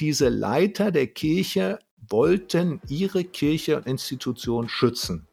diese 0.00 0.28
Leiter 0.28 0.90
der 0.92 1.06
Kirche 1.08 1.78
wollten 2.08 2.80
ihre 2.88 3.24
Kirche 3.24 3.76
und 3.76 3.86
Institution 3.86 4.68
schützen. 4.68 5.26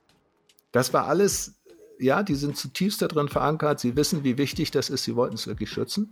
Das 0.71 0.93
war 0.93 1.07
alles, 1.07 1.55
ja, 1.99 2.23
die 2.23 2.35
sind 2.35 2.57
zutiefst 2.57 3.01
darin 3.01 3.29
verankert. 3.29 3.79
Sie 3.79 3.95
wissen, 3.95 4.23
wie 4.23 4.37
wichtig 4.37 4.71
das 4.71 4.89
ist. 4.89 5.03
Sie 5.03 5.15
wollten 5.15 5.35
es 5.35 5.47
wirklich 5.47 5.69
schützen. 5.69 6.09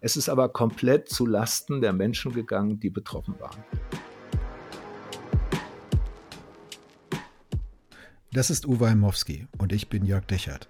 Es 0.00 0.16
ist 0.16 0.28
aber 0.28 0.48
komplett 0.50 1.08
zu 1.08 1.26
Lasten 1.26 1.80
der 1.80 1.92
Menschen 1.92 2.32
gegangen, 2.32 2.78
die 2.78 2.90
betroffen 2.90 3.34
waren. 3.40 3.64
Das 8.32 8.50
ist 8.50 8.66
Uwe 8.66 8.90
Heimowski 8.90 9.46
und 9.58 9.72
ich 9.72 9.88
bin 9.88 10.04
Jörg 10.04 10.26
Dechert. 10.26 10.68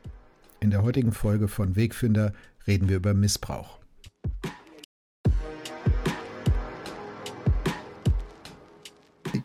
In 0.60 0.70
der 0.70 0.82
heutigen 0.82 1.12
Folge 1.12 1.48
von 1.48 1.76
Wegfinder 1.76 2.32
reden 2.66 2.88
wir 2.88 2.96
über 2.96 3.14
Missbrauch. 3.14 3.78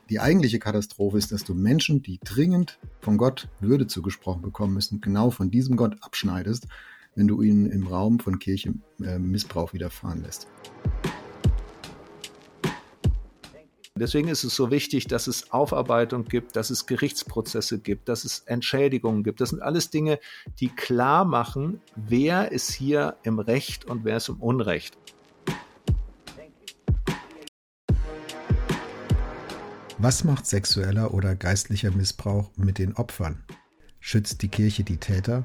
Die 0.10 0.20
eigentliche 0.20 0.58
Katastrophe 0.58 1.20
ist, 1.20 1.32
dass 1.32 1.44
du 1.44 1.54
Menschen, 1.54 2.02
die 2.02 2.20
dringend 2.24 2.80
von 3.00 3.18
Gott 3.18 3.48
Würde 3.60 3.86
zugesprochen 3.86 4.42
bekommen 4.42 4.74
müssen, 4.74 5.02
genau 5.02 5.30
von 5.30 5.52
diesem 5.52 5.78
Gott 5.78 5.98
abschneidest, 6.02 6.68
wenn 7.14 7.28
du 7.28 7.44
ihnen 7.44 7.70
im 7.70 7.86
Raum 7.86 8.20
von 8.20 8.40
Kirche 8.40 8.74
äh, 9.04 9.20
Missbrauch 9.20 9.72
widerfahren 9.74 10.24
lässt. 10.24 10.48
Deswegen 13.96 14.30
ist 14.30 14.44
es 14.44 14.56
so 14.56 14.72
wichtig, 14.72 15.06
dass 15.06 15.28
es 15.28 15.52
Aufarbeitung 15.52 16.24
gibt, 16.24 16.56
dass 16.56 16.72
es 16.72 16.88
Gerichtsprozesse 16.88 17.80
gibt, 17.80 18.10
dass 18.10 18.24
es 18.24 18.40
Entschädigungen 18.40 19.24
gibt. 19.24 19.42
Das 19.42 19.50
sind 19.50 19.62
alles 19.62 19.92
Dinge, 19.92 20.20
die 20.60 20.70
klar 20.70 21.24
machen, 21.24 21.82
wer 21.96 22.52
ist 22.52 22.72
hier 22.72 23.18
im 23.22 23.38
Recht 23.38 23.86
und 23.86 24.06
wer 24.06 24.18
ist 24.18 24.30
im 24.30 24.38
Unrecht. 24.38 24.98
Was 30.02 30.24
macht 30.24 30.46
sexueller 30.46 31.14
oder 31.14 31.36
geistlicher 31.36 31.92
Missbrauch 31.92 32.52
mit 32.56 32.78
den 32.78 32.96
Opfern? 32.96 33.44
Schützt 34.00 34.42
die 34.42 34.48
Kirche 34.48 34.86
die 34.86 34.96
Täter? 34.96 35.44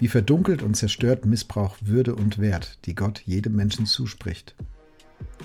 Wie 0.00 0.08
verdunkelt 0.08 0.64
und 0.64 0.74
zerstört 0.74 1.24
Missbrauch 1.24 1.76
Würde 1.82 2.16
und 2.16 2.38
Wert, 2.38 2.80
die 2.84 2.96
Gott 2.96 3.22
jedem 3.26 3.54
Menschen 3.54 3.86
zuspricht? 3.86 4.56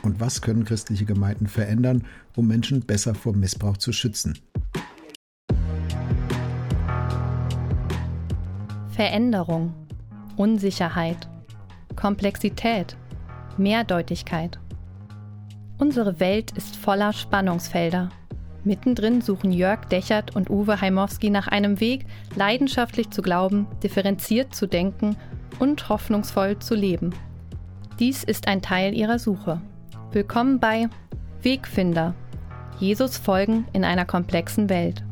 Und 0.01 0.19
was 0.19 0.41
können 0.41 0.65
christliche 0.65 1.05
Gemeinden 1.05 1.45
verändern, 1.45 2.07
um 2.35 2.47
Menschen 2.47 2.81
besser 2.81 3.13
vor 3.13 3.35
Missbrauch 3.35 3.77
zu 3.77 3.93
schützen? 3.93 4.39
Veränderung, 8.89 9.75
Unsicherheit, 10.35 11.29
Komplexität, 11.95 12.97
Mehrdeutigkeit. 13.57 14.59
Unsere 15.77 16.19
Welt 16.19 16.57
ist 16.57 16.75
voller 16.75 17.13
Spannungsfelder. 17.13 18.09
Mittendrin 18.63 19.21
suchen 19.21 19.51
Jörg 19.51 19.85
Dechert 19.85 20.35
und 20.35 20.49
Uwe 20.51 20.79
Heimowski 20.81 21.31
nach 21.31 21.47
einem 21.47 21.79
Weg, 21.79 22.05
leidenschaftlich 22.35 23.09
zu 23.09 23.23
glauben, 23.23 23.65
differenziert 23.81 24.53
zu 24.53 24.67
denken 24.67 25.15
und 25.59 25.89
hoffnungsvoll 25.89 26.59
zu 26.59 26.75
leben. 26.75 27.11
Dies 27.99 28.23
ist 28.23 28.47
ein 28.47 28.61
Teil 28.61 28.93
ihrer 28.93 29.17
Suche. 29.17 29.61
Willkommen 30.11 30.59
bei 30.59 30.89
Wegfinder. 31.41 32.13
Jesus 32.79 33.17
folgen 33.17 33.65
in 33.73 33.83
einer 33.83 34.05
komplexen 34.05 34.69
Welt. 34.69 35.03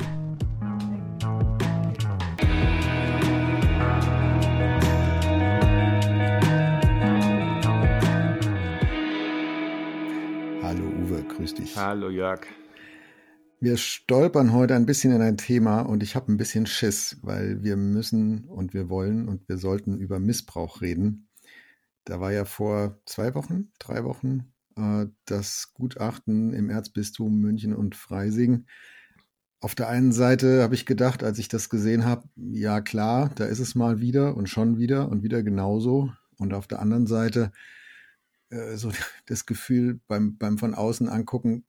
Hallo 10.62 10.84
Uwe, 11.04 11.24
grüß 11.24 11.56
dich. 11.56 11.76
Hallo 11.76 12.10
Jörg. 12.10 12.42
Wir 13.62 13.76
stolpern 13.76 14.54
heute 14.54 14.74
ein 14.74 14.86
bisschen 14.86 15.14
in 15.14 15.22
ein 15.22 15.36
Thema 15.36 15.82
und 15.82 16.02
ich 16.02 16.16
habe 16.16 16.32
ein 16.32 16.38
bisschen 16.38 16.66
Schiss, 16.66 17.18
weil 17.24 17.62
wir 17.62 17.76
müssen 17.76 18.46
und 18.46 18.74
wir 18.74 18.90
wollen 18.90 19.28
und 19.28 19.50
wir 19.50 19.58
sollten 19.58 20.00
über 20.00 20.18
Missbrauch 20.18 20.80
reden. 20.80 21.28
Da 22.06 22.22
war 22.22 22.32
ja 22.32 22.46
vor 22.46 23.02
zwei 23.06 23.36
Wochen, 23.36 23.74
drei 23.78 24.06
Wochen 24.06 24.54
äh, 24.78 25.08
das 25.26 25.74
Gutachten 25.74 26.54
im 26.54 26.70
Erzbistum 26.70 27.42
München 27.42 27.76
und 27.76 27.98
Freising. 27.98 28.66
Auf 29.60 29.76
der 29.76 29.90
einen 29.90 30.14
Seite 30.14 30.64
habe 30.64 30.76
ich 30.76 30.86
gedacht, 30.86 31.22
als 31.22 31.38
ich 31.38 31.50
das 31.50 31.70
gesehen 31.70 32.06
habe, 32.06 32.30
ja 32.38 32.80
klar, 32.80 33.30
da 33.36 33.44
ist 33.44 33.60
es 33.60 33.76
mal 33.76 34.00
wieder 34.00 34.38
und 34.38 34.48
schon 34.48 34.78
wieder 34.78 35.10
und 35.10 35.22
wieder 35.22 35.44
genauso. 35.44 36.14
Und 36.38 36.54
auf 36.54 36.66
der 36.66 36.80
anderen 36.80 37.08
Seite 37.08 37.52
äh, 38.52 38.78
so 38.78 38.92
das 39.26 39.46
Gefühl 39.46 40.00
beim, 40.08 40.38
beim 40.38 40.58
von 40.58 40.74
außen 40.74 41.10
angucken, 41.10 41.66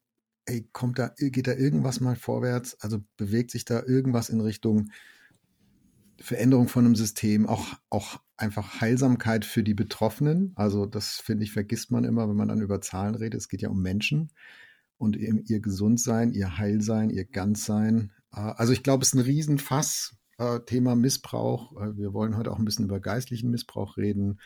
ey, 0.50 0.68
kommt 0.72 0.98
da, 0.98 1.12
geht 1.16 1.46
da 1.46 1.54
irgendwas 1.54 2.00
mal 2.00 2.16
vorwärts? 2.16 2.76
Also 2.80 2.98
bewegt 3.16 3.50
sich 3.50 3.64
da 3.64 3.82
irgendwas 3.82 4.28
in 4.28 4.40
Richtung 4.40 4.90
Veränderung 6.20 6.68
von 6.68 6.84
einem 6.84 6.96
System, 6.96 7.46
auch, 7.46 7.66
auch 7.88 8.20
einfach 8.36 8.80
Heilsamkeit 8.80 9.44
für 9.44 9.62
die 9.62 9.74
Betroffenen. 9.74 10.52
Also 10.54 10.86
das 10.86 11.16
finde 11.16 11.44
ich, 11.44 11.52
vergisst 11.52 11.90
man 11.90 12.04
immer, 12.04 12.28
wenn 12.28 12.36
man 12.36 12.48
dann 12.48 12.60
über 12.60 12.80
Zahlen 12.80 13.14
redet. 13.14 13.40
Es 13.40 13.48
geht 13.48 13.62
ja 13.62 13.70
um 13.70 13.80
Menschen 13.80 14.30
und 14.98 15.16
ihr 15.16 15.60
Gesundsein, 15.60 16.32
ihr 16.32 16.58
Heilsein, 16.58 17.08
ihr 17.08 17.24
Ganzsein. 17.24 18.12
Äh, 18.32 18.40
also 18.40 18.72
ich 18.72 18.82
glaube, 18.82 19.02
es 19.02 19.08
ist 19.08 19.14
ein 19.14 19.20
Riesenfass, 19.20 20.16
äh, 20.36 20.60
Thema 20.60 20.94
Missbrauch. 20.94 21.72
Äh, 21.80 21.96
wir 21.96 22.12
wollen 22.12 22.36
heute 22.36 22.52
auch 22.52 22.58
ein 22.58 22.66
bisschen 22.66 22.84
über 22.84 23.00
geistlichen 23.00 23.50
Missbrauch 23.50 23.96
reden, 23.96 24.40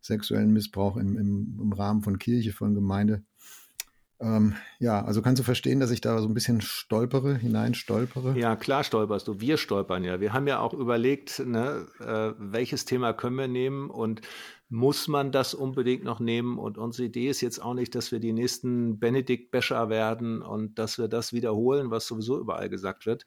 sexuellen 0.00 0.52
Missbrauch 0.52 0.96
im, 0.96 1.16
im, 1.16 1.58
im 1.60 1.72
Rahmen 1.72 2.02
von 2.02 2.18
Kirche, 2.18 2.52
von 2.52 2.74
Gemeinde. 2.74 3.24
Ähm, 4.18 4.54
ja, 4.78 5.04
also 5.04 5.20
kannst 5.20 5.40
du 5.40 5.44
verstehen, 5.44 5.78
dass 5.78 5.90
ich 5.90 6.00
da 6.00 6.18
so 6.20 6.28
ein 6.28 6.34
bisschen 6.34 6.60
stolpere, 6.60 7.36
hineinstolpere? 7.36 8.38
Ja, 8.38 8.56
klar 8.56 8.82
stolperst 8.82 9.28
du. 9.28 9.40
Wir 9.40 9.58
stolpern 9.58 10.04
ja. 10.04 10.20
Wir 10.20 10.32
haben 10.32 10.46
ja 10.46 10.60
auch 10.60 10.72
überlegt, 10.72 11.40
ne, 11.40 11.86
äh, 12.00 12.32
welches 12.38 12.86
Thema 12.86 13.12
können 13.12 13.36
wir 13.36 13.48
nehmen 13.48 13.90
und 13.90 14.22
muss 14.68 15.06
man 15.06 15.32
das 15.32 15.54
unbedingt 15.54 16.02
noch 16.02 16.18
nehmen? 16.18 16.58
Und 16.58 16.78
unsere 16.78 17.06
Idee 17.06 17.28
ist 17.28 17.40
jetzt 17.40 17.62
auch 17.62 17.74
nicht, 17.74 17.94
dass 17.94 18.10
wir 18.10 18.18
die 18.18 18.32
nächsten 18.32 18.98
Benedikt 18.98 19.50
Bescher 19.50 19.88
werden 19.88 20.42
und 20.42 20.78
dass 20.78 20.98
wir 20.98 21.08
das 21.08 21.32
wiederholen, 21.32 21.90
was 21.90 22.06
sowieso 22.06 22.38
überall 22.40 22.68
gesagt 22.68 23.06
wird, 23.06 23.26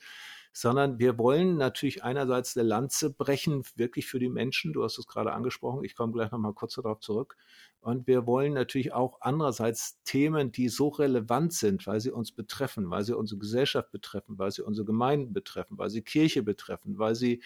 sondern 0.52 1.00
wir 1.00 1.18
wollen 1.18 1.58
natürlich 1.58 2.04
einerseits 2.04 2.58
eine 2.58 2.68
Lanze 2.68 3.14
brechen, 3.14 3.64
wirklich 3.76 4.08
für 4.08 4.20
die 4.20 4.30
Menschen. 4.30 4.74
Du 4.74 4.84
hast 4.84 4.98
es 4.98 5.08
gerade 5.08 5.32
angesprochen. 5.32 5.84
Ich 5.84 5.96
komme 5.96 6.14
gleich 6.14 6.32
nochmal 6.32 6.54
kurz 6.54 6.76
darauf 6.76 7.00
zurück. 7.00 7.38
Und 7.82 8.08
wir 8.08 8.26
wollen 8.26 8.54
natürlich 8.54 8.92
auch 8.94 9.20
andererseits 9.22 10.02
Themen, 10.04 10.52
die 10.52 10.68
so 10.68 10.90
relevant 10.90 11.54
sind, 11.54 11.88
weil 11.88 12.02
sie 12.02 12.12
uns 12.12 12.32
betreffen, 12.32 12.90
weil 12.90 13.04
sie 13.04 13.16
unsere 13.16 13.40
Gesellschaft 13.40 13.92
betreffen, 13.92 14.38
weil 14.38 14.52
sie 14.52 14.64
unsere 14.64 14.86
Gemeinden 14.86 15.32
betreffen, 15.32 15.78
weil 15.78 15.90
sie 15.90 16.02
Kirche 16.02 16.44
betreffen, 16.44 16.98
weil 17.00 17.16
sie 17.16 17.42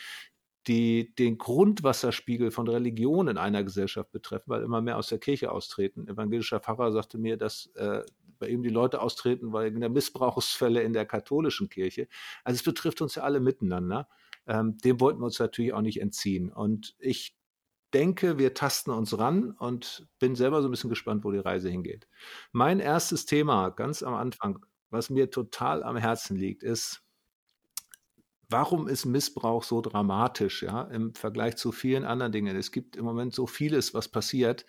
die 0.67 1.13
den 1.15 1.37
Grundwasserspiegel 1.37 2.51
von 2.51 2.67
Religion 2.67 3.27
in 3.27 3.37
einer 3.37 3.63
Gesellschaft 3.63 4.11
betreffen, 4.11 4.45
weil 4.47 4.63
immer 4.63 4.81
mehr 4.81 4.97
aus 4.97 5.09
der 5.09 5.19
Kirche 5.19 5.51
austreten. 5.51 6.07
evangelischer 6.07 6.61
Pfarrer 6.61 6.91
sagte 6.91 7.17
mir, 7.17 7.37
dass 7.37 7.67
äh, 7.75 8.01
bei 8.43 8.49
ihm 8.49 8.61
die 8.61 8.69
Leute 8.69 9.01
austreten 9.01 9.53
wegen 9.53 9.79
der 9.79 9.89
Missbrauchsfälle 9.89 10.81
in 10.81 10.91
der 10.91 11.05
katholischen 11.05 11.69
Kirche. 11.69 12.09
Also 12.43 12.57
es 12.57 12.63
betrifft 12.63 13.01
uns 13.01 13.15
ja 13.15 13.23
alle 13.23 13.39
miteinander. 13.39 14.09
Ähm, 14.45 14.77
dem 14.79 14.99
wollten 14.99 15.21
wir 15.21 15.25
uns 15.25 15.39
natürlich 15.39 15.71
auch 15.71 15.81
nicht 15.81 16.01
entziehen. 16.01 16.51
Und 16.51 16.93
ich 16.99 17.37
denke, 17.93 18.37
wir 18.37 18.53
tasten 18.53 18.91
uns 18.91 19.17
ran 19.17 19.51
und 19.51 20.09
bin 20.19 20.35
selber 20.35 20.61
so 20.61 20.67
ein 20.67 20.71
bisschen 20.71 20.89
gespannt, 20.89 21.23
wo 21.23 21.31
die 21.31 21.39
Reise 21.39 21.69
hingeht. 21.69 22.05
Mein 22.51 22.81
erstes 22.81 23.25
Thema 23.25 23.69
ganz 23.69 24.03
am 24.03 24.13
Anfang, 24.13 24.65
was 24.89 25.09
mir 25.09 25.29
total 25.29 25.81
am 25.81 25.95
Herzen 25.95 26.35
liegt, 26.35 26.63
ist, 26.63 27.01
warum 28.49 28.89
ist 28.89 29.05
Missbrauch 29.05 29.63
so 29.63 29.79
dramatisch, 29.79 30.63
ja, 30.63 30.81
im 30.81 31.15
Vergleich 31.15 31.55
zu 31.55 31.71
vielen 31.71 32.03
anderen 32.03 32.33
Dingen? 32.33 32.57
Es 32.57 32.73
gibt 32.73 32.97
im 32.97 33.05
Moment 33.05 33.33
so 33.33 33.47
vieles, 33.47 33.93
was 33.93 34.09
passiert. 34.09 34.65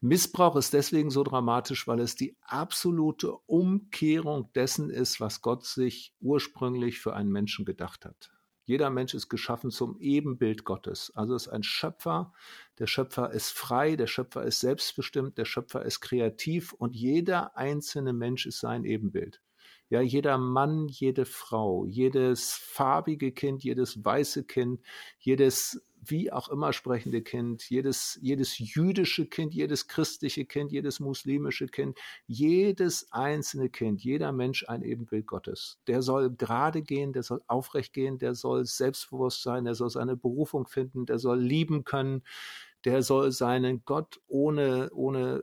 Missbrauch 0.00 0.56
ist 0.56 0.74
deswegen 0.74 1.10
so 1.10 1.22
dramatisch, 1.24 1.88
weil 1.88 2.00
es 2.00 2.14
die 2.14 2.36
absolute 2.42 3.32
Umkehrung 3.46 4.52
dessen 4.54 4.90
ist, 4.90 5.20
was 5.20 5.40
Gott 5.40 5.64
sich 5.64 6.14
ursprünglich 6.20 6.98
für 6.98 7.14
einen 7.14 7.32
Menschen 7.32 7.64
gedacht 7.64 8.04
hat. 8.04 8.30
Jeder 8.66 8.90
Mensch 8.90 9.14
ist 9.14 9.28
geschaffen 9.28 9.70
zum 9.70 9.96
Ebenbild 10.00 10.64
Gottes. 10.64 11.12
Also 11.14 11.36
ist 11.36 11.48
ein 11.48 11.62
Schöpfer. 11.62 12.32
Der 12.80 12.88
Schöpfer 12.88 13.30
ist 13.30 13.50
frei, 13.50 13.94
der 13.94 14.08
Schöpfer 14.08 14.42
ist 14.42 14.58
selbstbestimmt, 14.58 15.38
der 15.38 15.44
Schöpfer 15.44 15.84
ist 15.84 16.00
kreativ 16.00 16.72
und 16.72 16.96
jeder 16.96 17.56
einzelne 17.56 18.12
Mensch 18.12 18.44
ist 18.44 18.58
sein 18.58 18.84
Ebenbild. 18.84 19.40
Ja, 19.88 20.00
jeder 20.00 20.36
Mann, 20.36 20.88
jede 20.88 21.24
Frau, 21.26 21.86
jedes 21.86 22.54
farbige 22.54 23.30
Kind, 23.30 23.62
jedes 23.62 24.04
weiße 24.04 24.42
Kind, 24.42 24.80
jedes 25.20 25.86
wie 26.10 26.32
auch 26.32 26.48
immer 26.48 26.72
sprechende 26.72 27.22
Kind, 27.22 27.68
jedes, 27.68 28.18
jedes 28.22 28.58
jüdische 28.58 29.26
Kind, 29.26 29.54
jedes 29.54 29.88
christliche 29.88 30.44
Kind, 30.44 30.72
jedes 30.72 31.00
muslimische 31.00 31.66
Kind, 31.66 31.98
jedes 32.26 33.12
einzelne 33.12 33.68
Kind, 33.68 34.02
jeder 34.02 34.32
Mensch 34.32 34.64
ein 34.68 34.82
Ebenbild 34.82 35.26
Gottes. 35.26 35.78
Der 35.86 36.02
soll 36.02 36.30
gerade 36.30 36.82
gehen, 36.82 37.12
der 37.12 37.22
soll 37.22 37.42
aufrecht 37.46 37.92
gehen, 37.92 38.18
der 38.18 38.34
soll 38.34 38.64
selbstbewusst 38.66 39.42
sein, 39.42 39.64
der 39.64 39.74
soll 39.74 39.90
seine 39.90 40.16
Berufung 40.16 40.66
finden, 40.66 41.06
der 41.06 41.18
soll 41.18 41.40
lieben 41.40 41.84
können, 41.84 42.22
der 42.84 43.02
soll 43.02 43.32
seinen 43.32 43.84
Gott 43.84 44.20
ohne, 44.28 44.90
ohne 44.92 45.42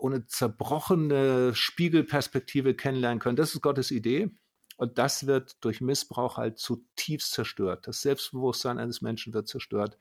ohne 0.00 0.26
zerbrochene 0.26 1.54
Spiegelperspektive 1.56 2.74
kennenlernen 2.74 3.18
können. 3.18 3.34
Das 3.34 3.52
ist 3.54 3.62
Gottes 3.62 3.90
Idee. 3.90 4.30
Und 4.78 4.96
das 4.96 5.26
wird 5.26 5.62
durch 5.64 5.80
Missbrauch 5.80 6.36
halt 6.36 6.58
zutiefst 6.58 7.32
zerstört. 7.32 7.88
Das 7.88 8.00
Selbstbewusstsein 8.00 8.78
eines 8.78 9.02
Menschen 9.02 9.34
wird 9.34 9.48
zerstört. 9.48 9.98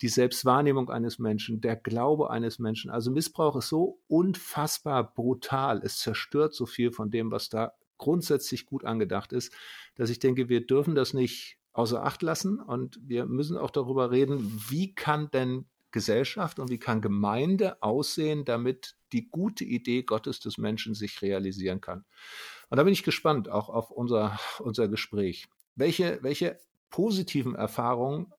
Die 0.00 0.08
Selbstwahrnehmung 0.08 0.90
eines 0.90 1.18
Menschen, 1.18 1.60
der 1.60 1.74
Glaube 1.74 2.30
eines 2.30 2.60
Menschen. 2.60 2.88
Also 2.88 3.10
Missbrauch 3.10 3.56
ist 3.56 3.68
so 3.68 4.00
unfassbar 4.06 5.12
brutal. 5.12 5.82
Es 5.82 5.98
zerstört 5.98 6.54
so 6.54 6.66
viel 6.66 6.92
von 6.92 7.10
dem, 7.10 7.32
was 7.32 7.48
da 7.48 7.72
grundsätzlich 7.98 8.64
gut 8.64 8.84
angedacht 8.84 9.32
ist, 9.32 9.52
dass 9.96 10.08
ich 10.08 10.20
denke, 10.20 10.48
wir 10.48 10.64
dürfen 10.64 10.94
das 10.94 11.14
nicht 11.14 11.58
außer 11.72 12.04
Acht 12.04 12.22
lassen 12.22 12.60
und 12.60 13.00
wir 13.02 13.26
müssen 13.26 13.56
auch 13.56 13.70
darüber 13.70 14.12
reden, 14.12 14.62
wie 14.68 14.94
kann 14.94 15.30
denn 15.32 15.66
Gesellschaft 15.90 16.60
und 16.60 16.70
wie 16.70 16.78
kann 16.78 17.00
Gemeinde 17.00 17.82
aussehen, 17.82 18.44
damit 18.44 18.96
die 19.12 19.28
gute 19.28 19.64
Idee 19.64 20.02
Gottes 20.02 20.40
des 20.40 20.58
Menschen 20.58 20.94
sich 20.94 21.22
realisieren 21.22 21.80
kann. 21.80 22.04
Und 22.68 22.78
da 22.78 22.84
bin 22.84 22.92
ich 22.92 23.02
gespannt 23.02 23.48
auch 23.48 23.68
auf 23.68 23.90
unser, 23.90 24.38
unser 24.60 24.88
Gespräch. 24.88 25.48
Welche, 25.74 26.18
welche 26.22 26.58
positiven 26.90 27.54
Erfahrungen 27.54 28.32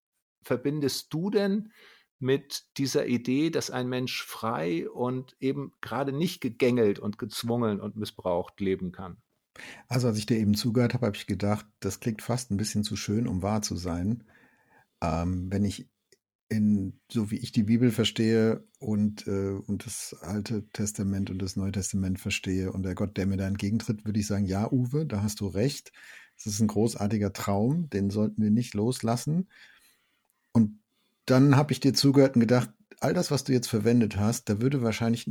verbindest 0.43 1.13
du 1.13 1.29
denn 1.29 1.71
mit 2.19 2.63
dieser 2.77 3.05
Idee, 3.05 3.49
dass 3.49 3.69
ein 3.69 3.89
Mensch 3.89 4.23
frei 4.23 4.89
und 4.89 5.35
eben 5.39 5.73
gerade 5.81 6.13
nicht 6.13 6.41
gegängelt 6.41 6.99
und 6.99 7.17
gezwungen 7.17 7.81
und 7.81 7.95
missbraucht 7.95 8.59
leben 8.59 8.91
kann? 8.91 9.17
Also 9.87 10.07
als 10.07 10.17
ich 10.17 10.25
dir 10.25 10.37
eben 10.37 10.55
zugehört 10.55 10.93
habe, 10.93 11.05
habe 11.05 11.17
ich 11.17 11.27
gedacht, 11.27 11.65
das 11.79 11.99
klingt 11.99 12.21
fast 12.21 12.49
ein 12.49 12.57
bisschen 12.57 12.83
zu 12.83 12.95
schön, 12.95 13.27
um 13.27 13.43
wahr 13.43 13.61
zu 13.61 13.75
sein. 13.75 14.23
Ähm, 15.01 15.51
wenn 15.51 15.65
ich 15.65 15.89
in, 16.53 16.99
so 17.11 17.31
wie 17.31 17.37
ich 17.37 17.51
die 17.51 17.63
Bibel 17.63 17.91
verstehe 17.91 18.63
und, 18.79 19.27
äh, 19.27 19.51
und 19.67 19.85
das 19.85 20.15
Alte 20.21 20.67
Testament 20.69 21.29
und 21.29 21.41
das 21.41 21.55
Neue 21.55 21.71
Testament 21.71 22.19
verstehe 22.19 22.71
und 22.71 22.83
der 22.83 22.95
Gott, 22.95 23.17
der 23.17 23.25
mir 23.25 23.37
da 23.37 23.47
entgegentritt, 23.47 24.05
würde 24.05 24.19
ich 24.19 24.27
sagen, 24.27 24.45
ja, 24.45 24.71
Uwe, 24.71 25.05
da 25.05 25.23
hast 25.23 25.39
du 25.39 25.47
recht. 25.47 25.91
Es 26.37 26.45
ist 26.45 26.59
ein 26.59 26.67
großartiger 26.67 27.33
Traum, 27.33 27.89
den 27.89 28.09
sollten 28.09 28.41
wir 28.41 28.51
nicht 28.51 28.73
loslassen. 28.73 29.49
Und 30.51 30.79
dann 31.25 31.55
habe 31.55 31.73
ich 31.73 31.79
dir 31.79 31.93
zugehört 31.93 32.35
und 32.35 32.41
gedacht, 32.41 32.69
all 32.99 33.13
das, 33.13 33.31
was 33.31 33.43
du 33.43 33.53
jetzt 33.53 33.67
verwendet 33.67 34.17
hast, 34.17 34.49
da 34.49 34.61
würde 34.61 34.81
wahrscheinlich 34.81 35.29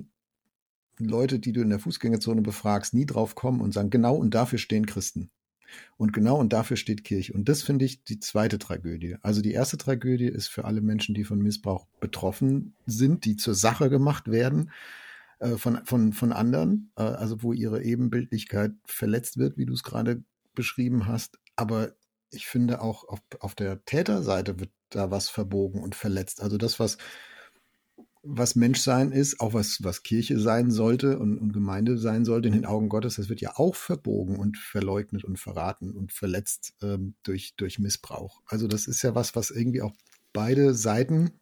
Leute, 0.99 1.39
die 1.39 1.53
du 1.53 1.63
in 1.63 1.71
der 1.71 1.79
Fußgängerzone 1.79 2.43
befragst, 2.43 2.95
nie 2.95 3.07
drauf 3.07 3.35
kommen 3.35 3.61
und 3.61 3.73
sagen, 3.73 3.91
genau 3.91 4.17
und 4.17 4.35
dafür 4.35 4.59
stehen 4.59 4.87
Christen. 4.87 5.31
Und 5.97 6.13
genau 6.13 6.39
und 6.39 6.53
dafür 6.53 6.77
steht 6.77 7.05
Kirche. 7.05 7.33
Und 7.33 7.49
das 7.49 7.63
finde 7.63 7.85
ich 7.85 8.05
die 8.05 8.19
zweite 8.19 8.59
Tragödie. 8.59 9.17
Also 9.23 9.41
die 9.41 9.53
erste 9.53 9.79
Tragödie 9.79 10.27
ist 10.27 10.49
für 10.49 10.65
alle 10.65 10.81
Menschen, 10.81 11.15
die 11.15 11.25
von 11.25 11.41
Missbrauch 11.41 11.87
betroffen 12.01 12.75
sind, 12.87 13.25
die 13.25 13.37
zur 13.37 13.55
Sache 13.55 13.91
gemacht 13.91 14.31
werden 14.31 14.71
äh, 15.39 15.57
von, 15.57 15.85
von, 15.85 16.13
von 16.13 16.33
anderen, 16.33 16.93
äh, 16.97 17.03
also 17.03 17.43
wo 17.43 17.53
ihre 17.53 17.83
Ebenbildlichkeit 17.83 18.73
verletzt 18.85 19.39
wird, 19.39 19.57
wie 19.59 19.67
du 19.67 19.73
es 19.73 19.83
gerade 19.83 20.23
beschrieben 20.55 21.07
hast. 21.07 21.39
Aber 21.57 21.93
ich 22.31 22.47
finde 22.47 22.81
auch 22.81 23.09
auf, 23.09 23.21
auf 23.41 23.55
der 23.55 23.85
Täterseite 23.85 24.59
wird 24.59 24.71
da 24.91 25.11
was 25.11 25.29
verbogen 25.29 25.83
und 25.83 25.95
verletzt. 25.95 26.43
Also 26.43 26.59
das, 26.59 26.79
was 26.81 26.99
was 28.23 28.55
Menschsein 28.55 29.11
ist, 29.11 29.41
auch 29.41 29.53
was, 29.53 29.83
was 29.83 30.05
Kirche 30.05 30.39
sein 30.39 30.71
sollte 30.71 31.19
und, 31.19 31.39
und 31.39 31.53
Gemeinde 31.53 31.99
sein 31.99 32.25
sollte 32.25 32.49
in 32.49 32.55
den 32.55 32.67
Augen 32.67 32.89
Gottes, 32.89 33.17
das 33.17 33.29
wird 33.29 33.41
ja 33.41 33.57
auch 33.57 33.75
verbogen 33.75 34.37
und 34.37 34.57
verleugnet 34.59 35.25
und 35.25 35.41
verraten 35.41 35.91
und 35.91 36.13
verletzt 36.13 36.75
ähm, 36.83 37.15
durch, 37.25 37.55
durch 37.57 37.81
Missbrauch. 37.81 38.41
Also 38.47 38.69
das 38.69 38.87
ist 38.87 39.03
ja 39.03 39.15
was, 39.17 39.35
was 39.35 39.51
irgendwie 39.51 39.83
auch 39.83 39.93
beide 40.33 40.75
Seiten, 40.75 41.33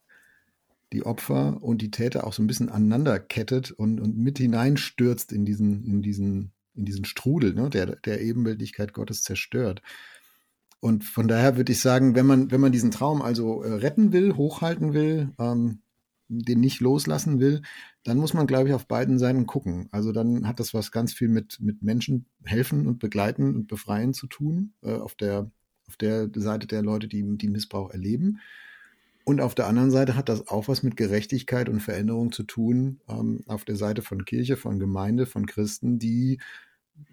die 0.93 1.05
Opfer 1.05 1.63
und 1.63 1.83
die 1.83 1.91
Täter 1.91 2.27
auch 2.27 2.33
so 2.33 2.43
ein 2.43 2.47
bisschen 2.47 2.71
aneinander 2.71 3.21
kettet 3.21 3.71
und, 3.71 4.01
und 4.01 4.17
mit 4.17 4.39
hineinstürzt 4.39 5.33
in 5.33 5.45
diesen, 5.45 5.85
in 5.85 6.03
diesen, 6.03 6.53
in 6.75 6.85
diesen 6.85 7.05
Strudel, 7.05 7.55
ne, 7.55 7.69
der, 7.69 7.97
der 7.97 8.23
Ebenbildlichkeit 8.23 8.95
Gottes 8.95 9.23
zerstört. 9.23 9.83
Und 10.81 11.05
von 11.05 11.29
daher 11.29 11.59
würde 11.59 11.73
ich 11.73 11.81
sagen, 11.81 12.15
wenn 12.15 12.27
man, 12.27 12.51
wenn 12.51 12.61
man 12.61 12.73
diesen 12.73 12.91
Traum 12.91 13.21
also 13.21 13.63
äh, 13.63 13.75
retten 13.75 14.13
will, 14.13 14.35
hochhalten 14.35 14.95
will, 14.95 15.31
ähm, 15.39 15.83
den 16.31 16.61
nicht 16.61 16.81
loslassen 16.81 17.41
will, 17.41 17.63
dann 18.05 18.17
muss 18.17 18.35
man, 18.35 18.47
glaube 18.47 18.69
ich, 18.69 18.75
auf 18.75 18.87
beiden 18.87 19.19
Seiten 19.19 19.47
gucken. 19.47 19.89
Also 19.91 20.13
dann 20.13 20.47
hat 20.47 20.61
das 20.61 20.73
was 20.73 20.93
ganz 20.93 21.13
viel 21.13 21.29
mit, 21.29 21.59
mit 21.61 21.83
Menschen 21.83 22.27
helfen 22.45 22.87
und 22.87 22.99
begleiten 22.99 23.55
und 23.55 23.67
befreien 23.67 24.15
zu 24.15 24.27
tun, 24.27 24.73
äh, 24.83 24.95
auf, 24.95 25.15
der, 25.15 25.51
auf 25.89 25.97
der 25.97 26.31
Seite 26.35 26.67
der 26.67 26.83
Leute, 26.83 27.09
die, 27.09 27.25
die 27.37 27.49
Missbrauch 27.49 27.91
erleben. 27.91 28.39
Und 29.25 29.41
auf 29.41 29.55
der 29.55 29.67
anderen 29.67 29.91
Seite 29.91 30.17
hat 30.17 30.29
das 30.29 30.49
auch 30.49 30.69
was 30.69 30.83
mit 30.83 30.97
Gerechtigkeit 30.97 31.69
und 31.69 31.81
Veränderung 31.81 32.33
zu 32.33 32.45
tun, 32.45 33.01
ähm, 33.09 33.43
auf 33.47 33.65
der 33.65 33.77
Seite 33.77 34.03
von 34.03 34.25
Kirche, 34.25 34.57
von 34.57 34.79
Gemeinde, 34.79 35.27
von 35.27 35.47
Christen, 35.47 35.99
die 35.99 36.41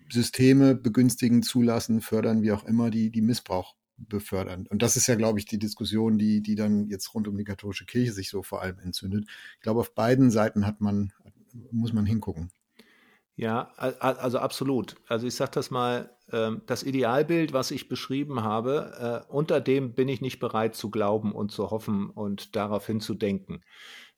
Systeme 0.09 0.75
begünstigen, 0.75 1.43
zulassen, 1.43 2.01
fördern, 2.01 2.41
wie 2.41 2.51
auch 2.51 2.63
immer, 2.65 2.89
die, 2.91 3.09
die 3.09 3.21
Missbrauch 3.21 3.75
befördern. 3.97 4.67
Und 4.67 4.81
das 4.81 4.95
ist 4.97 5.07
ja, 5.07 5.15
glaube 5.15 5.39
ich, 5.39 5.45
die 5.45 5.59
Diskussion, 5.59 6.17
die, 6.17 6.41
die 6.41 6.55
dann 6.55 6.87
jetzt 6.89 7.13
rund 7.13 7.27
um 7.27 7.37
die 7.37 7.43
katholische 7.43 7.85
Kirche 7.85 8.11
sich 8.11 8.29
so 8.29 8.43
vor 8.43 8.61
allem 8.61 8.79
entzündet. 8.79 9.25
Ich 9.55 9.61
glaube, 9.61 9.79
auf 9.79 9.93
beiden 9.93 10.31
Seiten 10.31 10.65
hat 10.65 10.81
man, 10.81 11.13
muss 11.71 11.93
man 11.93 12.05
hingucken. 12.05 12.51
Ja, 13.35 13.71
also 13.77 14.39
absolut. 14.39 14.95
Also 15.07 15.27
ich 15.27 15.35
sage 15.35 15.51
das 15.53 15.69
mal, 15.69 16.09
ähm, 16.31 16.63
das 16.65 16.81
Idealbild, 16.81 17.53
was 17.53 17.69
ich 17.69 17.87
beschrieben 17.87 18.41
habe, 18.41 19.25
äh, 19.29 19.31
unter 19.31 19.61
dem 19.61 19.93
bin 19.93 20.09
ich 20.09 20.21
nicht 20.21 20.39
bereit 20.39 20.75
zu 20.75 20.89
glauben 20.89 21.33
und 21.33 21.51
zu 21.51 21.69
hoffen 21.69 22.09
und 22.09 22.55
daraufhin 22.55 22.99
zu 22.99 23.13
denken. 23.13 23.61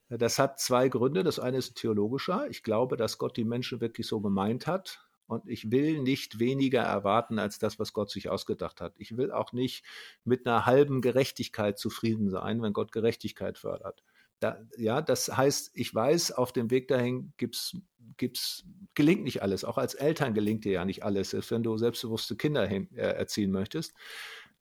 Das 0.07 0.39
hat 0.39 0.59
zwei 0.59 0.89
Gründe. 0.89 1.23
Das 1.23 1.37
eine 1.37 1.57
ist 1.57 1.75
theologischer. 1.75 2.49
Ich 2.49 2.63
glaube, 2.63 2.97
dass 2.97 3.17
Gott 3.17 3.37
die 3.37 3.43
Menschen 3.43 3.81
wirklich 3.81 4.07
so 4.07 4.21
gemeint 4.21 4.67
hat 4.67 5.08
und 5.29 5.47
ich 5.47 5.71
will 5.71 6.01
nicht 6.01 6.39
weniger 6.39 6.81
erwarten 6.81 7.37
als 7.37 7.59
das, 7.59 7.77
was 7.77 7.93
Gott 7.93 8.09
sich 8.09 8.29
ausgedacht 8.29 8.81
hat. 8.81 8.95
Ich 8.97 9.15
will 9.15 9.31
auch 9.31 9.53
nicht 9.53 9.85
mit 10.23 10.47
einer 10.47 10.65
halben 10.65 11.01
Gerechtigkeit 11.01 11.77
zufrieden 11.77 12.29
sein, 12.29 12.61
wenn 12.63 12.73
Gott 12.73 12.91
Gerechtigkeit 12.91 13.59
fördert. 13.59 14.03
Da, 14.39 14.57
ja, 14.75 15.01
das 15.01 15.35
heißt, 15.35 15.71
ich 15.75 15.93
weiß, 15.93 16.31
auf 16.31 16.51
dem 16.51 16.71
Weg 16.71 16.87
dahin 16.87 17.33
gibt's, 17.37 17.77
gibt's, 18.17 18.63
gelingt 18.95 19.23
nicht 19.23 19.43
alles. 19.43 19.63
Auch 19.65 19.77
als 19.77 19.93
Eltern 19.93 20.33
gelingt 20.33 20.65
dir 20.65 20.71
ja 20.71 20.85
nicht 20.85 21.03
alles, 21.03 21.29
selbst 21.29 21.51
wenn 21.51 21.61
du 21.61 21.77
selbstbewusste 21.77 22.35
Kinder 22.35 22.65
hin, 22.65 22.89
äh, 22.95 23.01
erziehen 23.01 23.51
möchtest. 23.51 23.93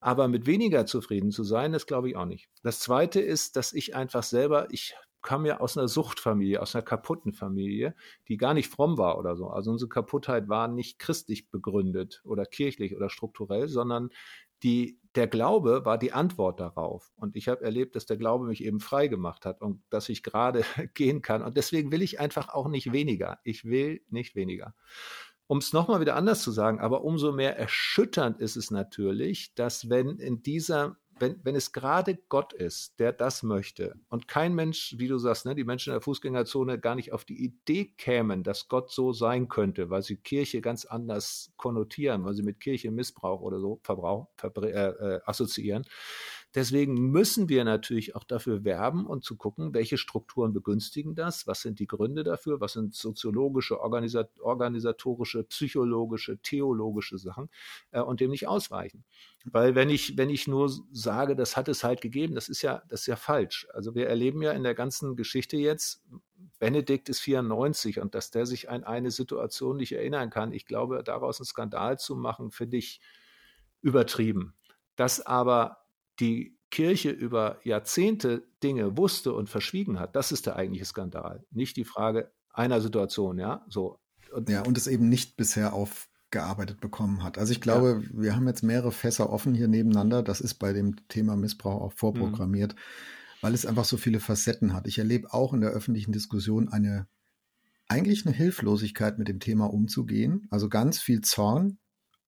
Aber 0.00 0.28
mit 0.28 0.46
weniger 0.46 0.84
zufrieden 0.84 1.30
zu 1.30 1.44
sein, 1.44 1.72
das 1.72 1.86
glaube 1.86 2.10
ich 2.10 2.16
auch 2.16 2.26
nicht. 2.26 2.50
Das 2.62 2.80
zweite 2.80 3.20
ist, 3.20 3.56
dass 3.56 3.72
ich 3.72 3.96
einfach 3.96 4.22
selber, 4.22 4.68
ich 4.70 4.94
kam 5.22 5.46
ja 5.46 5.60
aus 5.60 5.76
einer 5.76 5.88
Suchtfamilie, 5.88 6.60
aus 6.60 6.74
einer 6.74 6.82
kaputten 6.82 7.32
Familie, 7.32 7.94
die 8.28 8.36
gar 8.36 8.54
nicht 8.54 8.68
fromm 8.68 8.98
war 8.98 9.18
oder 9.18 9.36
so. 9.36 9.48
Also 9.48 9.70
unsere 9.70 9.88
Kaputtheit 9.88 10.48
war 10.48 10.68
nicht 10.68 10.98
christlich 10.98 11.50
begründet 11.50 12.22
oder 12.24 12.44
kirchlich 12.44 12.96
oder 12.96 13.10
strukturell, 13.10 13.68
sondern 13.68 14.10
die, 14.62 15.00
der 15.14 15.28
Glaube 15.28 15.84
war 15.84 15.98
die 15.98 16.12
Antwort 16.12 16.60
darauf. 16.60 17.12
Und 17.16 17.36
ich 17.36 17.48
habe 17.48 17.64
erlebt, 17.64 17.96
dass 17.96 18.06
der 18.06 18.16
Glaube 18.16 18.46
mich 18.46 18.64
eben 18.64 18.80
frei 18.80 19.08
gemacht 19.08 19.44
hat 19.44 19.60
und 19.60 19.82
dass 19.90 20.08
ich 20.08 20.22
gerade 20.22 20.62
gehen 20.94 21.22
kann. 21.22 21.42
Und 21.42 21.56
deswegen 21.56 21.92
will 21.92 22.02
ich 22.02 22.20
einfach 22.20 22.48
auch 22.48 22.68
nicht 22.68 22.92
weniger. 22.92 23.38
Ich 23.44 23.64
will 23.64 24.02
nicht 24.08 24.34
weniger. 24.34 24.74
Um 25.46 25.58
es 25.58 25.72
nochmal 25.72 26.00
wieder 26.00 26.14
anders 26.14 26.42
zu 26.42 26.50
sagen, 26.50 26.78
aber 26.78 27.04
umso 27.04 27.32
mehr 27.32 27.56
erschütternd 27.56 28.38
ist 28.38 28.56
es 28.56 28.70
natürlich, 28.70 29.54
dass 29.54 29.88
wenn 29.88 30.18
in 30.18 30.42
dieser 30.42 30.98
wenn, 31.20 31.40
wenn 31.44 31.54
es 31.54 31.72
gerade 31.72 32.18
Gott 32.28 32.52
ist, 32.52 32.98
der 32.98 33.12
das 33.12 33.42
möchte 33.42 33.94
und 34.08 34.28
kein 34.28 34.54
Mensch, 34.54 34.94
wie 34.98 35.08
du 35.08 35.18
sagst, 35.18 35.46
ne, 35.46 35.54
die 35.54 35.64
Menschen 35.64 35.90
in 35.90 35.94
der 35.94 36.00
Fußgängerzone 36.00 36.78
gar 36.78 36.94
nicht 36.94 37.12
auf 37.12 37.24
die 37.24 37.42
Idee 37.42 37.92
kämen, 37.96 38.42
dass 38.42 38.68
Gott 38.68 38.90
so 38.90 39.12
sein 39.12 39.48
könnte, 39.48 39.90
weil 39.90 40.02
sie 40.02 40.16
Kirche 40.16 40.60
ganz 40.60 40.84
anders 40.84 41.52
konnotieren, 41.56 42.24
weil 42.24 42.34
sie 42.34 42.42
mit 42.42 42.60
Kirche 42.60 42.90
Missbrauch 42.90 43.40
oder 43.40 43.60
so 43.60 43.80
Verbrauch, 43.82 44.28
äh, 44.42 44.68
äh, 44.68 45.20
assoziieren, 45.24 45.84
Deswegen 46.54 47.10
müssen 47.10 47.50
wir 47.50 47.64
natürlich 47.64 48.16
auch 48.16 48.24
dafür 48.24 48.64
werben 48.64 49.06
und 49.06 49.22
zu 49.22 49.36
gucken, 49.36 49.74
welche 49.74 49.98
Strukturen 49.98 50.54
begünstigen 50.54 51.14
das, 51.14 51.46
was 51.46 51.60
sind 51.60 51.78
die 51.78 51.86
Gründe 51.86 52.24
dafür, 52.24 52.58
was 52.60 52.72
sind 52.72 52.94
soziologische, 52.94 53.80
organisat 53.80 54.30
organisatorische, 54.40 55.44
psychologische, 55.44 56.38
theologische 56.38 57.18
Sachen 57.18 57.50
äh, 57.90 58.00
und 58.00 58.20
dem 58.20 58.30
nicht 58.30 58.48
ausweichen. 58.48 59.04
Weil 59.44 59.74
wenn 59.74 59.90
ich, 59.90 60.16
wenn 60.16 60.30
ich 60.30 60.48
nur 60.48 60.72
sage, 60.90 61.36
das 61.36 61.56
hat 61.56 61.68
es 61.68 61.84
halt 61.84 62.00
gegeben, 62.00 62.34
das 62.34 62.48
ist 62.48 62.62
ja, 62.62 62.82
das 62.88 63.00
ist 63.00 63.06
ja 63.06 63.16
falsch. 63.16 63.68
Also 63.74 63.94
wir 63.94 64.08
erleben 64.08 64.40
ja 64.40 64.52
in 64.52 64.62
der 64.62 64.74
ganzen 64.74 65.16
Geschichte 65.16 65.58
jetzt, 65.58 66.02
Benedikt 66.58 67.08
ist 67.08 67.20
94 67.20 68.00
und 68.00 68.14
dass 68.14 68.30
der 68.30 68.46
sich 68.46 68.70
an 68.70 68.84
eine 68.84 69.10
Situation 69.10 69.76
nicht 69.76 69.92
erinnern 69.92 70.30
kann, 70.30 70.52
ich 70.52 70.66
glaube, 70.66 71.02
daraus 71.04 71.40
einen 71.40 71.46
Skandal 71.46 71.98
zu 71.98 72.16
machen, 72.16 72.50
finde 72.50 72.78
ich 72.78 73.00
übertrieben. 73.82 74.54
Dass 74.96 75.24
aber 75.24 75.84
die 76.20 76.56
Kirche 76.70 77.10
über 77.10 77.58
Jahrzehnte 77.64 78.46
Dinge 78.62 78.96
wusste 78.96 79.32
und 79.32 79.48
verschwiegen 79.48 79.98
hat, 79.98 80.16
das 80.16 80.32
ist 80.32 80.46
der 80.46 80.56
eigentliche 80.56 80.84
Skandal. 80.84 81.44
Nicht 81.50 81.76
die 81.76 81.84
Frage 81.84 82.30
einer 82.52 82.80
Situation, 82.80 83.38
ja, 83.38 83.64
so. 83.68 83.98
Und 84.32 84.48
ja, 84.50 84.62
und 84.62 84.76
es 84.76 84.86
eben 84.86 85.08
nicht 85.08 85.36
bisher 85.36 85.72
aufgearbeitet 85.72 86.80
bekommen 86.80 87.22
hat. 87.22 87.38
Also 87.38 87.52
ich 87.52 87.62
glaube, 87.62 88.02
ja. 88.02 88.22
wir 88.22 88.36
haben 88.36 88.46
jetzt 88.46 88.62
mehrere 88.62 88.92
Fässer 88.92 89.30
offen 89.30 89.54
hier 89.54 89.68
nebeneinander. 89.68 90.22
Das 90.22 90.40
ist 90.40 90.54
bei 90.54 90.74
dem 90.74 91.08
Thema 91.08 91.36
Missbrauch 91.36 91.80
auch 91.80 91.92
vorprogrammiert, 91.94 92.74
mhm. 92.74 92.78
weil 93.40 93.54
es 93.54 93.64
einfach 93.64 93.86
so 93.86 93.96
viele 93.96 94.20
Facetten 94.20 94.74
hat. 94.74 94.86
Ich 94.86 94.98
erlebe 94.98 95.32
auch 95.32 95.54
in 95.54 95.62
der 95.62 95.70
öffentlichen 95.70 96.12
Diskussion 96.12 96.68
eine 96.68 97.06
eigentlich 97.88 98.26
eine 98.26 98.34
Hilflosigkeit 98.34 99.18
mit 99.18 99.28
dem 99.28 99.40
Thema 99.40 99.72
umzugehen. 99.72 100.46
Also 100.50 100.68
ganz 100.68 100.98
viel 101.00 101.22
Zorn, 101.22 101.78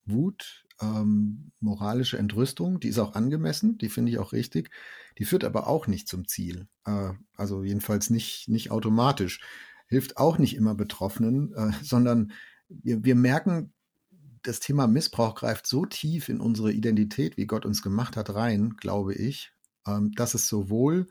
Wut, 0.07 0.65
ähm, 0.81 1.53
moralische 1.61 2.19
Entrüstung, 2.19 2.81
die 2.81 2.89
ist 2.89 2.99
auch 2.99 3.15
angemessen, 3.15 3.79
die 3.79 3.89
finde 3.89 4.13
ich 4.13 4.19
auch 4.19 4.33
richtig. 4.33 4.71
Die 5.19 5.25
führt 5.25 5.45
aber 5.45 5.67
auch 5.67 5.87
nicht 5.87 6.09
zum 6.09 6.27
Ziel. 6.27 6.69
Äh, 6.87 7.13
also 7.37 7.63
jedenfalls 7.63 8.11
nicht, 8.11 8.49
nicht 8.49 8.71
automatisch. 8.71 9.41
Hilft 9.87 10.17
auch 10.17 10.39
nicht 10.39 10.57
immer 10.57 10.75
Betroffenen, 10.75 11.53
äh, 11.55 11.73
sondern 11.83 12.33
wir, 12.69 13.05
wir 13.05 13.15
merken, 13.15 13.73
das 14.43 14.61
Thema 14.61 14.87
Missbrauch 14.87 15.35
greift 15.35 15.67
so 15.67 15.85
tief 15.85 16.31
in 16.31 16.41
unsere 16.41 16.73
Identität, 16.73 17.37
wie 17.37 17.47
Gott 17.47 17.67
uns 17.67 17.83
gemacht 17.83 18.17
hat, 18.17 18.35
rein, 18.35 18.77
glaube 18.79 19.15
ich, 19.15 19.53
ähm, 19.87 20.13
dass 20.13 20.35
es 20.35 20.49
sowohl 20.49 21.09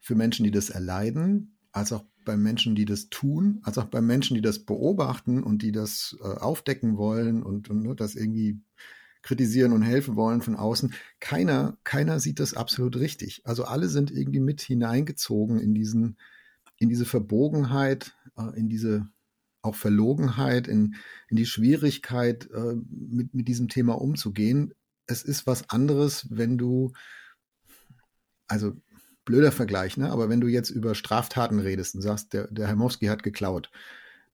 für 0.00 0.14
Menschen, 0.14 0.44
die 0.44 0.50
das 0.50 0.68
erleiden, 0.68 1.56
als 1.72 1.92
auch 1.92 2.04
bei 2.24 2.36
Menschen, 2.36 2.74
die 2.74 2.84
das 2.84 3.08
tun, 3.08 3.60
als 3.62 3.78
auch 3.78 3.86
bei 3.86 4.02
Menschen, 4.02 4.34
die 4.34 4.42
das 4.42 4.58
beobachten 4.58 5.42
und 5.42 5.62
die 5.62 5.72
das 5.72 6.16
äh, 6.20 6.24
aufdecken 6.24 6.98
wollen 6.98 7.42
und, 7.42 7.70
und 7.70 7.82
ne, 7.82 7.94
das 7.94 8.14
irgendwie 8.14 8.60
kritisieren 9.22 9.72
und 9.72 9.82
helfen 9.82 10.16
wollen 10.16 10.42
von 10.42 10.56
außen. 10.56 10.94
Keiner, 11.20 11.76
keiner 11.84 12.20
sieht 12.20 12.40
das 12.40 12.54
absolut 12.54 12.96
richtig. 12.96 13.42
Also 13.44 13.64
alle 13.64 13.88
sind 13.88 14.10
irgendwie 14.10 14.40
mit 14.40 14.60
hineingezogen 14.60 15.58
in 15.58 15.74
diesen, 15.74 16.16
in 16.78 16.88
diese 16.88 17.04
Verbogenheit, 17.04 18.16
äh, 18.36 18.58
in 18.58 18.68
diese 18.68 19.08
auch 19.62 19.74
Verlogenheit, 19.74 20.68
in, 20.68 20.94
in 21.28 21.36
die 21.36 21.46
Schwierigkeit, 21.46 22.48
äh, 22.50 22.76
mit, 22.90 23.34
mit 23.34 23.48
diesem 23.48 23.68
Thema 23.68 24.00
umzugehen. 24.00 24.72
Es 25.06 25.22
ist 25.22 25.46
was 25.46 25.68
anderes, 25.70 26.26
wenn 26.30 26.58
du, 26.58 26.92
also 28.46 28.72
blöder 29.24 29.52
Vergleich, 29.52 29.96
ne? 29.96 30.10
aber 30.10 30.28
wenn 30.28 30.40
du 30.40 30.46
jetzt 30.46 30.70
über 30.70 30.94
Straftaten 30.94 31.58
redest 31.58 31.94
und 31.94 32.02
sagst, 32.02 32.32
der, 32.32 32.46
der 32.48 32.68
Herr 32.68 32.76
Mowski 32.76 33.06
hat 33.06 33.22
geklaut, 33.22 33.70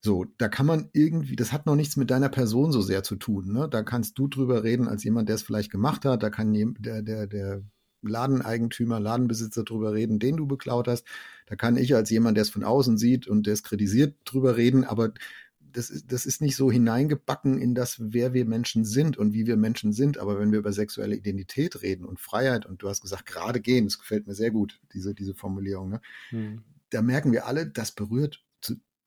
so, 0.04 0.26
da 0.37 0.49
kann 0.49 0.66
man 0.66 0.90
irgendwie, 0.92 1.34
das 1.34 1.50
hat 1.50 1.64
noch 1.64 1.76
nichts 1.76 1.96
mit 1.96 2.11
deiner 2.11 2.28
Person 2.28 2.73
so 2.73 2.82
sehr 2.82 3.02
zu 3.02 3.16
tun. 3.16 3.54
Ne? 3.54 3.68
Da 3.70 3.82
kannst 3.82 4.18
du 4.18 4.28
drüber 4.28 4.62
reden 4.62 4.87
als 4.87 5.02
jemand, 5.02 5.30
der 5.30 5.37
es 5.37 5.42
vielleicht 5.42 5.70
gemacht 5.70 6.04
hat. 6.04 6.23
Da 6.23 6.28
kann 6.28 6.52
der, 6.78 7.00
der, 7.00 7.26
der 7.26 7.62
Ladeneigentümer, 8.02 9.00
Ladenbesitzer 9.00 9.64
drüber 9.64 9.94
reden, 9.94 10.18
den 10.18 10.37
du 10.37 10.46
beklaut 10.46 10.88
hast. 10.88 11.06
Da 11.46 11.56
kann 11.56 11.78
ich 11.78 11.94
als 11.94 12.11
jemand, 12.11 12.37
der 12.37 12.42
es 12.42 12.50
von 12.50 12.64
außen 12.64 12.99
sieht 12.99 13.26
und 13.26 13.46
der 13.46 13.54
es 13.54 13.62
kritisiert, 13.62 14.14
drüber 14.26 14.58
reden. 14.58 14.84
Aber 14.84 15.14
das 15.58 15.88
ist, 15.88 16.12
das 16.12 16.26
ist 16.26 16.42
nicht 16.42 16.56
so 16.56 16.70
hineingebacken 16.70 17.58
in 17.58 17.75
das, 17.75 17.96
wer 17.99 18.34
wir 18.34 18.44
Menschen 18.44 18.84
sind 18.84 19.16
und 19.16 19.32
wie 19.32 19.46
wir 19.46 19.56
Menschen 19.56 19.94
sind. 19.94 20.18
Aber 20.18 20.38
wenn 20.38 20.52
wir 20.52 20.58
über 20.58 20.75
sexuelle 20.75 21.16
Identität 21.16 21.80
reden 21.80 22.04
und 22.04 22.20
Freiheit, 22.20 22.66
und 22.66 22.82
du 22.82 22.90
hast 22.90 23.00
gesagt, 23.00 23.25
gerade 23.25 23.62
gehen, 23.62 23.87
das 23.87 23.99
gefällt 23.99 24.26
mir 24.26 24.34
sehr 24.34 24.50
gut, 24.50 24.82
diese, 24.92 25.14
diese 25.14 25.34
Formulierung, 25.34 25.88
ne? 25.88 26.02
Hm. 26.28 26.62
da 26.90 27.00
merken 27.00 27.32
wir 27.32 27.46
alle, 27.46 27.66
das 27.66 27.90
berührt 27.90 28.43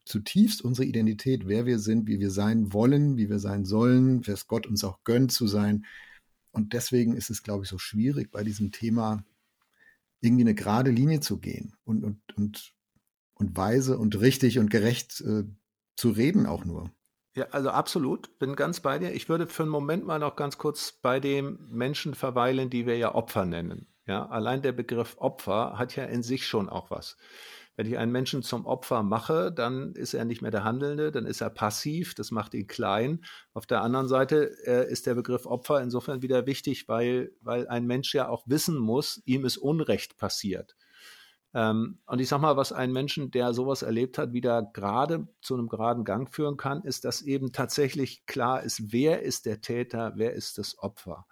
zutiefst 0.08 0.62
unsere 0.62 0.88
Identität, 0.88 1.48
wer 1.48 1.66
wir 1.66 1.80
sind, 1.80 2.08
wie 2.08 2.20
wir 2.20 2.32
sein 2.32 2.74
wollen, 2.74 3.18
wie 3.18 3.30
wir 3.30 3.40
sein 3.40 3.66
sollen, 3.66 4.24
es 4.26 4.48
Gott 4.48 4.68
uns 4.68 4.84
auch 4.84 5.04
gönnt 5.04 5.32
zu 5.32 5.48
sein. 5.48 5.86
Und 6.52 6.74
deswegen 6.74 7.16
ist 7.16 7.30
es, 7.30 7.44
glaube 7.44 7.64
ich, 7.64 7.70
so 7.70 7.78
schwierig, 7.78 8.32
bei 8.32 8.44
diesem 8.44 8.72
Thema 8.72 9.24
irgendwie 10.22 10.44
eine 10.44 10.56
gerade 10.56 10.92
Linie 10.92 11.20
zu 11.20 11.38
gehen 11.40 11.76
und, 11.84 12.04
und, 12.04 12.20
und, 12.36 12.74
und 13.36 13.56
weise 13.56 13.98
und 13.98 14.20
richtig 14.20 14.58
und 14.58 14.70
gerecht 14.70 15.22
äh, 15.22 15.44
zu 15.96 16.10
reden 16.10 16.46
auch 16.46 16.66
nur. 16.66 16.92
Ja, 17.36 17.46
also 17.52 17.70
absolut, 17.70 18.40
bin 18.40 18.56
ganz 18.56 18.80
bei 18.80 18.98
dir. 18.98 19.14
Ich 19.14 19.30
würde 19.30 19.46
für 19.46 19.64
einen 19.64 19.72
Moment 19.72 20.06
mal 20.06 20.18
noch 20.18 20.36
ganz 20.36 20.58
kurz 20.58 20.92
bei 20.92 21.20
dem 21.20 21.60
Menschen 21.70 22.16
verweilen, 22.16 22.72
die 22.72 22.88
wir 22.88 22.98
ja 22.98 23.14
Opfer 23.14 23.46
nennen. 23.46 23.86
Ja, 24.08 24.26
allein 24.28 24.62
der 24.62 24.72
Begriff 24.72 25.18
Opfer 25.20 25.78
hat 25.78 25.96
ja 25.96 26.06
in 26.06 26.24
sich 26.24 26.48
schon 26.48 26.70
auch 26.70 26.90
was. 26.90 27.18
Wenn 27.77 27.86
ich 27.86 27.98
einen 28.00 28.12
Menschen 28.12 28.41
zum 28.41 28.65
Opfer 28.65 29.03
mache, 29.03 29.51
dann 29.51 29.93
ist 29.93 30.15
er 30.15 30.25
nicht 30.25 30.41
mehr 30.41 30.50
der 30.50 30.63
Handelnde, 30.63 31.12
dann 31.12 31.27
ist 31.27 31.41
er 31.41 31.51
passiv, 31.51 32.15
das 32.15 32.31
macht 32.31 32.55
ihn 32.55 32.65
klein. 32.65 33.24
Auf 33.53 33.67
der 33.67 33.84
anderen 33.84 34.07
Seite 34.07 34.51
äh, 34.65 34.91
ist 34.91 35.05
der 35.05 35.13
Begriff 35.13 35.46
Opfer 35.46 35.81
insofern 35.81 36.24
wieder 36.24 36.48
wichtig, 36.48 36.88
weil, 36.88 37.31
weil 37.39 37.67
ein 37.67 37.86
Mensch 37.86 38.15
ja 38.15 38.29
auch 38.29 38.43
wissen 38.48 38.79
muss, 38.79 39.22
ihm 39.25 39.46
ist 39.46 39.57
Unrecht 39.57 40.17
passiert. 40.17 40.75
Ähm, 41.53 42.00
und 42.07 42.19
ich 42.19 42.27
sag 42.27 42.41
mal, 42.41 42.57
was 42.57 42.74
einen 42.74 42.93
Menschen, 42.93 43.29
der 43.29 43.53
sowas 43.53 43.84
erlebt 43.84 44.17
hat, 44.17 44.34
wieder 44.34 44.63
gerade 44.63 45.27
zu 45.41 45.53
einem 45.53 45.69
geraden 45.69 46.03
Gang 46.03 46.34
führen 46.34 46.57
kann, 46.57 46.81
ist, 46.84 47.05
dass 47.05 47.22
eben 47.22 47.51
tatsächlich 47.51 48.25
klar 48.25 48.63
ist, 48.63 48.91
wer 48.91 49.22
ist 49.22 49.46
der 49.46 49.62
Täter, 49.62 50.13
wer 50.15 50.34
ist 50.34 50.57
das 50.57 50.79
Opfer. 50.79 51.27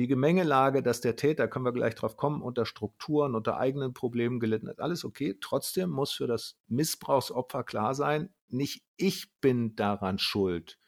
Die 0.00 0.06
Gemengelage, 0.06 0.82
dass 0.82 1.02
der 1.02 1.14
Täter, 1.14 1.46
können 1.46 1.66
wir 1.66 1.74
gleich 1.74 1.94
drauf 1.94 2.16
kommen, 2.16 2.40
unter 2.40 2.64
Strukturen, 2.64 3.34
unter 3.34 3.58
eigenen 3.58 3.92
Problemen 3.92 4.40
gelitten 4.40 4.66
hat, 4.66 4.80
alles 4.80 5.04
okay. 5.04 5.36
Trotzdem 5.38 5.90
muss 5.90 6.12
für 6.12 6.26
das 6.26 6.56
Missbrauchsopfer 6.68 7.64
klar 7.64 7.94
sein, 7.94 8.30
nicht 8.48 8.82
ich 8.96 9.30
bin 9.42 9.76
daran 9.76 10.18
schuld, 10.18 10.78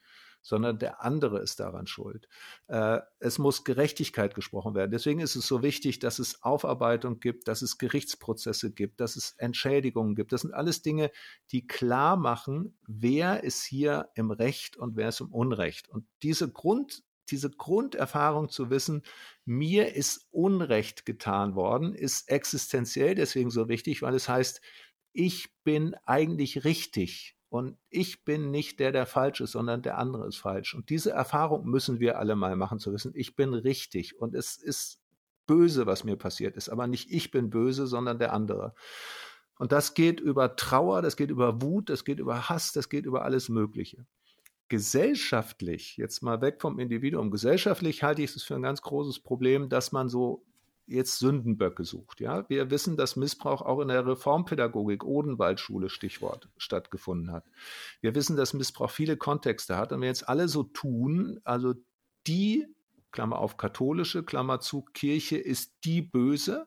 sondern 0.40 0.78
der 0.78 1.04
andere 1.04 1.40
ist 1.40 1.61
daran 1.61 1.87
schuld. 1.87 2.26
Äh, 2.69 3.00
es 3.19 3.38
muss 3.38 3.64
Gerechtigkeit 3.64 4.35
gesprochen 4.35 4.75
werden. 4.75 4.92
Deswegen 4.92 5.21
ist 5.21 5.37
es 5.37 5.47
so 5.47 5.62
wichtig, 5.62 5.99
dass 5.99 6.19
es 6.19 6.42
Aufarbeitung 6.42 7.21
gibt, 7.21 7.49
dass 7.49 7.61
es 7.61 7.76
Gerichtsprozesse 7.76 8.73
gibt, 8.73 8.99
dass 8.99 9.16
es 9.16 9.33
Entschädigungen 9.37 10.14
gibt. 10.14 10.33
Das 10.33 10.40
sind 10.40 10.54
alles 10.54 10.81
Dinge, 10.81 11.11
die 11.50 11.66
klar 11.66 12.16
machen, 12.16 12.78
wer 12.87 13.45
ist 13.45 13.62
hier 13.62 14.09
im 14.14 14.31
Recht 14.31 14.78
und 14.78 14.97
wer 14.97 15.11
ist 15.11 15.21
im 15.21 15.31
Unrecht. 15.31 15.90
Und 15.90 16.07
diese 16.23 16.50
Grund 16.50 17.02
diese 17.33 17.51
Grunderfahrung 17.51 18.49
zu 18.49 18.71
wissen, 18.71 19.03
mir 19.45 19.95
ist 19.95 20.29
Unrecht 20.31 21.05
getan 21.07 21.55
worden, 21.55 21.95
ist 21.95 22.29
existenziell 22.31 23.15
deswegen 23.15 23.51
so 23.51 23.69
wichtig, 23.69 24.03
weil 24.03 24.15
es 24.15 24.29
heißt, 24.29 24.61
ich 25.12 25.51
bin 25.65 25.95
eigentlich 26.07 26.65
richtig 26.65 27.37
und 27.49 27.77
ich 27.91 28.25
bin 28.25 28.51
nicht 28.51 28.81
der, 28.81 28.93
der 28.93 29.05
falsch 29.05 29.41
ist, 29.41 29.53
sondern 29.53 29.83
der 29.83 29.99
andere 29.99 30.27
ist 30.27 30.39
falsch. 30.39 30.75
Und 30.75 30.89
diese 30.89 31.11
Erfahrung 31.11 31.67
müssen 31.67 32.01
wir 32.01 32.19
alle 32.19 32.37
mal 32.37 32.57
machen, 32.57 32.79
zu 32.79 32.93
wissen, 32.93 33.12
ich 33.15 33.37
bin 33.37 33.53
richtig 33.53 34.19
und 34.19 34.35
es 34.35 34.57
ist 34.57 35.01
böse, 35.47 35.87
was 35.87 36.05
mir 36.05 36.17
passiert 36.17 36.57
ist. 36.57 36.69
Aber 36.69 36.87
nicht 36.87 37.11
ich 37.11 37.31
bin 37.31 37.51
böse, 37.51 37.87
sondern 37.87 38.19
der 38.19 38.33
andere. 38.33 38.75
Und 39.59 39.73
das 39.73 39.95
geht 39.95 40.19
über 40.19 40.57
Trauer, 40.57 41.03
das 41.03 41.17
geht 41.17 41.31
über 41.31 41.61
Wut, 41.61 41.91
das 41.91 42.05
geht 42.05 42.21
über 42.21 42.49
Hass, 42.49 42.73
das 42.73 42.89
geht 42.89 43.05
über 43.05 43.23
alles 43.23 43.49
Mögliche. 43.49 44.07
Gesellschaftlich, 44.73 45.99
jetzt 45.99 46.23
mal 46.23 46.41
weg 46.41 46.62
vom 46.62 46.79
Individuum, 46.79 47.31
gesellschaftlich 47.31 48.02
halte 48.02 48.23
ich 48.23 48.35
es 48.35 48.43
für 48.43 48.55
ein 48.55 48.62
ganz 48.62 48.81
großes 48.81 49.21
Problem, 49.21 49.69
dass 49.69 49.93
man 49.93 50.09
so 50.09 50.47
jetzt 50.87 51.19
Sündenböcke 51.19 51.85
sucht. 51.85 52.23
Ja, 52.23 52.49
wir 52.49 52.71
wissen, 52.71 52.97
dass 52.97 53.14
Missbrauch 53.14 53.61
auch 53.61 53.81
in 53.81 53.88
der 53.88 54.07
Reformpädagogik 54.07 55.05
Odenwaldschule 55.05 55.91
Stichwort 55.91 56.49
stattgefunden 56.57 57.33
hat. 57.33 57.45
Wir 58.00 58.14
wissen, 58.14 58.35
dass 58.35 58.55
Missbrauch 58.55 58.91
viele 58.91 59.19
Kontexte 59.19 59.76
hat 59.76 59.93
und 59.93 60.00
wir 60.00 60.09
jetzt 60.09 60.26
alle 60.26 60.49
so 60.49 60.62
tun, 60.62 61.38
also 61.45 61.75
die 62.26 62.67
Klammer 63.11 63.41
auf 63.41 63.59
katholische 63.59 64.23
Klammer 64.23 64.61
zu 64.61 64.87
Kirche 64.95 65.37
ist 65.37 65.85
die 65.85 66.00
böse 66.00 66.67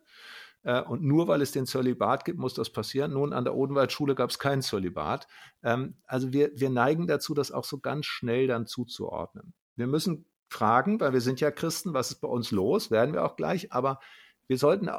äh, 0.65 0.81
und 0.81 1.03
nur 1.03 1.27
weil 1.27 1.41
es 1.41 1.51
den 1.51 1.67
Zölibat 1.67 2.25
gibt, 2.25 2.39
muss 2.39 2.55
das 2.55 2.71
passieren. 2.71 3.13
Nun, 3.13 3.33
an 3.33 3.45
der 3.45 3.55
Odenwaldschule 3.55 4.15
gab 4.15 4.31
es 4.31 4.39
keinen 4.39 4.63
Zölibat. 4.63 5.27
Ähm, 5.63 5.95
also 6.05 6.33
wir, 6.33 6.51
wir 6.55 6.71
neigen 6.71 7.07
dazu, 7.07 7.33
das 7.33 7.51
auch 7.51 7.63
so 7.63 7.79
ganz 7.79 8.07
schnell 8.07 8.47
dann 8.47 8.65
zuzuordnen. 8.65 9.53
Wir 9.75 9.87
müssen 9.87 10.25
fragen, 10.49 10.99
weil 10.99 11.13
wir 11.13 11.21
sind 11.21 11.39
ja 11.39 11.51
Christen, 11.51 11.93
was 11.93 12.11
ist 12.11 12.19
bei 12.19 12.27
uns 12.27 12.51
los, 12.51 12.89
werden 12.89 13.13
wir 13.13 13.25
auch 13.25 13.35
gleich, 13.35 13.71
aber 13.71 13.99
wir 14.47 14.57
sollten, 14.57 14.89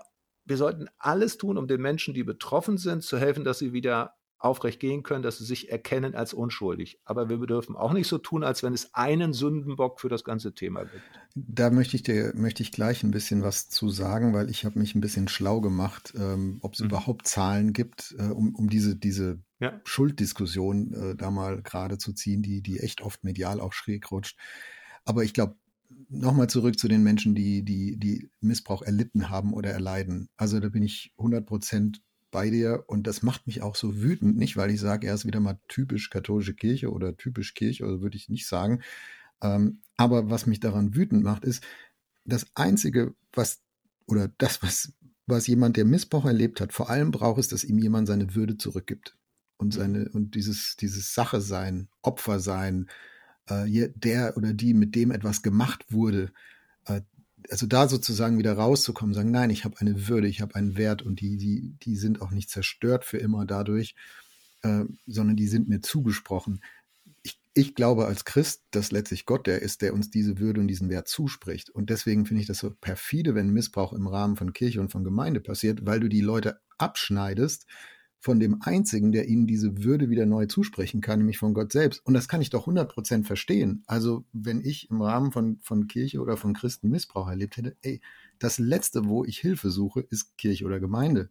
wir 0.45 0.57
sollten 0.57 0.89
alles 0.99 1.37
tun, 1.37 1.59
um 1.59 1.67
den 1.67 1.81
Menschen, 1.81 2.15
die 2.15 2.25
betroffen 2.25 2.79
sind, 2.79 3.03
zu 3.03 3.19
helfen, 3.19 3.45
dass 3.45 3.59
sie 3.59 3.73
wieder 3.73 4.15
aufrecht 4.47 4.81
gehen 4.81 5.03
können, 5.03 5.23
dass 5.23 5.39
sie 5.39 5.45
sich 5.45 5.71
erkennen 5.71 6.15
als 6.15 6.33
unschuldig. 6.33 6.99
Aber 7.05 7.29
wir 7.29 7.39
dürfen 7.47 7.77
auch 7.77 7.93
nicht 7.93 8.09
so 8.09 8.19
tun, 8.19 8.45
als 8.45 8.63
wenn 8.63 8.73
es 8.73 8.95
einen 8.95 9.33
Sündenbock 9.33 10.01
für 10.01 10.09
das 10.09 10.25
ganze 10.25 10.55
Thema 10.55 10.85
gibt. 10.85 11.03
Da 11.35 11.71
möchte 11.71 11.97
ich 11.97 12.03
dir 12.03 12.33
möchte 12.35 12.63
ich 12.63 12.73
gleich 12.73 13.03
ein 13.03 13.11
bisschen 13.11 13.43
was 13.43 13.69
zu 13.69 13.91
sagen, 13.91 14.33
weil 14.33 14.49
ich 14.49 14.65
habe 14.65 14.79
mich 14.79 14.95
ein 14.95 15.01
bisschen 15.01 15.29
schlau 15.29 15.61
gemacht, 15.61 16.15
ähm, 16.17 16.59
ob 16.63 16.75
es 16.75 16.81
mhm. 16.81 16.87
überhaupt 16.87 17.29
Zahlen 17.29 17.73
gibt, 17.73 18.15
äh, 18.19 18.29
um, 18.29 18.55
um 18.55 18.71
diese 18.71 18.97
diese 18.97 19.41
ja. 19.59 19.81
Schulddiskussion 19.85 20.95
äh, 20.95 21.17
da 21.17 21.31
mal 21.31 21.61
gerade 21.63 21.99
zu 21.99 22.13
ziehen, 22.13 22.43
die 22.43 22.63
die 22.63 22.81
echt 22.81 23.03
oft 23.03 23.25
medial 23.25 23.61
auch 23.61 23.73
schräg 23.73 24.11
rutscht. 24.11 24.39
Aber 25.05 25.25
ich 25.25 25.35
glaube, 25.35 25.57
nochmal 26.09 26.49
zurück 26.49 26.79
zu 26.79 26.89
den 26.89 27.03
Menschen, 27.03 27.35
die, 27.35 27.65
die, 27.65 27.97
die 27.99 28.31
Missbrauch 28.41 28.83
erlitten 28.83 29.29
haben 29.31 29.53
oder 29.53 29.71
erleiden. 29.71 30.29
Also 30.37 30.61
da 30.61 30.69
bin 30.69 30.83
ich 30.83 31.13
100 31.19 31.47
Prozent 31.47 32.03
bei 32.37 32.51
dir. 32.51 32.85
Und 32.87 33.07
das 33.07 33.23
macht 33.23 33.47
mich 33.47 33.63
auch 33.63 33.77
so 33.77 34.03
wütend, 34.03 34.37
nicht? 34.37 34.59
Weil 34.59 34.71
ich 34.71 34.79
sage, 34.79 35.07
er 35.07 35.15
ist 35.15 35.25
wieder 35.25 35.41
mal 35.41 35.59
typisch 35.69 36.11
katholische 36.11 36.53
Kirche 36.53 36.93
oder 36.93 37.17
typisch 37.17 37.55
Kirche, 37.55 37.85
also 37.87 38.03
würde 38.03 38.19
ich 38.19 38.29
nicht 38.29 38.47
sagen. 38.47 38.83
Ähm, 39.41 39.81
aber 39.97 40.29
was 40.29 40.45
mich 40.45 40.61
daran 40.61 40.95
wütend 40.95 41.25
macht, 41.25 41.47
ist, 41.47 41.65
das 42.27 42.47
Einzige, 42.55 43.15
was 43.33 43.63
oder 44.07 44.29
das, 44.37 44.63
was, 44.63 44.93
was 45.27 45.47
jemand, 45.47 45.79
der 45.79 45.87
Missbrauch 45.87 46.27
erlebt 46.27 46.61
hat, 46.61 46.75
vor 46.75 46.91
allem 46.91 47.11
braucht 47.11 47.41
es, 47.41 47.49
dass 47.49 47.65
ihm 47.65 47.79
jemand 47.79 48.07
seine 48.07 48.35
Würde 48.35 48.59
zurückgibt 48.59 49.17
und 49.57 49.73
seine 49.73 50.11
und 50.11 50.35
dieses 50.35 50.77
dieses 50.77 51.15
Sache 51.15 51.41
sein, 51.41 51.89
Opfer 52.03 52.39
sein, 52.39 52.91
äh, 53.49 53.89
der 53.95 54.37
oder 54.37 54.53
die, 54.53 54.75
mit 54.75 54.95
dem 54.95 55.11
etwas 55.11 55.41
gemacht 55.41 55.87
wurde, 55.89 56.33
also 57.51 57.67
da 57.67 57.89
sozusagen 57.89 58.39
wieder 58.39 58.55
rauszukommen, 58.55 59.15
sagen, 59.15 59.31
nein, 59.31 59.51
ich 59.51 59.65
habe 59.65 59.79
eine 59.81 60.09
Würde, 60.09 60.29
ich 60.29 60.41
habe 60.41 60.55
einen 60.55 60.77
Wert 60.77 61.03
und 61.03 61.21
die, 61.21 61.37
die, 61.37 61.75
die 61.83 61.97
sind 61.97 62.23
auch 62.23 62.31
nicht 62.31 62.51
zerstört 62.51 63.05
für 63.05 63.19
immer 63.19 63.47
dadurch. 63.47 63.95
äh, 64.63 64.85
sondern 65.07 65.37
die 65.37 65.49
sind 65.49 65.69
mir 65.69 65.81
zugesprochen. 65.81 66.63
Ich, 67.23 67.39
ich 67.55 67.75
glaube 67.75 68.07
als 68.07 68.25
Christ, 68.25 68.63
dass 68.71 68.93
letztlich 68.93 69.27
Gott 69.27 69.47
der 69.47 69.63
ist, 69.63 69.83
der 69.83 69.95
uns 69.95 70.11
diese 70.11 70.39
Würde 70.39 70.61
und 70.61 70.69
diesen 70.69 70.89
Wert 70.91 71.09
zuspricht. 71.09 71.71
Und 71.71 71.91
deswegen 71.91 72.27
finde 72.27 72.43
ich 72.43 72.49
das 72.49 72.59
so 72.59 72.71
perfide, 72.71 73.35
wenn 73.35 73.51
Missbrauch 73.51 73.93
im 73.93 74.07
Rahmen 74.07 74.37
von 74.37 74.53
Kirche 74.53 74.81
und 74.81 74.91
von 74.91 75.05
Gemeinde 75.05 75.41
passiert, 75.41 75.87
weil 75.87 76.01
du 76.01 76.09
die 76.09 76.21
Leute 76.23 76.61
abschneidest 76.79 77.67
von 78.19 78.41
dem 78.41 78.63
Einzigen, 78.63 79.13
der 79.13 79.29
ihnen 79.29 79.47
diese 79.47 79.85
Würde 79.85 80.11
wieder 80.11 80.27
neu 80.27 80.47
zusprechen 80.47 81.01
kann, 81.01 81.19
nämlich 81.19 81.39
von 81.39 81.55
Gott 81.55 81.73
selbst. 81.73 82.05
Und 82.05 82.15
das 82.15 82.29
kann 82.29 82.41
ich 82.41 82.51
doch 82.51 82.67
100% 82.67 83.25
verstehen. 83.25 83.85
Also 83.87 84.25
wenn 84.33 84.65
ich 84.65 84.91
im 84.91 85.03
Rahmen 85.03 85.33
von, 85.33 85.59
von 85.63 85.87
Kirche 85.87 86.21
oder 86.21 86.37
von 86.37 86.55
Christen 86.55 86.91
Missbrauch 86.91 87.29
erlebt 87.29 87.57
hätte, 87.57 87.77
ey, 87.83 88.01
das 88.39 88.59
Letzte, 88.59 89.07
wo 89.07 89.25
ich 89.25 89.39
Hilfe 89.39 89.71
suche, 89.71 90.01
ist 90.01 90.37
Kirche 90.37 90.65
oder 90.65 90.81
Gemeinde 90.81 91.31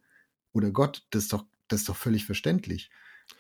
oder 0.54 0.72
Gott. 0.72 1.06
Das 1.10 1.24
ist 1.24 1.34
doch, 1.34 1.46
das 1.68 1.82
ist 1.82 1.90
doch 1.90 1.96
völlig 1.96 2.26
verständlich. 2.26 2.90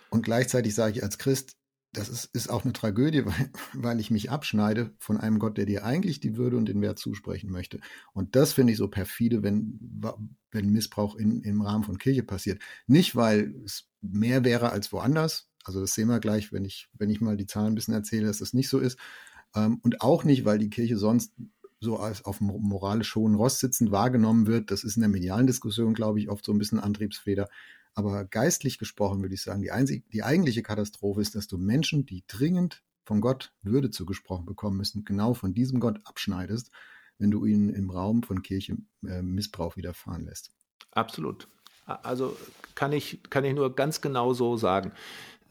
Und 0.09 0.23
gleichzeitig 0.23 0.75
sage 0.75 0.97
ich 0.97 1.03
als 1.03 1.17
Christ, 1.17 1.55
das 1.97 2.09
ist, 2.09 2.25
ist 2.33 2.49
auch 2.49 2.63
eine 2.63 2.73
Tragödie, 2.73 3.25
weil, 3.25 3.49
weil 3.73 3.99
ich 3.99 4.11
mich 4.11 4.29
abschneide 4.29 4.93
von 4.99 5.17
einem 5.17 5.39
Gott, 5.39 5.57
der 5.57 5.65
dir 5.65 5.85
eigentlich 5.85 6.19
die 6.19 6.37
Würde 6.37 6.57
und 6.57 6.67
den 6.67 6.81
Wert 6.81 6.99
zusprechen 6.99 7.51
möchte. 7.51 7.79
Und 8.13 8.35
das 8.35 8.53
finde 8.53 8.73
ich 8.73 8.77
so 8.77 8.87
perfide, 8.87 9.43
wenn, 9.43 9.79
wenn 10.51 10.69
Missbrauch 10.69 11.15
in, 11.15 11.41
im 11.41 11.61
Rahmen 11.61 11.83
von 11.83 11.97
Kirche 11.97 12.23
passiert. 12.23 12.61
Nicht, 12.87 13.15
weil 13.15 13.55
es 13.65 13.89
mehr 14.01 14.43
wäre 14.43 14.71
als 14.71 14.91
woanders. 14.91 15.49
Also 15.63 15.81
das 15.81 15.93
sehen 15.93 16.09
wir 16.09 16.19
gleich, 16.19 16.51
wenn 16.53 16.65
ich, 16.65 16.89
wenn 16.93 17.09
ich 17.09 17.21
mal 17.21 17.37
die 17.37 17.47
Zahlen 17.47 17.73
ein 17.73 17.75
bisschen 17.75 17.93
erzähle, 17.93 18.27
dass 18.27 18.39
das 18.39 18.53
nicht 18.53 18.69
so 18.69 18.79
ist. 18.79 18.99
Ähm, 19.55 19.79
und 19.81 20.01
auch 20.01 20.23
nicht, 20.23 20.45
weil 20.45 20.59
die 20.59 20.69
Kirche 20.69 20.97
sonst 20.97 21.33
so 21.79 21.97
als 21.97 22.25
auf 22.25 22.41
moralisch 22.41 23.15
hohen 23.15 23.35
Rost 23.35 23.59
sitzend 23.59 23.91
wahrgenommen 23.91 24.47
wird. 24.47 24.71
Das 24.71 24.83
ist 24.83 24.95
in 24.95 25.01
der 25.01 25.09
medialen 25.09 25.47
Diskussion, 25.47 25.93
glaube 25.93 26.19
ich, 26.19 26.29
oft 26.29 26.45
so 26.45 26.51
ein 26.51 26.57
bisschen 26.57 26.79
Antriebsfeder. 26.79 27.47
Aber 27.95 28.25
geistlich 28.25 28.77
gesprochen 28.77 29.21
würde 29.21 29.33
ich 29.33 29.41
sagen, 29.41 29.61
die, 29.61 29.71
einzig, 29.71 30.09
die 30.11 30.23
eigentliche 30.23 30.63
Katastrophe 30.63 31.21
ist, 31.21 31.35
dass 31.35 31.47
du 31.47 31.57
Menschen, 31.57 32.05
die 32.05 32.23
dringend 32.27 32.83
von 33.05 33.21
Gott 33.21 33.53
Würde 33.61 33.89
zugesprochen 33.89 34.45
bekommen 34.45 34.77
müssen, 34.77 35.05
genau 35.05 35.33
von 35.33 35.53
diesem 35.53 35.79
Gott 35.79 35.99
abschneidest, 36.03 36.71
wenn 37.17 37.31
du 37.31 37.45
ihnen 37.45 37.69
im 37.69 37.89
Raum 37.89 38.23
von 38.23 38.41
Kirche 38.41 38.77
äh, 39.07 39.21
Missbrauch 39.21 39.77
widerfahren 39.77 40.25
lässt. 40.25 40.51
Absolut. 40.91 41.47
Also 41.85 42.35
kann 42.73 42.91
ich, 42.91 43.21
kann 43.29 43.45
ich 43.45 43.53
nur 43.53 43.75
ganz 43.75 44.01
genau 44.01 44.33
so 44.33 44.57
sagen. 44.57 44.91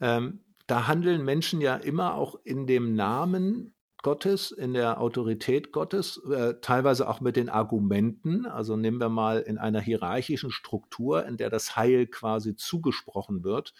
Ähm, 0.01 0.41
da 0.67 0.87
handeln 0.87 1.23
Menschen 1.23 1.61
ja 1.61 1.75
immer 1.75 2.15
auch 2.15 2.35
in 2.43 2.67
dem 2.67 2.95
Namen 2.95 3.74
Gottes, 4.05 4.51
in 4.51 4.75
der 4.75 5.01
Autorität 5.01 5.71
Gottes, 5.71 6.21
äh, 6.29 6.53
teilweise 6.61 7.09
auch 7.09 7.21
mit 7.21 7.35
den 7.35 7.49
Argumenten. 7.49 8.45
Also 8.45 8.77
nehmen 8.77 8.99
wir 8.99 9.09
mal 9.09 9.39
in 9.39 9.57
einer 9.57 9.81
hierarchischen 9.81 10.51
Struktur, 10.51 11.25
in 11.25 11.37
der 11.37 11.49
das 11.49 11.75
Heil 11.75 12.05
quasi 12.05 12.55
zugesprochen 12.55 13.43
wird. 13.43 13.73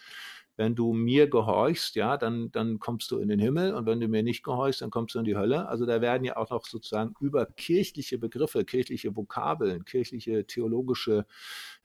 Wenn 0.56 0.74
du 0.74 0.92
mir 0.92 1.30
gehorchst, 1.30 1.94
ja, 1.94 2.16
dann, 2.16 2.50
dann 2.50 2.80
kommst 2.80 3.12
du 3.12 3.18
in 3.20 3.28
den 3.28 3.38
Himmel 3.38 3.72
und 3.72 3.86
wenn 3.86 4.00
du 4.00 4.08
mir 4.08 4.24
nicht 4.24 4.42
gehorchst, 4.42 4.82
dann 4.82 4.90
kommst 4.90 5.14
du 5.14 5.20
in 5.20 5.26
die 5.26 5.36
Hölle. 5.36 5.68
Also 5.68 5.86
da 5.86 6.00
werden 6.00 6.24
ja 6.24 6.36
auch 6.36 6.50
noch 6.50 6.66
sozusagen 6.66 7.14
über 7.20 7.46
kirchliche 7.46 8.18
Begriffe, 8.18 8.64
kirchliche 8.64 9.14
Vokabeln, 9.14 9.84
kirchliche 9.84 10.44
theologische, 10.44 11.24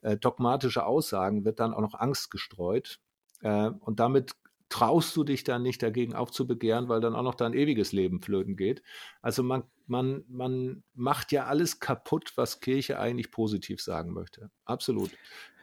äh, 0.02 0.18
dogmatische 0.18 0.84
Aussagen 0.88 1.46
wird 1.46 1.60
dann 1.60 1.76
auch 1.76 1.82
noch 1.82 1.94
Angst 1.94 2.32
gestreut. 2.32 3.00
Äh, 3.42 3.70
und 3.82 4.00
damit 4.00 4.32
traust 4.72 5.16
du 5.16 5.24
dich 5.24 5.44
dann 5.44 5.62
nicht 5.62 5.84
dagegen 5.84 6.16
aufzubegehren, 6.16 6.88
weil 6.88 7.02
dann 7.02 7.14
auch 7.14 7.24
noch 7.24 7.36
dein 7.36 7.54
ewiges 7.54 7.92
Leben 7.92 8.22
flöten 8.22 8.56
geht. 8.56 8.82
Also 9.22 9.44
man, 9.44 9.64
man, 9.86 10.24
man 10.28 10.84
macht 10.96 11.32
ja 11.32 11.46
alles 11.46 11.80
kaputt, 11.80 12.34
was 12.38 12.62
Kirche 12.62 12.98
eigentlich 12.98 13.32
positiv 13.32 13.82
sagen 13.82 14.14
möchte. 14.14 14.50
Absolut. 14.66 15.12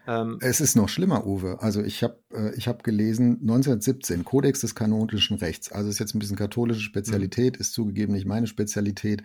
Ähm, 0.07 0.38
es 0.41 0.61
ist 0.61 0.77
noch 0.77 0.88
schlimmer, 0.88 1.27
Uwe. 1.27 1.61
Also 1.61 1.83
ich 1.83 2.03
habe 2.03 2.23
äh, 2.33 2.55
ich 2.55 2.69
hab 2.69 2.85
gelesen, 2.85 3.38
1917, 3.41 4.25
Kodex 4.25 4.61
des 4.61 4.75
kanonischen 4.75 5.38
Rechts. 5.38 5.73
Also 5.73 5.88
ist 5.88 5.99
jetzt 5.99 6.15
ein 6.15 6.19
bisschen 6.19 6.37
katholische 6.37 6.83
Spezialität, 6.83 7.57
mhm. 7.57 7.61
ist 7.61 7.73
zugegeben 7.73 8.12
nicht 8.12 8.27
meine 8.27 8.47
Spezialität. 8.47 9.23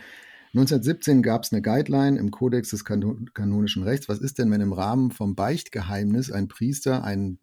1917 0.53 1.23
gab 1.23 1.43
es 1.43 1.51
eine 1.51 1.61
Guideline 1.61 2.17
im 2.19 2.31
Kodex 2.31 2.69
des 2.69 2.85
kanonischen 2.85 3.83
Rechts. 3.83 4.07
Was 4.07 4.19
ist 4.19 4.37
denn, 4.37 4.51
wenn 4.51 4.61
im 4.61 4.71
Rahmen 4.71 5.11
vom 5.11 5.35
Beichtgeheimnis 5.35 6.31
ein 6.31 6.47
Priester 6.47 7.03
einen 7.03 7.39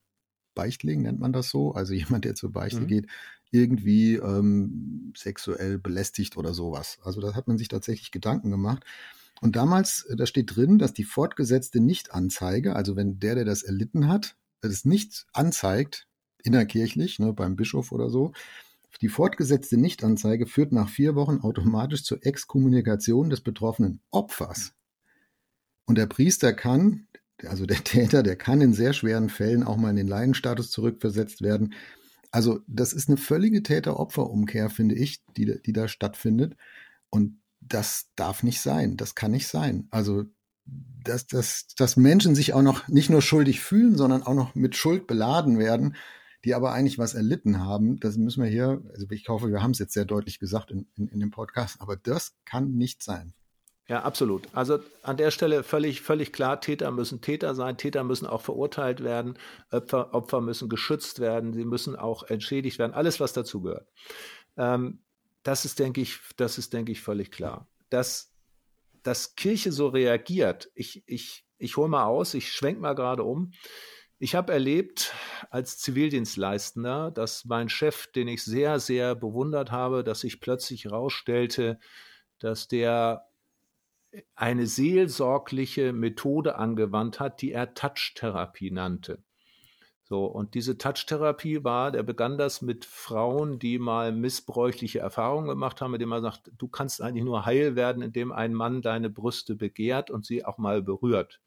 Beichtling, 0.61 1.03
nennt 1.03 1.21
man 1.21 1.33
das 1.33 1.49
so, 1.49 1.73
also 1.73 1.95
jemand, 1.95 2.27
der 2.27 2.35
zur 2.35 2.53
Beichte 2.53 2.83
mhm. 2.83 2.87
geht, 2.87 3.07
irgendwie 3.51 4.17
ähm, 4.17 5.13
sexuell 5.17 5.79
belästigt 5.79 6.37
oder 6.37 6.53
sowas. 6.53 6.99
Also 7.03 7.23
da 7.23 7.35
hat 7.35 7.49
man 7.49 7.57
sich 7.57 7.69
tatsächlich 7.69 8.11
Gedanken 8.11 8.51
gemacht. 8.51 8.85
Und 9.41 9.57
damals, 9.57 10.05
äh, 10.05 10.17
da 10.17 10.27
steht 10.27 10.55
drin, 10.55 10.79
dass 10.79 10.93
die 10.93 11.05
fortgesetzte 11.05 11.81
Nichtanzeige, 11.81 12.77
also 12.77 12.95
wenn 12.95 13.19
der, 13.19 13.37
der 13.37 13.47
das 13.47 13.63
erlitten 13.63 14.07
hat, 14.07 14.37
es 14.61 14.85
nicht 14.85 15.27
anzeigt, 15.33 16.07
innerkirchlich, 16.43 17.19
ne, 17.19 17.33
beim 17.33 17.57
Bischof 17.57 17.91
oder 17.91 18.11
so, 18.11 18.33
die 19.01 19.09
fortgesetzte 19.09 19.79
Nichtanzeige 19.79 20.47
führt 20.47 20.73
nach 20.73 20.91
vier 20.91 21.15
Wochen 21.15 21.39
automatisch 21.41 22.05
zur 22.05 22.25
Exkommunikation 22.25 23.31
des 23.31 23.41
betroffenen 23.41 24.01
Opfers. 24.11 24.75
Und 25.87 25.97
der 25.97 26.07
Priester 26.07 26.53
kann, 26.53 27.07
also 27.47 27.67
der 27.67 27.79
Täter, 27.85 28.23
der 28.23 28.37
kann 28.37 28.61
in 28.61 28.73
sehr 28.75 28.93
schweren 28.93 29.29
Fällen 29.29 29.63
auch 29.63 29.77
mal 29.77 29.91
in 29.91 29.97
den 29.97 30.09
Laienstatus 30.09 30.71
zurückversetzt 30.71 31.43
werden. 31.43 31.75
Also 32.31 32.61
das 32.67 32.93
ist 32.93 33.09
eine 33.09 33.17
völlige 33.17 33.63
Täter-Opfer-Umkehr, 33.63 34.71
finde 34.71 34.95
ich, 34.95 35.25
die, 35.37 35.61
die 35.61 35.73
da 35.73 35.89
stattfindet. 35.89 36.57
Und 37.11 37.41
das 37.61 38.11
darf 38.17 38.43
nicht 38.43 38.61
sein. 38.61 38.97
Das 38.97 39.15
kann 39.15 39.33
nicht 39.33 39.49
sein. 39.49 39.89
Also 39.91 40.25
dass, 40.65 41.27
dass, 41.27 41.67
dass 41.77 41.97
Menschen 41.97 42.35
sich 42.35 42.53
auch 42.53 42.63
noch 42.63 42.89
nicht 42.89 43.11
nur 43.11 43.23
schuldig 43.23 43.61
fühlen, 43.61 43.97
sondern 43.97 44.23
auch 44.23 44.35
noch 44.35 44.55
mit 44.55 44.77
Schuld 44.77 45.07
beladen 45.07 45.59
werden, 45.59 45.97
die 46.45 46.55
aber 46.55 46.73
eigentlich 46.73 46.99
was 46.99 47.15
erlitten 47.15 47.61
haben, 47.61 47.99
das 48.01 48.17
müssen 48.17 48.43
wir 48.43 48.51
hier, 48.51 48.83
also 48.93 49.07
ich 49.11 49.29
hoffe, 49.29 49.51
wir 49.51 49.63
haben 49.63 49.73
es 49.73 49.79
jetzt 49.79 49.93
sehr 49.93 50.05
deutlich 50.05 50.39
gesagt 50.39 50.71
in, 50.71 50.87
in, 50.97 51.09
in 51.09 51.21
dem 51.21 51.31
Podcast, 51.31 51.81
aber 51.81 51.97
das 51.97 52.35
kann 52.45 52.73
nicht 52.77 53.03
sein. 53.03 53.35
Ja, 53.91 54.03
absolut. 54.03 54.47
Also 54.53 54.79
an 55.03 55.17
der 55.17 55.33
Stelle 55.33 55.65
völlig, 55.65 56.01
völlig 56.01 56.33
klar, 56.33 56.61
Täter 56.61 56.93
müssen 56.93 57.23
Täter 57.23 57.57
sein, 57.57 57.77
Täter 57.77 58.05
müssen 58.05 58.25
auch 58.25 58.41
verurteilt 58.41 59.03
werden, 59.03 59.37
Opfer, 59.73 60.15
Opfer 60.15 60.41
müssen 60.41 60.69
geschützt 60.69 61.19
werden, 61.19 61.53
sie 61.53 61.65
müssen 61.65 61.97
auch 61.97 62.23
entschädigt 62.23 62.79
werden, 62.79 62.95
alles, 62.95 63.19
was 63.19 63.33
dazugehört. 63.33 63.89
Ähm, 64.57 65.01
das 65.43 65.65
ist, 65.65 65.81
denke 65.81 66.03
ich, 66.03 66.21
das 66.37 66.57
ist, 66.57 66.73
denke 66.73 66.93
ich, 66.93 67.01
völlig 67.01 67.33
klar. 67.33 67.67
Dass, 67.89 68.33
dass 69.03 69.35
Kirche 69.35 69.73
so 69.73 69.89
reagiert, 69.89 70.71
ich, 70.77 71.03
ich, 71.09 71.45
ich 71.59 71.77
hole 71.77 71.89
mal 71.89 72.05
aus, 72.05 72.35
ich 72.35 72.53
schwenke 72.53 72.81
mal 72.81 72.95
gerade 72.95 73.25
um. 73.25 73.51
Ich 74.21 74.37
habe 74.37 74.53
erlebt 74.53 75.13
als 75.51 75.79
Zivildienstleistender, 75.79 77.11
dass 77.11 77.45
mein 77.45 77.69
Chef, 77.69 78.07
den 78.13 78.29
ich 78.29 78.45
sehr, 78.45 78.79
sehr 78.79 79.17
bewundert 79.17 79.73
habe, 79.73 80.05
dass 80.05 80.21
sich 80.21 80.41
plötzlich 80.41 80.85
herausstellte, 80.85 81.81
dass 82.39 82.69
der 82.69 83.27
eine 84.35 84.67
seelsorgliche 84.67 85.93
Methode 85.93 86.57
angewandt 86.57 87.21
hat, 87.21 87.43
die 87.43 87.53
er 87.53 87.75
Touch-Therapie 87.75 88.71
nannte. 88.71 89.23
So, 90.11 90.25
und 90.25 90.55
diese 90.55 90.77
Touch-Therapie 90.77 91.63
war, 91.63 91.93
der 91.93 92.03
begann 92.03 92.37
das 92.37 92.63
mit 92.63 92.85
Frauen, 92.85 93.61
die 93.61 93.79
mal 93.79 94.11
missbräuchliche 94.11 94.99
Erfahrungen 94.99 95.47
gemacht 95.49 95.81
haben, 95.81 95.93
mit 95.93 96.01
denen 96.01 96.11
man 96.11 96.23
sagt, 96.23 96.51
du 96.59 96.67
kannst 96.67 97.01
eigentlich 97.01 97.25
nur 97.25 97.47
heil 97.47 97.77
werden, 97.77 98.03
indem 98.03 98.33
ein 98.33 98.53
Mann 98.53 98.83
deine 98.83 99.09
Brüste 99.09 99.55
begehrt 99.55 100.11
und 100.11 100.27
sie 100.27 100.45
auch 100.45 100.59
mal 100.59 100.83
berührt. 100.83 101.41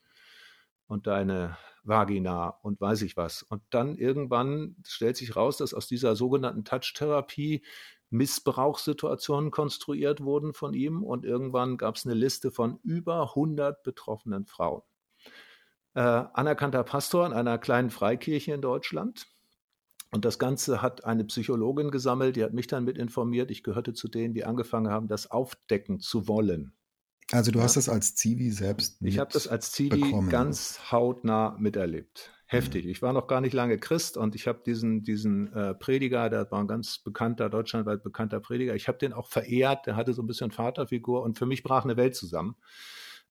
Und 0.87 1.07
deine 1.07 1.57
Vagina 1.83 2.57
und 2.61 2.79
weiß 2.79 3.01
ich 3.01 3.17
was. 3.17 3.43
Und 3.43 3.61
dann 3.69 3.97
irgendwann 3.97 4.77
stellt 4.85 5.17
sich 5.17 5.35
raus, 5.35 5.57
dass 5.57 5.73
aus 5.73 5.87
dieser 5.87 6.15
sogenannten 6.15 6.63
Touch-Therapie 6.63 7.63
Missbrauchssituationen 8.13 9.51
konstruiert 9.51 10.21
wurden 10.21 10.53
von 10.53 10.73
ihm 10.73 11.03
und 11.03 11.25
irgendwann 11.25 11.77
gab 11.77 11.95
es 11.95 12.05
eine 12.05 12.13
Liste 12.13 12.51
von 12.51 12.79
über 12.83 13.29
100 13.29 13.83
betroffenen 13.83 14.45
Frauen. 14.45 14.83
Äh, 15.95 15.99
anerkannter 16.01 16.83
Pastor 16.83 17.25
in 17.25 17.33
einer 17.33 17.57
kleinen 17.57 17.89
Freikirche 17.89 18.53
in 18.53 18.61
Deutschland. 18.61 19.27
Und 20.11 20.25
das 20.25 20.37
Ganze 20.37 20.83
hat 20.83 21.05
eine 21.05 21.23
Psychologin 21.25 21.89
gesammelt, 21.89 22.35
die 22.35 22.43
hat 22.43 22.53
mich 22.53 22.67
dann 22.67 22.83
mit 22.83 22.99
informiert. 22.99 23.49
Ich 23.49 23.63
gehörte 23.63 23.93
zu 23.93 24.07
denen, 24.07 24.35
die 24.35 24.45
angefangen 24.45 24.91
haben, 24.91 25.07
das 25.07 25.31
aufdecken 25.31 25.99
zu 25.99 26.27
wollen. 26.27 26.73
Also 27.31 27.51
du 27.51 27.59
ja. 27.59 27.65
hast 27.65 27.77
das 27.77 27.89
als 27.89 28.13
Zivi 28.13 28.51
selbst 28.51 28.97
Ich 29.01 29.17
habe 29.17 29.31
das 29.33 29.47
als 29.47 29.71
Zivi 29.71 30.13
ganz 30.29 30.91
hautnah 30.91 31.55
miterlebt 31.59 32.31
heftig. 32.53 32.85
Ich 32.85 33.01
war 33.01 33.13
noch 33.13 33.27
gar 33.27 33.41
nicht 33.41 33.53
lange 33.53 33.77
Christ 33.77 34.17
und 34.17 34.35
ich 34.35 34.47
habe 34.47 34.61
diesen, 34.65 35.03
diesen 35.03 35.51
äh, 35.53 35.73
Prediger, 35.73 36.29
der 36.29 36.49
war 36.51 36.59
ein 36.59 36.67
ganz 36.67 36.99
bekannter, 36.99 37.49
deutschlandweit 37.49 38.03
bekannter 38.03 38.39
Prediger, 38.39 38.75
ich 38.75 38.87
habe 38.87 38.97
den 38.97 39.13
auch 39.13 39.27
verehrt, 39.27 39.87
der 39.87 39.95
hatte 39.95 40.13
so 40.13 40.21
ein 40.21 40.27
bisschen 40.27 40.51
Vaterfigur 40.51 41.23
und 41.23 41.37
für 41.37 41.45
mich 41.45 41.63
brach 41.63 41.83
eine 41.83 41.97
Welt 41.97 42.15
zusammen. 42.15 42.55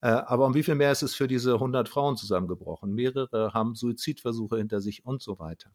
Äh, 0.01 0.09
aber 0.09 0.47
um 0.47 0.55
wie 0.55 0.65
viel 0.65 0.75
mehr 0.75 0.93
ist 0.93 1.03
es 1.03 1.15
für 1.15 1.29
diese 1.29 1.55
100 1.55 1.89
Frauen 1.89 2.17
zusammengebrochen? 2.17 2.93
Mehrere 2.93 3.55
haben 3.55 3.75
Suizidversuche 3.75 4.59
hinter 4.59 4.81
sich 4.81 5.07
und 5.07 5.23
so 5.23 5.39
weiter. 5.39 5.71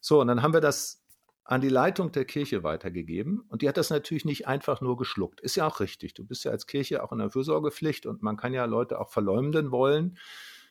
So, 0.00 0.20
und 0.20 0.28
dann 0.28 0.42
haben 0.42 0.54
wir 0.54 0.62
das 0.62 1.04
an 1.44 1.60
die 1.60 1.68
Leitung 1.68 2.10
der 2.10 2.24
Kirche 2.24 2.64
weitergegeben 2.64 3.44
und 3.48 3.62
die 3.62 3.68
hat 3.68 3.76
das 3.76 3.90
natürlich 3.90 4.24
nicht 4.24 4.48
einfach 4.48 4.80
nur 4.80 4.96
geschluckt. 4.96 5.40
Ist 5.40 5.56
ja 5.56 5.66
auch 5.66 5.78
richtig. 5.80 6.14
Du 6.14 6.24
bist 6.24 6.44
ja 6.44 6.50
als 6.50 6.66
Kirche 6.66 7.04
auch 7.04 7.12
in 7.12 7.18
der 7.18 7.30
Fürsorgepflicht 7.30 8.06
und 8.06 8.22
man 8.22 8.36
kann 8.36 8.52
ja 8.52 8.64
Leute 8.64 8.98
auch 8.98 9.10
verleumden 9.10 9.70
wollen. 9.70 10.18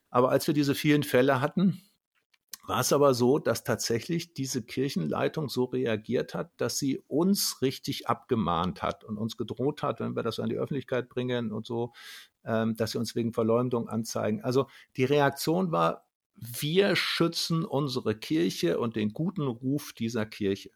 Aber 0.10 0.32
als 0.32 0.48
wir 0.48 0.54
diese 0.54 0.76
vielen 0.76 1.04
Fälle 1.04 1.40
hatten, 1.40 1.82
war 2.68 2.82
es 2.82 2.94
aber 2.94 3.14
so, 3.14 3.40
dass 3.40 3.64
tatsächlich 3.64 4.34
diese 4.34 4.64
Kirchenleitung 4.64 5.50
so 5.50 5.66
reagiert 5.66 6.34
hat, 6.34 6.52
dass 6.58 6.78
sie 6.78 7.04
uns 7.08 7.62
richtig 7.62 8.08
abgemahnt 8.08 8.82
hat 8.82 9.04
und 9.04 9.18
uns 9.18 9.38
gedroht 9.38 9.84
hat, 9.84 10.00
wenn 10.00 10.16
wir 10.16 10.24
das 10.24 10.40
an 10.40 10.50
die 10.50 10.58
Öffentlichkeit 10.58 11.10
bringen 11.10 11.52
und 11.52 11.66
so, 11.66 11.94
ähm, 12.44 12.76
dass 12.76 12.92
sie 12.92 12.98
uns 12.98 13.16
wegen 13.16 13.34
Verleumdung 13.34 13.90
anzeigen. 13.90 14.42
Also 14.42 14.68
die 14.98 15.06
Reaktion 15.06 15.72
war, 15.72 16.06
wir 16.36 16.96
schützen 16.96 17.66
unsere 17.66 18.16
Kirche 18.16 18.80
und 18.80 18.96
den 18.96 19.14
guten 19.14 19.48
Ruf 19.48 19.94
dieser 19.94 20.26
Kirche. 20.26 20.72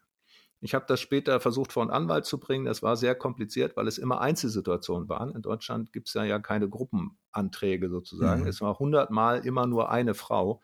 Ich 0.62 0.74
habe 0.74 0.84
das 0.86 1.00
später 1.00 1.40
versucht, 1.40 1.72
vor 1.72 1.82
einen 1.82 1.90
Anwalt 1.90 2.26
zu 2.26 2.38
bringen. 2.38 2.66
Das 2.66 2.82
war 2.82 2.96
sehr 2.96 3.14
kompliziert, 3.14 3.76
weil 3.76 3.88
es 3.88 3.96
immer 3.96 4.20
Einzelsituationen 4.20 5.08
waren. 5.08 5.34
In 5.34 5.40
Deutschland 5.40 5.92
gibt 5.92 6.08
es 6.08 6.14
ja, 6.14 6.24
ja 6.24 6.38
keine 6.38 6.68
Gruppenanträge 6.68 7.88
sozusagen. 7.88 8.42
Mhm. 8.42 8.48
Es 8.48 8.60
war 8.60 8.78
hundertmal 8.78 9.46
immer 9.46 9.66
nur 9.66 9.90
eine 9.90 10.14
Frau 10.14 10.60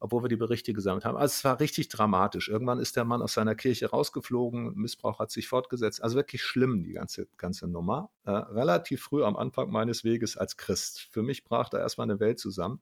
obwohl 0.00 0.24
wir 0.24 0.28
die 0.28 0.36
Berichte 0.36 0.72
gesammelt 0.72 1.04
haben. 1.04 1.16
Also 1.16 1.32
es 1.34 1.44
war 1.44 1.60
richtig 1.60 1.88
dramatisch. 1.88 2.48
Irgendwann 2.48 2.80
ist 2.80 2.96
der 2.96 3.04
Mann 3.04 3.22
aus 3.22 3.34
seiner 3.34 3.54
Kirche 3.54 3.90
rausgeflogen, 3.90 4.74
Missbrauch 4.74 5.18
hat 5.18 5.30
sich 5.30 5.46
fortgesetzt. 5.46 6.02
Also 6.02 6.16
wirklich 6.16 6.42
schlimm, 6.42 6.82
die 6.82 6.94
ganze, 6.94 7.28
ganze 7.36 7.68
Nummer. 7.68 8.10
Äh, 8.24 8.30
relativ 8.30 9.02
früh 9.02 9.22
am 9.22 9.36
Anfang 9.36 9.70
meines 9.70 10.02
Weges 10.02 10.36
als 10.36 10.56
Christ. 10.56 11.08
Für 11.10 11.22
mich 11.22 11.44
brach 11.44 11.68
da 11.68 11.78
erstmal 11.78 12.10
eine 12.10 12.18
Welt 12.18 12.38
zusammen. 12.38 12.80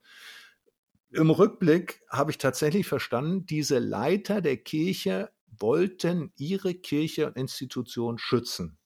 Im 1.11 1.29
Rückblick 1.29 2.01
habe 2.09 2.31
ich 2.31 2.37
tatsächlich 2.37 2.87
verstanden, 2.87 3.45
diese 3.45 3.79
Leiter 3.79 4.41
der 4.41 4.57
Kirche 4.57 5.29
wollten 5.47 6.31
ihre 6.37 6.73
Kirche 6.73 7.27
und 7.27 7.35
Institution 7.35 8.17
schützen. 8.17 8.77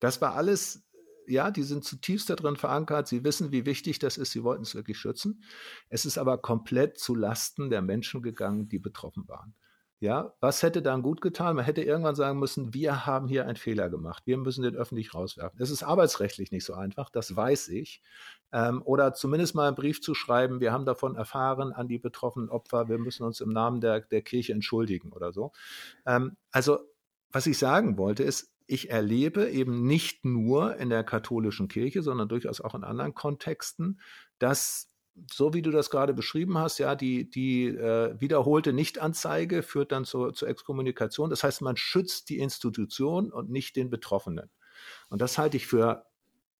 Das 0.00 0.20
war 0.20 0.34
alles 0.34 0.83
ja, 1.26 1.50
die 1.50 1.62
sind 1.62 1.84
zutiefst 1.84 2.30
darin 2.30 2.56
verankert. 2.56 3.08
Sie 3.08 3.24
wissen, 3.24 3.52
wie 3.52 3.66
wichtig 3.66 3.98
das 3.98 4.16
ist. 4.16 4.32
Sie 4.32 4.44
wollten 4.44 4.62
es 4.62 4.74
wirklich 4.74 4.98
schützen. 4.98 5.42
Es 5.88 6.04
ist 6.04 6.18
aber 6.18 6.38
komplett 6.38 6.98
zu 6.98 7.14
Lasten 7.14 7.70
der 7.70 7.82
Menschen 7.82 8.22
gegangen, 8.22 8.68
die 8.68 8.78
betroffen 8.78 9.28
waren. 9.28 9.54
Ja, 10.00 10.34
was 10.40 10.62
hätte 10.62 10.82
dann 10.82 11.00
gut 11.00 11.22
getan? 11.22 11.56
Man 11.56 11.64
hätte 11.64 11.82
irgendwann 11.82 12.14
sagen 12.14 12.38
müssen, 12.38 12.74
wir 12.74 13.06
haben 13.06 13.26
hier 13.26 13.46
einen 13.46 13.56
Fehler 13.56 13.88
gemacht. 13.88 14.24
Wir 14.26 14.36
müssen 14.36 14.62
den 14.62 14.74
öffentlich 14.74 15.14
rauswerfen. 15.14 15.58
Es 15.62 15.70
ist 15.70 15.82
arbeitsrechtlich 15.82 16.52
nicht 16.52 16.64
so 16.64 16.74
einfach, 16.74 17.08
das 17.08 17.34
weiß 17.34 17.68
ich. 17.68 18.02
Ähm, 18.52 18.82
oder 18.84 19.14
zumindest 19.14 19.54
mal 19.54 19.68
einen 19.68 19.76
Brief 19.76 20.02
zu 20.02 20.14
schreiben, 20.14 20.60
wir 20.60 20.72
haben 20.72 20.84
davon 20.84 21.16
erfahren 21.16 21.72
an 21.72 21.88
die 21.88 21.98
betroffenen 21.98 22.50
Opfer, 22.50 22.88
wir 22.88 22.98
müssen 22.98 23.24
uns 23.24 23.40
im 23.40 23.48
Namen 23.48 23.80
der, 23.80 24.00
der 24.00 24.20
Kirche 24.20 24.52
entschuldigen 24.52 25.10
oder 25.10 25.32
so. 25.32 25.52
Ähm, 26.04 26.36
also, 26.50 26.80
was 27.30 27.46
ich 27.46 27.56
sagen 27.56 27.96
wollte, 27.96 28.24
ist, 28.24 28.53
ich 28.66 28.90
erlebe 28.90 29.50
eben 29.50 29.86
nicht 29.86 30.24
nur 30.24 30.76
in 30.76 30.90
der 30.90 31.04
katholischen 31.04 31.68
Kirche, 31.68 32.02
sondern 32.02 32.28
durchaus 32.28 32.60
auch 32.60 32.74
in 32.74 32.84
anderen 32.84 33.14
Kontexten, 33.14 34.00
dass 34.38 34.90
so 35.30 35.54
wie 35.54 35.62
du 35.62 35.70
das 35.70 35.90
gerade 35.90 36.12
beschrieben 36.12 36.58
hast, 36.58 36.78
ja, 36.78 36.96
die, 36.96 37.30
die 37.30 37.66
äh, 37.66 38.20
wiederholte 38.20 38.72
Nichtanzeige 38.72 39.62
führt 39.62 39.92
dann 39.92 40.04
zur, 40.04 40.34
zur 40.34 40.48
Exkommunikation. 40.48 41.30
Das 41.30 41.44
heißt, 41.44 41.62
man 41.62 41.76
schützt 41.76 42.28
die 42.30 42.38
Institution 42.38 43.32
und 43.32 43.48
nicht 43.48 43.76
den 43.76 43.90
Betroffenen. 43.90 44.50
Und 45.08 45.22
das 45.22 45.38
halte 45.38 45.56
ich 45.56 45.66
für 45.66 46.06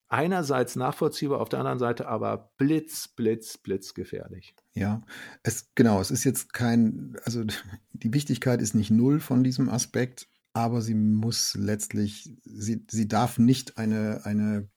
einerseits 0.09 0.77
nachvollziehbar, 0.77 1.41
auf 1.41 1.49
der 1.49 1.59
anderen 1.59 1.81
Seite 1.81 2.07
aber 2.07 2.53
blitz, 2.57 3.09
blitz, 3.09 3.59
blitz 3.59 3.95
gefährlich. 3.95 4.55
Ja, 4.73 5.03
es 5.43 5.73
genau, 5.75 6.01
es 6.01 6.13
ist 6.13 6.23
jetzt 6.23 6.53
kein, 6.53 7.17
also 7.25 7.43
die 7.93 8.15
Wichtigkeit 8.15 8.63
ist 8.63 8.75
nicht 8.75 8.91
null 8.91 9.19
von 9.19 9.43
diesem 9.43 9.69
Aspekt, 9.69 10.29
aber 10.55 10.81
sie 10.81 10.95
muss 10.95 11.55
letztlich, 11.57 12.33
sie, 12.45 12.85
sie 12.89 13.09
darf 13.09 13.39
nicht 13.39 13.77
eine, 13.77 14.25
eine, 14.25 14.69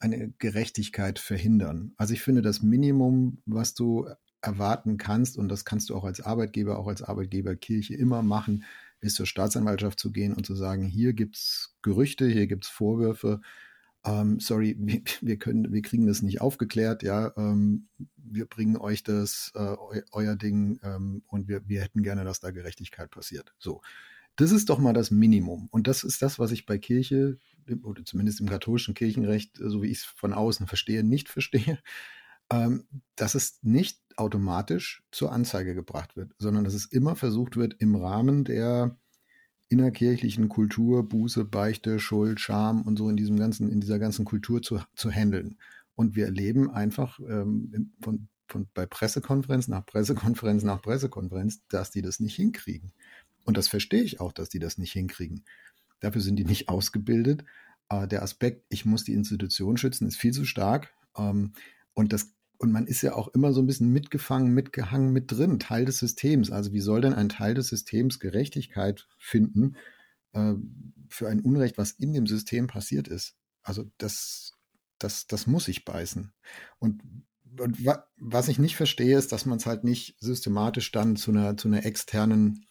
eine 0.00 0.32
Gerechtigkeit 0.38 1.18
verhindern. 1.18 1.92
Also 1.96 2.12
ich 2.12 2.22
finde, 2.22 2.42
das 2.42 2.60
Minimum, 2.60 3.40
was 3.46 3.74
du 3.74 4.08
erwarten 4.42 4.96
kannst, 4.96 5.38
und 5.38 5.48
das 5.48 5.64
kannst 5.64 5.90
du 5.90 5.96
auch 5.96 6.04
als 6.04 6.20
Arbeitgeber, 6.20 6.78
auch 6.78 6.88
als 6.88 7.02
Arbeitgeberkirche 7.02 7.94
immer 7.94 8.22
machen, 8.22 8.64
ist 9.00 9.14
zur 9.14 9.26
Staatsanwaltschaft 9.26 9.98
zu 9.98 10.10
gehen 10.10 10.34
und 10.34 10.44
zu 10.44 10.56
sagen, 10.56 10.84
hier 10.84 11.12
gibt 11.12 11.36
es 11.36 11.76
Gerüchte, 11.82 12.26
hier 12.26 12.48
gibt 12.48 12.64
es 12.64 12.70
Vorwürfe, 12.70 13.40
ähm, 14.04 14.40
sorry, 14.40 14.76
wir, 15.20 15.38
können, 15.38 15.72
wir 15.72 15.82
kriegen 15.82 16.06
das 16.06 16.22
nicht 16.22 16.40
aufgeklärt, 16.40 17.04
ja, 17.04 17.32
ähm, 17.36 17.88
wir 18.16 18.46
bringen 18.46 18.76
euch 18.76 19.04
das, 19.04 19.52
äh, 19.54 19.60
eu, 19.60 20.00
euer 20.10 20.34
Ding 20.34 20.80
ähm, 20.82 21.22
und 21.28 21.46
wir, 21.46 21.68
wir 21.68 21.82
hätten 21.82 22.02
gerne, 22.02 22.24
dass 22.24 22.40
da 22.40 22.50
Gerechtigkeit 22.50 23.10
passiert. 23.10 23.54
So. 23.58 23.82
Das 24.40 24.52
ist 24.52 24.70
doch 24.70 24.78
mal 24.78 24.94
das 24.94 25.10
Minimum. 25.10 25.68
Und 25.70 25.86
das 25.86 26.02
ist 26.02 26.22
das, 26.22 26.38
was 26.38 26.50
ich 26.50 26.64
bei 26.64 26.78
Kirche, 26.78 27.38
oder 27.82 28.06
zumindest 28.06 28.40
im 28.40 28.48
katholischen 28.48 28.94
Kirchenrecht, 28.94 29.58
so 29.58 29.82
wie 29.82 29.88
ich 29.88 29.98
es 29.98 30.04
von 30.04 30.32
außen 30.32 30.66
verstehe, 30.66 31.04
nicht 31.04 31.28
verstehe, 31.28 31.78
ähm, 32.50 32.84
dass 33.16 33.34
es 33.34 33.58
nicht 33.60 34.00
automatisch 34.16 35.02
zur 35.10 35.30
Anzeige 35.32 35.74
gebracht 35.74 36.16
wird, 36.16 36.32
sondern 36.38 36.64
dass 36.64 36.72
es 36.72 36.86
immer 36.86 37.16
versucht 37.16 37.58
wird, 37.58 37.74
im 37.80 37.94
Rahmen 37.94 38.44
der 38.44 38.96
innerkirchlichen 39.68 40.48
Kultur, 40.48 41.06
Buße, 41.06 41.44
Beichte, 41.44 41.98
Schuld, 41.98 42.40
Scham 42.40 42.80
und 42.80 42.96
so 42.96 43.10
in 43.10 43.18
diesem 43.18 43.38
ganzen, 43.38 43.70
in 43.70 43.82
dieser 43.82 43.98
ganzen 43.98 44.24
Kultur 44.24 44.62
zu, 44.62 44.80
zu 44.94 45.10
handeln. 45.10 45.58
Und 45.96 46.16
wir 46.16 46.24
erleben 46.24 46.70
einfach 46.70 47.20
ähm, 47.20 47.92
von, 48.00 48.28
von, 48.48 48.68
bei 48.72 48.86
Pressekonferenz 48.86 49.68
nach 49.68 49.84
Pressekonferenz 49.84 50.62
nach 50.62 50.80
Pressekonferenz, 50.80 51.60
dass 51.68 51.90
die 51.90 52.00
das 52.00 52.20
nicht 52.20 52.36
hinkriegen. 52.36 52.94
Und 53.50 53.56
das 53.56 53.66
verstehe 53.66 54.04
ich 54.04 54.20
auch, 54.20 54.30
dass 54.30 54.48
die 54.48 54.60
das 54.60 54.78
nicht 54.78 54.92
hinkriegen. 54.92 55.44
Dafür 55.98 56.20
sind 56.20 56.36
die 56.36 56.44
nicht 56.44 56.68
ausgebildet. 56.68 57.44
Äh, 57.88 58.06
der 58.06 58.22
Aspekt, 58.22 58.64
ich 58.68 58.84
muss 58.84 59.02
die 59.02 59.12
Institution 59.12 59.76
schützen, 59.76 60.06
ist 60.06 60.18
viel 60.18 60.32
zu 60.32 60.44
stark. 60.44 60.94
Ähm, 61.18 61.54
und 61.92 62.12
das 62.12 62.32
und 62.58 62.70
man 62.70 62.86
ist 62.86 63.02
ja 63.02 63.14
auch 63.14 63.26
immer 63.26 63.52
so 63.52 63.60
ein 63.60 63.66
bisschen 63.66 63.88
mitgefangen, 63.88 64.54
mitgehangen, 64.54 65.12
mit 65.12 65.32
drin, 65.32 65.58
Teil 65.58 65.84
des 65.84 65.98
Systems. 65.98 66.52
Also 66.52 66.72
wie 66.72 66.78
soll 66.78 67.00
denn 67.00 67.12
ein 67.12 67.28
Teil 67.28 67.54
des 67.54 67.66
Systems 67.66 68.20
Gerechtigkeit 68.20 69.08
finden 69.18 69.74
äh, 70.32 70.52
für 71.08 71.28
ein 71.28 71.40
Unrecht, 71.40 71.76
was 71.76 71.90
in 71.90 72.12
dem 72.12 72.28
System 72.28 72.68
passiert 72.68 73.08
ist? 73.08 73.34
Also 73.62 73.90
das, 73.98 74.52
das, 75.00 75.26
das 75.26 75.48
muss 75.48 75.66
ich 75.66 75.84
beißen. 75.84 76.32
Und, 76.78 77.02
und 77.58 77.84
wa 77.84 78.06
was 78.16 78.46
ich 78.46 78.60
nicht 78.60 78.76
verstehe, 78.76 79.18
ist, 79.18 79.32
dass 79.32 79.44
man 79.44 79.58
es 79.58 79.66
halt 79.66 79.82
nicht 79.82 80.14
systematisch 80.20 80.92
dann 80.92 81.16
zu 81.16 81.32
einer, 81.32 81.56
zu 81.56 81.66
einer 81.66 81.84
externen 81.84 82.64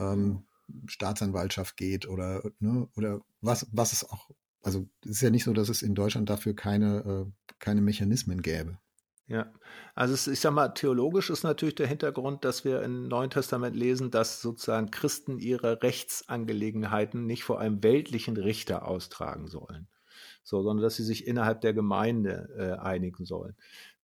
ähm, 0.00 0.44
Staatsanwaltschaft 0.86 1.76
geht 1.76 2.08
oder, 2.08 2.42
ne, 2.58 2.88
oder 2.96 3.20
was, 3.40 3.66
was 3.72 3.92
es 3.92 4.08
auch, 4.08 4.30
also 4.62 4.86
es 5.04 5.12
ist 5.12 5.22
ja 5.22 5.30
nicht 5.30 5.44
so, 5.44 5.52
dass 5.52 5.68
es 5.68 5.82
in 5.82 5.94
Deutschland 5.94 6.30
dafür 6.30 6.54
keine, 6.54 7.26
äh, 7.26 7.52
keine 7.58 7.80
Mechanismen 7.80 8.42
gäbe. 8.42 8.78
Ja, 9.26 9.52
also 9.94 10.12
es, 10.12 10.26
ich 10.26 10.40
sag 10.40 10.52
mal, 10.52 10.70
theologisch 10.70 11.30
ist 11.30 11.44
natürlich 11.44 11.76
der 11.76 11.86
Hintergrund, 11.86 12.44
dass 12.44 12.64
wir 12.64 12.82
im 12.82 13.06
Neuen 13.06 13.30
Testament 13.30 13.76
lesen, 13.76 14.10
dass 14.10 14.42
sozusagen 14.42 14.90
Christen 14.90 15.38
ihre 15.38 15.82
Rechtsangelegenheiten 15.82 17.26
nicht 17.26 17.44
vor 17.44 17.60
einem 17.60 17.80
weltlichen 17.84 18.36
Richter 18.36 18.88
austragen 18.88 19.46
sollen, 19.46 19.86
so, 20.42 20.62
sondern 20.62 20.82
dass 20.82 20.96
sie 20.96 21.04
sich 21.04 21.28
innerhalb 21.28 21.60
der 21.60 21.74
Gemeinde 21.74 22.48
äh, 22.58 22.82
einigen 22.82 23.24
sollen 23.24 23.54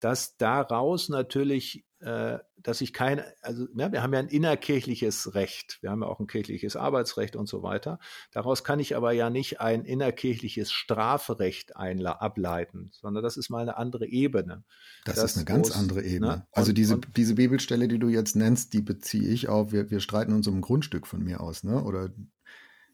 dass 0.06 0.38
daraus 0.38 1.10
natürlich, 1.10 1.84
dass 2.06 2.82
ich 2.82 2.94
kein, 2.94 3.22
also 3.42 3.68
ja, 3.76 3.92
wir 3.92 4.04
haben 4.04 4.14
ja 4.14 4.20
ein 4.20 4.28
innerkirchliches 4.28 5.34
Recht, 5.34 5.80
wir 5.82 5.90
haben 5.90 6.04
ja 6.04 6.08
auch 6.08 6.20
ein 6.20 6.28
kirchliches 6.28 6.76
Arbeitsrecht 6.76 7.36
und 7.36 7.48
so 7.48 7.64
weiter. 7.64 7.98
Daraus 8.32 8.64
kann 8.64 8.80
ich 8.80 8.96
aber 8.96 9.12
ja 9.12 9.32
nicht 9.32 9.60
ein 9.60 9.86
innerkirchliches 9.86 10.72
Strafrecht 10.72 11.76
ableiten, 11.76 12.90
sondern 12.92 13.24
das 13.24 13.38
ist 13.38 13.50
mal 13.50 13.64
eine 13.64 13.78
andere 13.78 14.06
Ebene. 14.06 14.64
Das, 15.04 15.16
das 15.16 15.32
ist 15.32 15.38
eine 15.38 15.46
ganz 15.46 15.72
andere 15.72 16.04
Ebene. 16.04 16.32
Ne? 16.32 16.48
Also 16.52 16.70
und, 16.70 16.78
diese, 16.78 16.96
und, 16.96 17.08
diese 17.18 17.34
Bibelstelle, 17.34 17.88
die 17.88 18.00
du 18.00 18.10
jetzt 18.10 18.36
nennst, 18.36 18.74
die 18.74 18.82
beziehe 18.82 19.28
ich 19.28 19.50
auf, 19.50 19.72
wir, 19.72 19.90
wir 19.90 20.00
streiten 20.00 20.34
uns 20.34 20.48
um 20.48 20.58
ein 20.58 20.62
Grundstück 20.62 21.08
von 21.08 21.24
mir 21.24 21.42
aus, 21.42 21.64
ne? 21.64 21.84
Oder 21.84 22.10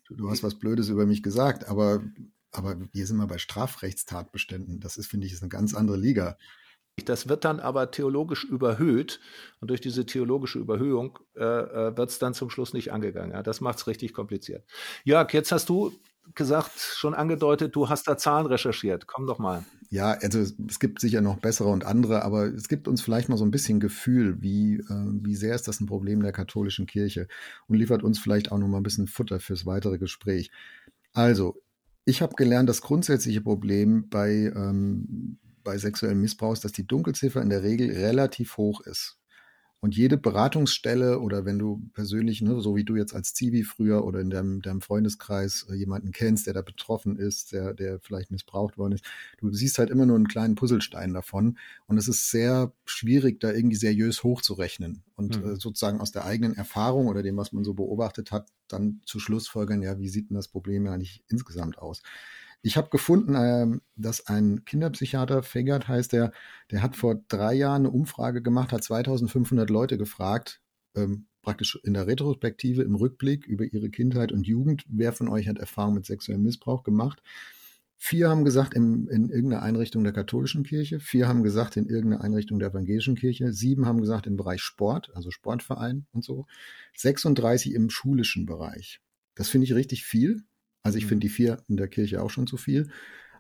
du, 0.06 0.16
du 0.16 0.30
hast 0.30 0.42
was 0.42 0.58
Blödes 0.58 0.88
über 0.88 1.06
mich 1.06 1.22
gesagt, 1.22 1.68
aber 1.68 2.02
aber 2.54 2.76
hier 2.92 3.08
sind 3.08 3.18
wir 3.18 3.28
bei 3.28 3.38
Strafrechtstatbeständen. 3.38 4.82
Das 4.82 4.98
ist, 4.98 5.08
finde 5.08 5.26
ich, 5.26 5.34
ist 5.34 5.42
eine 5.42 5.50
ganz 5.50 5.74
andere 5.74 5.96
Liga. 5.96 6.38
Das 7.06 7.28
wird 7.30 7.46
dann 7.46 7.60
aber 7.60 7.92
theologisch 7.92 8.44
überhöht 8.44 9.20
und 9.60 9.70
durch 9.70 9.82
diese 9.82 10.06
theologische 10.06 10.60
Überhöhung 10.60 11.20
äh, 11.36 11.44
äh 11.44 11.98
wird 11.98 12.10
es 12.10 12.20
dann 12.20 12.34
zum 12.34 12.50
Schluss 12.50 12.74
nicht 12.74 12.92
angegangen. 12.92 13.32
Ja, 13.32 13.44
das 13.44 13.62
macht 13.62 13.80
es 13.80 13.88
richtig 13.88 14.14
kompliziert. 14.14 14.66
Jörg, 15.04 15.32
jetzt 15.34 15.52
hast 15.52 15.70
du 15.70 15.92
gesagt, 16.36 16.80
schon 16.80 17.14
angedeutet, 17.14 17.76
du 17.76 17.90
hast 17.90 18.08
da 18.08 18.18
Zahlen 18.18 18.46
recherchiert. 18.46 19.08
Komm 19.08 19.28
doch 19.28 19.40
mal. 19.40 19.66
Ja, 19.90 20.12
also 20.12 20.40
es 20.40 20.80
gibt 20.80 21.02
sicher 21.02 21.22
noch 21.22 21.40
bessere 21.40 21.70
und 21.70 21.84
andere, 21.86 22.24
aber 22.24 22.46
es 22.46 22.70
gibt 22.70 22.88
uns 22.88 23.02
vielleicht 23.02 23.28
mal 23.28 23.38
so 23.38 23.44
ein 23.44 23.52
bisschen 23.52 23.80
Gefühl, 23.80 24.42
wie, 24.42 24.76
äh, 24.76 24.86
wie 24.90 25.36
sehr 25.36 25.56
ist 25.56 25.68
das 25.68 25.82
ein 25.82 25.88
Problem 25.88 26.22
der 26.22 26.32
katholischen 26.32 26.86
Kirche 26.86 27.28
und 27.68 27.76
liefert 27.76 28.04
uns 28.04 28.18
vielleicht 28.18 28.52
auch 28.52 28.58
noch 28.58 28.68
mal 28.68 28.78
ein 28.78 28.84
bisschen 28.84 29.08
Futter 29.08 29.40
fürs 29.40 29.66
weitere 29.66 29.98
Gespräch. 29.98 30.52
Also, 31.14 31.62
ich 32.06 32.22
habe 32.22 32.36
gelernt, 32.36 32.70
das 32.70 32.82
grundsätzliche 32.82 33.42
Problem 33.42 34.08
bei 34.10 34.52
ähm, 34.56 35.38
bei 35.64 35.78
sexuellem 35.78 36.22
Missbrauch 36.22 36.54
ist, 36.54 36.66
dass 36.66 36.72
die 36.72 36.88
Dunkelziffer 36.88 37.42
in 37.42 37.50
der 37.50 37.64
Regel 37.64 37.92
relativ 37.92 38.58
hoch 38.58 38.82
ist. 38.82 39.18
Und 39.84 39.98
jede 39.98 40.16
Beratungsstelle 40.16 41.20
oder 41.20 41.44
wenn 41.44 41.58
du 41.58 41.90
persönlich, 41.96 42.44
ne, 42.44 42.62
so 42.62 42.76
wie 42.76 42.84
du 42.84 42.96
jetzt 42.96 43.16
als 43.16 43.34
Zivi 43.34 43.64
früher 43.64 44.06
oder 44.06 44.20
in 44.20 44.30
deinem, 44.30 44.62
deinem 44.62 44.80
Freundeskreis 44.80 45.66
äh, 45.72 45.74
jemanden 45.74 46.12
kennst, 46.12 46.46
der 46.46 46.54
da 46.54 46.62
betroffen 46.62 47.18
ist, 47.18 47.52
der, 47.52 47.74
der 47.74 48.00
vielleicht 48.00 48.30
missbraucht 48.30 48.78
worden 48.78 48.94
ist, 48.94 49.04
du 49.40 49.52
siehst 49.52 49.80
halt 49.80 49.90
immer 49.90 50.06
nur 50.06 50.18
einen 50.18 50.28
kleinen 50.28 50.54
Puzzlestein 50.54 51.16
davon. 51.16 51.58
Und 51.88 51.98
es 51.98 52.08
ist 52.08 52.30
sehr 52.30 52.72
schwierig, 52.86 53.40
da 53.40 53.52
irgendwie 53.52 53.76
seriös 53.76 54.24
hochzurechnen 54.24 55.02
und 55.16 55.44
mhm. 55.44 55.54
äh, 55.54 55.56
sozusagen 55.56 56.00
aus 56.00 56.12
der 56.12 56.26
eigenen 56.26 56.56
Erfahrung 56.56 57.08
oder 57.08 57.24
dem, 57.24 57.38
was 57.38 57.52
man 57.52 57.64
so 57.64 57.74
beobachtet 57.74 58.32
hat, 58.32 58.50
dann 58.68 59.02
zu 59.08 59.20
Schlussfolgern, 59.20 59.82
ja, 59.82 59.98
wie 59.98 60.10
sieht 60.10 60.30
denn 60.30 60.36
das 60.36 60.48
Problem 60.48 60.86
ja 60.86 60.94
eigentlich 60.94 61.24
insgesamt 61.28 61.80
aus? 61.80 62.04
Ich 62.62 62.78
habe 62.78 62.90
gefunden, 62.90 63.36
äh, 63.36 63.80
dass 63.96 64.28
ein 64.28 64.66
Kinderpsychiater, 64.66 65.44
Fegert 65.44 65.88
heißt 65.88 66.14
der, 66.14 66.32
der 66.70 66.84
hat 66.84 66.96
vor 66.96 67.16
drei 67.28 67.54
Jahren 67.54 67.84
eine 67.84 67.92
Umfrage 67.92 68.42
gemacht, 68.42 68.72
hat 68.72 68.84
2500 68.84 69.70
Leute 69.70 69.98
gefragt, 69.98 70.62
ähm, 70.96 71.28
praktisch 71.42 71.80
in 71.84 71.94
der 71.94 72.08
Retrospektive, 72.08 72.84
im 72.84 72.96
Rückblick 72.96 73.48
über 73.48 73.66
ihre 73.66 73.90
Kindheit 73.90 74.32
und 74.32 74.46
Jugend, 74.46 74.86
wer 74.88 75.12
von 75.12 75.28
euch 75.28 75.48
hat 75.48 75.58
Erfahrung 75.58 75.96
mit 75.96 76.06
sexuellem 76.06 76.44
Missbrauch 76.44 76.84
gemacht. 76.84 77.24
Vier 77.98 78.30
haben 78.30 78.46
gesagt 78.46 78.74
in, 78.74 79.08
in 79.08 79.30
irgendeiner 79.30 79.62
Einrichtung 79.62 80.04
der 80.04 80.14
katholischen 80.14 80.64
Kirche, 80.64 81.00
vier 81.00 81.28
haben 81.28 81.44
gesagt 81.44 81.78
in 81.78 81.86
irgendeiner 81.86 82.24
Einrichtung 82.24 82.58
der 82.58 82.70
evangelischen 82.70 83.16
Kirche, 83.16 83.54
sieben 83.54 83.86
haben 83.86 84.02
gesagt 84.02 84.26
im 84.26 84.38
Bereich 84.38 84.62
Sport, 84.62 85.12
also 85.14 85.30
Sportverein 85.30 86.08
und 86.12 86.24
so, 86.24 86.48
36 86.96 87.74
im 87.74 87.92
schulischen 87.92 88.48
Bereich. 88.48 89.02
Das 89.36 89.50
finde 89.50 89.66
ich 89.66 89.76
richtig 89.76 90.04
viel. 90.04 90.44
Also 90.84 90.98
ich 90.98 91.06
mhm. 91.06 91.10
finde 91.10 91.28
die 91.28 91.34
vier 91.34 91.64
in 91.68 91.78
der 91.78 91.88
Kirche 91.88 92.22
auch 92.22 92.30
schon 92.30 92.48
zu 92.48 92.58
viel. 92.58 92.90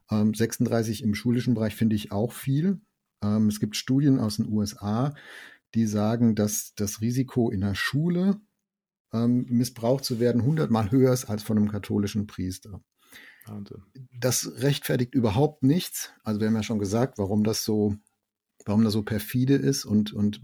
Ähm, 0.10 0.34
36 0.34 1.04
im 1.04 1.16
schulischen 1.16 1.54
Bereich 1.54 1.76
finde 1.76 1.96
ich 1.96 2.12
auch 2.12 2.34
viel. 2.34 2.82
Ähm, 3.24 3.48
es 3.48 3.60
gibt 3.60 3.76
Studien 3.76 4.20
aus 4.20 4.38
den 4.38 4.48
USA, 4.48 5.14
die 5.74 5.86
sagen, 5.86 6.36
dass 6.36 6.74
das 6.76 7.02
Risiko 7.02 7.50
in 7.50 7.62
der 7.62 7.76
Schule 7.76 8.40
ähm, 9.14 9.46
missbraucht 9.50 10.04
zu 10.04 10.20
werden 10.20 10.44
hundertmal 10.44 10.92
höher 10.92 11.14
ist 11.14 11.26
als 11.26 11.44
von 11.44 11.58
einem 11.58 11.70
katholischen 11.70 12.28
Priester. 12.28 12.82
Wahnsinn. 13.46 13.84
Das 14.20 14.52
rechtfertigt 14.58 15.16
überhaupt 15.16 15.64
nichts. 15.64 16.14
Also 16.24 16.40
wir 16.40 16.48
haben 16.48 16.56
ja 16.56 16.64
schon 16.64 16.80
gesagt, 16.80 17.18
warum 17.18 17.44
das 17.44 17.64
so, 17.64 17.96
warum 18.66 18.84
das 18.84 18.94
so 18.94 19.04
perfide 19.04 19.56
ist 19.56 19.86
und, 19.86 20.14
und 20.14 20.42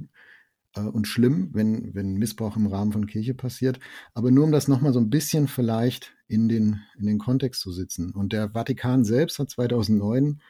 äh, 0.76 0.82
und 0.82 1.08
schlimm, 1.08 1.50
wenn, 1.54 1.94
wenn 1.94 2.16
Missbrauch 2.16 2.58
im 2.58 2.68
Rahmen 2.68 2.92
von 2.92 3.08
Kirche 3.08 3.34
passiert. 3.34 3.80
Aber 4.14 4.32
nur 4.32 4.46
um 4.46 4.52
das 4.52 4.68
nochmal 4.68 4.94
so 4.94 5.00
ein 5.00 5.10
bisschen 5.10 5.48
vielleicht 5.48 6.17
in 6.28 6.50
den, 6.50 6.82
in 6.98 7.06
den 7.06 7.20
Kontext 7.20 7.62
zu 7.62 7.72
sitzen. 7.72 8.12
Und 8.12 8.34
der 8.34 8.52
Vatikan 8.52 9.04
selbst 9.06 9.40
hat 9.40 9.50
2009 9.50 10.42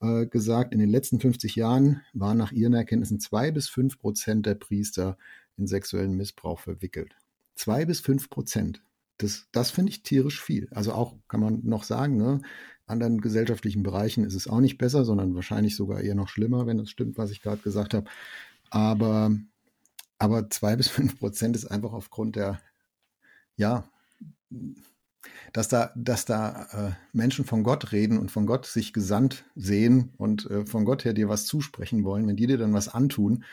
äh, 0.00 0.26
gesagt, 0.26 0.72
in 0.72 0.78
den 0.78 0.90
letzten 0.90 1.20
50 1.20 1.56
Jahren 1.56 2.02
waren 2.12 2.38
nach 2.38 2.52
ihren 2.52 2.74
Erkenntnissen 2.74 3.20
zwei 3.20 3.50
bis 3.50 3.68
fünf 3.68 3.98
Prozent 3.98 4.46
der 4.46 4.54
Priester 4.54 5.18
in 5.56 5.66
sexuellen 5.66 6.16
Missbrauch 6.16 6.60
verwickelt. 6.60 7.14
Zwei 7.54 7.84
bis 7.84 8.00
fünf 8.00 8.30
Prozent. 8.30 8.82
Das, 9.18 9.48
das 9.50 9.70
finde 9.70 9.90
ich 9.90 10.02
tierisch 10.02 10.40
viel. 10.40 10.68
Also 10.70 10.92
auch 10.92 11.16
kann 11.26 11.40
man 11.40 11.60
noch 11.64 11.82
sagen, 11.82 12.16
ne, 12.16 12.40
anderen 12.86 13.20
gesellschaftlichen 13.20 13.82
Bereichen 13.82 14.24
ist 14.24 14.34
es 14.34 14.46
auch 14.46 14.60
nicht 14.60 14.78
besser, 14.78 15.04
sondern 15.04 15.34
wahrscheinlich 15.34 15.74
sogar 15.74 16.00
eher 16.00 16.14
noch 16.14 16.28
schlimmer, 16.28 16.66
wenn 16.66 16.78
das 16.78 16.90
stimmt, 16.90 17.18
was 17.18 17.30
ich 17.30 17.42
gerade 17.42 17.60
gesagt 17.60 17.94
habe. 17.94 18.08
Aber 18.70 19.32
aber 20.18 20.50
zwei 20.50 20.76
bis 20.76 20.88
fünf 20.88 21.18
Prozent 21.18 21.56
ist 21.56 21.66
einfach 21.66 21.92
aufgrund 21.92 22.36
der, 22.36 22.60
ja, 23.56 23.88
dass 25.52 25.68
da, 25.68 25.92
dass 25.96 26.24
da 26.24 26.66
äh, 26.72 26.92
Menschen 27.12 27.44
von 27.44 27.62
Gott 27.62 27.92
reden 27.92 28.18
und 28.18 28.30
von 28.30 28.46
Gott 28.46 28.66
sich 28.66 28.92
gesandt 28.92 29.44
sehen 29.54 30.12
und 30.16 30.50
äh, 30.50 30.66
von 30.66 30.84
Gott 30.84 31.04
her 31.04 31.12
dir 31.12 31.28
was 31.28 31.46
zusprechen 31.46 32.04
wollen, 32.04 32.26
wenn 32.26 32.36
die 32.36 32.46
dir 32.46 32.58
dann 32.58 32.72
was 32.72 32.88
antun, 32.88 33.44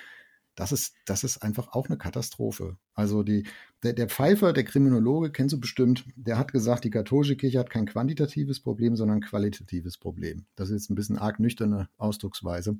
das 0.56 0.71
ist, 0.71 0.95
das 1.06 1.25
ist 1.25 1.39
einfach 1.39 1.73
auch 1.73 1.88
eine 1.88 1.97
Katastrophe. 1.97 2.78
Also 2.93 3.23
die, 3.23 3.45
der, 3.84 3.91
der 3.91 4.08
Pfeiffer, 4.08 4.54
der 4.54 4.63
Kriminologe, 4.63 5.32
kennst 5.32 5.54
du 5.54 5.60
bestimmt, 5.60 6.06
der 6.15 6.38
hat 6.38 6.54
gesagt, 6.54 6.86
die 6.86 6.91
katholische 6.91 7.36
Kirche 7.36 7.60
hat 7.60 7.69
kein 7.69 7.86
quantitatives 7.86 8.62
Problem, 8.62 8.95
sondern 8.95 9.17
ein 9.17 9.21
qualitatives 9.21 9.97
Problem. 9.97 10.45
Das 10.56 10.69
ist 10.69 10.75
jetzt 10.75 10.89
ein 10.91 10.95
bisschen 10.95 11.17
arg 11.17 11.39
nüchterne 11.39 11.89
Ausdrucksweise. 11.97 12.78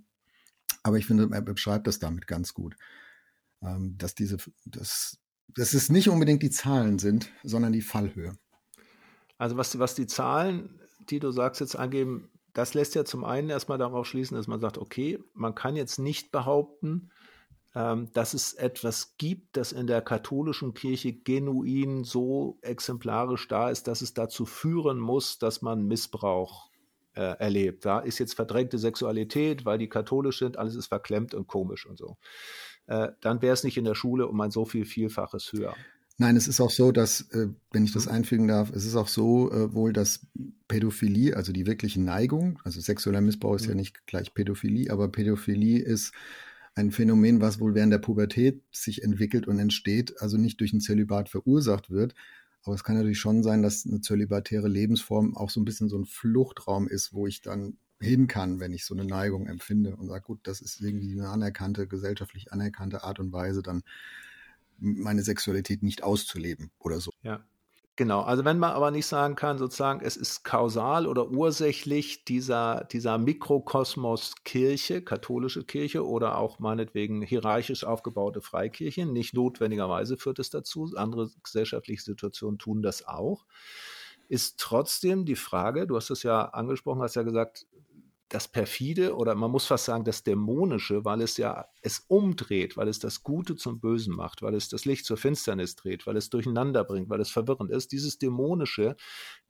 Aber 0.84 0.98
ich 0.98 1.06
finde, 1.06 1.28
er 1.32 1.41
beschreibt 1.41 1.88
das 1.88 2.00
damit 2.00 2.28
ganz 2.28 2.54
gut 2.54 2.76
ähm, 3.65 3.98
dass 3.98 4.15
diese, 4.15 4.38
dass, 4.65 5.17
dass 5.54 5.74
es 5.74 5.89
nicht 5.89 6.10
unbedingt 6.10 6.43
die 6.43 6.50
Zahlen 6.50 7.00
sind, 7.00 7.32
sondern 7.43 7.74
die 7.74 7.82
Fallhöhe. 7.82 8.38
Also 9.38 9.58
was, 9.58 9.78
was 9.80 9.95
die 9.95 10.08
Zahlen, 10.08 10.80
die 11.10 11.19
du 11.19 11.32
sagst, 11.32 11.62
jetzt 11.62 11.76
angeben, 11.76 12.30
das 12.54 12.74
lässt 12.74 12.95
ja 12.95 13.04
zum 13.04 13.26
einen 13.26 13.50
erstmal 13.50 13.78
darauf 13.78 14.08
schließen, 14.08 14.38
dass 14.38 14.48
man 14.48 14.62
sagt, 14.62 14.78
okay, 14.78 15.19
man 15.34 15.56
kann 15.56 15.76
jetzt 15.76 16.00
nicht 16.00 16.32
behaupten, 16.32 17.12
ähm, 17.76 18.10
dass 18.13 18.34
es 18.34 18.54
etwas 18.54 19.17
gibt, 19.17 19.58
das 19.58 19.74
in 19.74 19.88
der 19.88 20.02
katholischen 20.02 20.74
Kirche 20.74 21.13
genuin 21.13 22.06
so 22.06 22.58
exemplarisch 22.62 23.48
da 23.50 23.69
ist, 23.69 23.88
dass 23.88 24.02
es 24.02 24.13
dazu 24.13 24.45
führen 24.45 25.00
muss, 25.00 25.38
dass 25.38 25.62
man 25.62 25.86
Missbrauch 25.86 26.69
äh, 27.13 27.21
erlebt. 27.21 27.86
Da 27.86 28.00
ist 28.00 28.19
jetzt 28.19 28.36
verdrängte 28.36 28.78
Sexualität, 28.78 29.65
weil 29.65 29.78
die 29.78 29.89
katholisch 29.89 30.39
sind, 30.39 30.58
alles 30.58 30.76
ist 30.76 30.88
verklemmt 30.88 31.34
und 31.34 31.48
komisch 31.48 31.86
und 31.86 31.98
so 31.98 32.17
äh, 32.88 33.10
dann 33.21 33.41
wäre 33.41 33.54
es 33.54 33.63
nicht 33.63 33.78
in 33.78 33.86
der 33.86 33.95
Schule 33.95 34.28
um 34.28 34.39
ein 34.41 34.52
so 34.52 34.65
viel 34.65 34.86
Vielfaches 34.86 35.52
höher. 35.52 35.76
Nein, 36.17 36.38
es 36.38 36.47
ist 36.47 36.62
auch 36.62 36.71
so, 36.71 36.93
dass, 36.93 37.21
äh, 37.32 37.49
wenn 37.71 37.84
ich 37.84 37.91
das 37.91 38.06
mhm. 38.06 38.12
einfügen 38.13 38.47
darf, 38.47 38.71
es 38.71 38.86
ist 38.86 38.95
auch 38.95 39.10
so 39.10 39.51
äh, 39.51 39.73
wohl, 39.73 39.91
dass 39.91 40.25
Pädophilie, 40.67 41.36
also 41.36 41.51
die 41.51 41.65
wirkliche 41.65 42.01
Neigung, 42.01 42.60
also 42.63 42.80
sexueller 42.80 43.21
Missbrauch 43.21 43.56
ist 43.56 43.63
mhm. 43.63 43.69
ja 43.69 43.75
nicht 43.75 44.08
gleich 44.08 44.34
Pädophilie, 44.34 44.91
aber 44.91 45.10
Pädophilie 45.10 45.80
ist 45.80 46.13
ein 46.73 46.91
Phänomen, 46.91 47.41
was 47.41 47.60
wohl 47.60 47.75
während 47.75 47.91
der 47.91 47.99
Pubertät 47.99 48.62
sich 48.71 49.04
entwickelt 49.04 49.47
und 49.47 49.60
entsteht, 49.60 50.21
also 50.21 50.38
nicht 50.38 50.60
durch 50.60 50.73
ein 50.73 50.82
Zölibat 50.82 51.30
verursacht 51.30 51.89
wird. 51.89 52.15
Aber 52.63 52.75
es 52.75 52.84
kann 52.84 52.95
natürlich 52.97 53.19
schon 53.19 53.43
sein, 53.43 53.62
dass 53.62 53.86
eine 53.86 54.01
zölibatäre 54.01 54.67
Lebensform 54.67 55.38
auch 55.38 55.49
so 55.49 55.62
ein 55.62 55.65
bisschen 55.65 55.88
so 55.88 55.97
ein 55.97 56.06
Fluchtraum 56.06 56.88
ist, 56.88 57.13
wo 57.13 57.28
ich 57.28 57.41
dann 57.41 57.78
hin 58.01 58.28
kann, 58.28 58.60
wenn 58.60 58.73
ich 58.73 58.86
so 58.86 58.93
eine 58.93 59.06
Neigung 59.06 59.47
empfinde 59.47 59.95
und 59.95 60.08
sage, 60.08 60.23
gut, 60.23 60.39
das 60.43 60.62
ist 60.62 60.82
irgendwie 60.82 61.13
eine 61.13 61.30
anerkannte, 61.30 61.88
gesellschaftlich 61.88 62.51
anerkannte 62.51 63.04
Art 63.04 63.19
und 63.19 63.32
Weise, 63.32 63.62
dann 63.62 63.84
meine 64.78 65.24
Sexualität 65.24 65.84
nicht 65.84 66.04
auszuleben 66.04 66.72
oder 66.80 67.00
so. 67.00 67.12
Ja. 67.22 67.44
Genau, 67.98 68.24
also 68.24 68.44
wenn 68.44 68.60
man 68.60 68.72
aber 68.72 68.92
nicht 68.92 69.06
sagen 69.06 69.36
kann, 69.36 69.58
sozusagen, 69.58 70.02
es 70.02 70.18
ist 70.18 70.44
kausal 70.44 71.08
oder 71.08 71.32
ursächlich 71.32 72.26
dieser, 72.26 72.84
dieser 72.92 73.18
Mikrokosmos 73.18 74.36
Kirche, 74.44 75.02
katholische 75.02 75.64
Kirche 75.64 76.06
oder 76.06 76.38
auch 76.38 76.60
meinetwegen 76.60 77.22
hierarchisch 77.22 77.86
aufgebaute 77.86 78.42
Freikirche, 78.42 79.06
nicht 79.06 79.34
notwendigerweise 79.34 80.18
führt 80.18 80.40
es 80.40 80.50
dazu, 80.50 80.92
andere 80.98 81.30
gesellschaftliche 81.42 82.04
Situationen 82.04 82.60
tun 82.60 82.82
das 82.82 83.08
auch, 83.08 83.46
ist 84.28 84.60
trotzdem 84.60 85.24
die 85.24 85.38
Frage, 85.38 85.88
du 85.88 85.96
hast 85.96 86.10
es 86.10 86.24
ja 86.24 86.50
angesprochen, 86.50 87.02
hast 87.02 87.16
ja 87.16 87.24
gesagt, 87.24 87.66
das 88.30 88.48
perfide 88.48 89.16
oder 89.16 89.36
man 89.36 89.52
muss 89.52 89.68
fast 89.68 89.86
sagen 89.86 90.04
das 90.04 90.24
dämonische, 90.24 91.06
weil 91.06 91.22
es 91.22 91.38
ja 91.38 91.68
es 91.82 92.00
umdreht, 92.08 92.76
weil 92.76 92.88
es 92.88 92.98
das 92.98 93.22
Gute 93.22 93.56
zum 93.56 93.80
Bösen 93.80 94.16
macht, 94.16 94.42
weil 94.42 94.56
es 94.56 94.68
das 94.68 94.86
Licht 94.86 95.06
zur 95.06 95.18
Finsternis 95.18 95.76
dreht, 95.76 96.08
weil 96.08 96.18
es 96.18 96.32
durcheinander 96.32 96.84
bringt, 96.84 97.10
weil 97.10 97.22
es 97.22 97.30
verwirrend 97.30 97.70
ist. 97.70 97.92
Dieses 97.92 98.18
dämonische, 98.18 98.96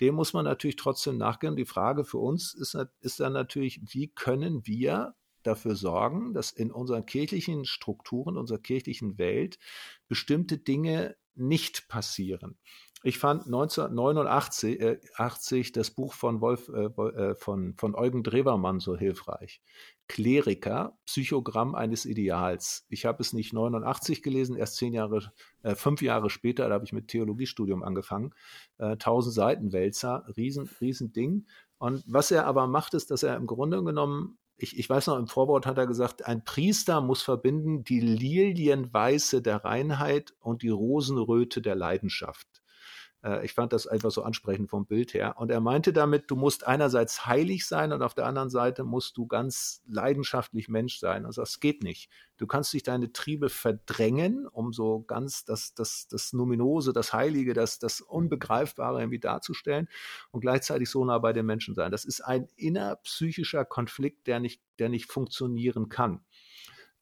dem 0.01 0.15
muss 0.15 0.33
man 0.33 0.43
natürlich 0.43 0.75
trotzdem 0.75 1.17
nachgehen. 1.17 1.55
Die 1.55 1.65
Frage 1.65 2.03
für 2.03 2.17
uns 2.17 2.53
ist, 2.53 2.77
ist 2.99 3.19
dann 3.21 3.33
natürlich, 3.33 3.79
wie 3.93 4.09
können 4.09 4.67
wir 4.67 5.15
dafür 5.43 5.75
sorgen, 5.75 6.33
dass 6.33 6.51
in 6.51 6.71
unseren 6.71 7.05
kirchlichen 7.05 7.65
Strukturen, 7.65 8.35
unserer 8.35 8.59
kirchlichen 8.59 9.17
Welt 9.17 9.57
bestimmte 10.07 10.57
Dinge 10.57 11.15
nicht 11.35 11.87
passieren. 11.87 12.57
Ich 13.05 13.19
fand 13.19 13.45
1989 13.45 14.79
äh, 14.81 14.99
80 15.15 15.71
das 15.73 15.91
Buch 15.91 16.11
von 16.15 16.41
Wolf 16.41 16.69
äh, 16.69 16.85
äh, 16.85 17.35
von, 17.35 17.75
von 17.75 17.93
Eugen 17.93 18.23
Drewermann 18.23 18.79
so 18.79 18.97
hilfreich. 18.97 19.61
Kleriker, 20.07 20.97
Psychogramm 21.05 21.75
eines 21.75 22.07
Ideals. 22.07 22.87
Ich 22.89 23.05
habe 23.05 23.21
es 23.21 23.31
nicht 23.31 23.53
89 23.53 24.23
gelesen, 24.23 24.55
erst 24.55 24.77
zehn 24.77 24.91
Jahre, 24.91 25.31
äh, 25.61 25.75
fünf 25.75 26.01
Jahre 26.01 26.31
später, 26.31 26.67
da 26.67 26.73
habe 26.73 26.85
ich 26.85 26.93
mit 26.93 27.09
Theologiestudium 27.09 27.83
angefangen. 27.83 28.33
Äh, 28.79 28.97
tausend 28.97 29.35
Seiten 29.35 29.71
Wälzer, 29.71 30.25
riesen, 30.35 30.67
riesen 30.81 31.13
Ding. 31.13 31.45
Und 31.77 32.03
was 32.07 32.31
er 32.31 32.47
aber 32.47 32.65
macht, 32.65 32.95
ist, 32.95 33.11
dass 33.11 33.21
er 33.21 33.35
im 33.35 33.45
Grunde 33.45 33.83
genommen 33.83 34.39
ich, 34.57 34.79
ich 34.79 34.89
weiß 34.89 35.07
noch, 35.07 35.19
im 35.19 35.27
Vorwort 35.27 35.67
hat 35.67 35.77
er 35.77 35.85
gesagt, 35.85 36.25
ein 36.25 36.43
Priester 36.43 37.01
muss 37.01 37.21
verbinden 37.21 37.83
die 37.83 37.99
Lilienweiße 37.99 39.43
der 39.43 39.63
Reinheit 39.63 40.33
und 40.39 40.63
die 40.63 40.69
Rosenröte 40.69 41.61
der 41.61 41.75
Leidenschaft. 41.75 42.63
Äh, 43.25 43.43
ich 43.43 43.53
fand 43.53 43.73
das 43.73 43.87
einfach 43.87 44.11
so 44.11 44.23
ansprechend 44.23 44.69
vom 44.69 44.85
Bild 44.85 45.13
her. 45.13 45.35
Und 45.37 45.51
er 45.51 45.59
meinte 45.59 45.91
damit, 45.91 46.29
du 46.29 46.35
musst 46.35 46.65
einerseits 46.67 47.25
heilig 47.25 47.65
sein 47.65 47.91
und 47.91 48.01
auf 48.01 48.13
der 48.13 48.25
anderen 48.25 48.49
Seite 48.49 48.83
musst 48.83 49.17
du 49.17 49.25
ganz 49.27 49.81
leidenschaftlich 49.87 50.69
Mensch 50.69 50.99
sein. 50.99 51.25
Also 51.25 51.41
das 51.41 51.59
geht 51.59 51.83
nicht. 51.83 52.09
Du 52.37 52.47
kannst 52.47 52.73
dich 52.73 52.83
deine 52.83 53.11
Triebe 53.11 53.49
verdrängen, 53.49 54.47
um 54.47 54.73
so 54.73 55.01
ganz 55.01 55.45
das, 55.45 55.73
das, 55.73 56.07
das 56.07 56.33
Numinose, 56.33 56.93
das 56.93 57.13
Heilige, 57.13 57.53
das, 57.53 57.79
das 57.79 58.01
Unbegreifbare 58.01 58.99
irgendwie 58.99 59.19
darzustellen 59.19 59.89
und 60.31 60.41
gleichzeitig 60.41 60.89
so 60.89 61.03
nah 61.03 61.17
bei 61.17 61.33
den 61.33 61.45
Menschen 61.45 61.75
sein. 61.75 61.91
Das 61.91 62.05
ist 62.05 62.21
ein 62.21 62.47
innerpsychischer 62.55 63.65
Konflikt, 63.65 64.27
der 64.27 64.39
nicht, 64.39 64.61
der 64.79 64.89
nicht 64.89 65.11
funktionieren 65.11 65.89
kann. 65.89 66.21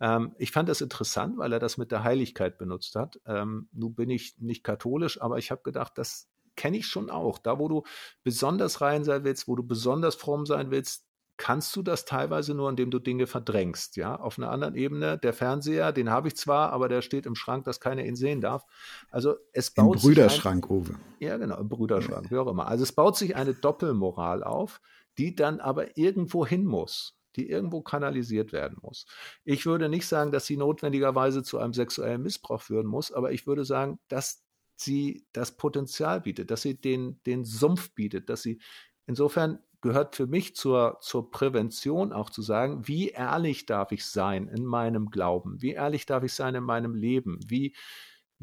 Ähm, 0.04 0.36
ich 0.38 0.52
fand 0.52 0.68
das 0.68 0.82
interessant, 0.82 1.38
weil 1.38 1.54
er 1.54 1.60
das 1.60 1.78
mit 1.78 1.90
der 1.94 2.04
Heiligkeit 2.04 2.58
benutzt 2.58 2.96
hat. 2.96 3.22
Ähm, 3.26 3.70
nun 3.72 3.96
bin 3.96 4.10
ich 4.10 4.36
nicht 4.38 4.62
katholisch, 4.62 5.22
aber 5.22 5.38
ich 5.38 5.50
habe 5.50 5.62
gedacht, 5.64 5.94
das 5.96 6.28
kenne 6.58 6.76
ich 6.78 6.88
schon 6.88 7.10
auch. 7.10 7.38
Da, 7.40 7.58
wo 7.58 7.70
du 7.70 7.84
besonders 8.22 8.82
rein 8.82 9.06
sein 9.06 9.24
willst, 9.24 9.48
wo 9.48 9.56
du 9.56 9.64
besonders 9.64 10.16
fromm 10.16 10.46
sein 10.46 10.72
willst, 10.72 11.06
kannst 11.38 11.74
du 11.78 11.82
das 11.82 12.04
teilweise 12.04 12.54
nur, 12.54 12.70
indem 12.70 12.92
du 12.92 13.00
Dinge 13.00 13.28
verdrängst. 13.28 13.96
Ja, 13.96 14.18
auf 14.18 14.38
einer 14.38 14.52
anderen 14.52 14.76
Ebene. 14.76 15.18
Der 15.20 15.32
Fernseher, 15.32 15.94
den 15.94 16.10
habe 16.10 16.28
ich 16.28 16.36
zwar, 16.36 16.74
aber 16.74 16.90
der 16.90 17.02
steht 17.02 17.26
im 17.26 17.36
Schrank, 17.36 17.64
dass 17.64 17.80
keiner 17.80 18.04
ihn 18.04 18.18
sehen 18.18 18.42
darf. 18.42 18.66
Also 19.10 19.36
es 19.54 19.72
baut 19.72 19.96
Im 19.96 20.02
Brüderschrank, 20.02 20.66
ein, 20.66 20.70
Uwe. 20.70 20.96
Ja, 21.20 21.38
genau, 21.38 21.58
im 21.58 21.70
Brüderschrank, 21.70 22.30
wie 22.30 22.38
auch 22.38 22.48
immer. 22.48 22.68
Also 22.68 22.84
es 22.84 22.92
baut 22.92 23.16
sich 23.16 23.38
eine 23.38 23.54
Doppelmoral 23.54 24.44
auf, 24.44 24.82
die 25.18 25.34
dann 25.34 25.62
aber 25.62 25.98
irgendwo 25.98 26.46
hin 26.46 26.66
muss 26.66 27.18
die 27.36 27.50
irgendwo 27.50 27.82
kanalisiert 27.82 28.52
werden 28.54 28.78
muss. 28.82 29.06
Ich 29.44 29.66
würde 29.66 29.90
nicht 29.90 30.08
sagen, 30.08 30.32
dass 30.32 30.46
sie 30.46 30.58
notwendigerweise 30.58 31.44
zu 31.44 31.60
einem 31.60 31.74
sexuellen 31.74 32.22
Missbrauch 32.22 32.62
führen 32.62 32.88
muss, 32.88 33.12
aber 33.12 33.32
ich 33.32 33.48
würde 33.48 33.66
sagen, 33.66 34.00
dass 34.08 34.44
sie 34.76 35.26
das 35.34 35.56
Potenzial 35.58 36.22
bietet, 36.22 36.52
dass 36.52 36.62
sie 36.62 36.80
den, 36.80 37.22
den 37.26 37.46
Sumpf 37.46 37.94
bietet, 37.94 38.30
dass 38.30 38.42
sie 38.42 38.60
insofern 39.06 39.60
gehört 39.82 40.16
für 40.16 40.28
mich 40.28 40.56
zur, 40.56 40.98
zur 41.02 41.30
Prävention 41.30 42.14
auch 42.14 42.30
zu 42.30 42.42
sagen, 42.42 42.88
wie 42.88 43.10
ehrlich 43.10 43.66
darf 43.66 43.92
ich 43.92 44.06
sein 44.06 44.48
in 44.48 44.66
meinem 44.66 45.10
Glauben? 45.10 45.62
Wie 45.62 45.74
ehrlich 45.74 46.06
darf 46.06 46.24
ich 46.24 46.34
sein 46.34 46.56
in 46.56 46.64
meinem 46.64 46.96
Leben? 46.96 47.40
Wie, 47.46 47.76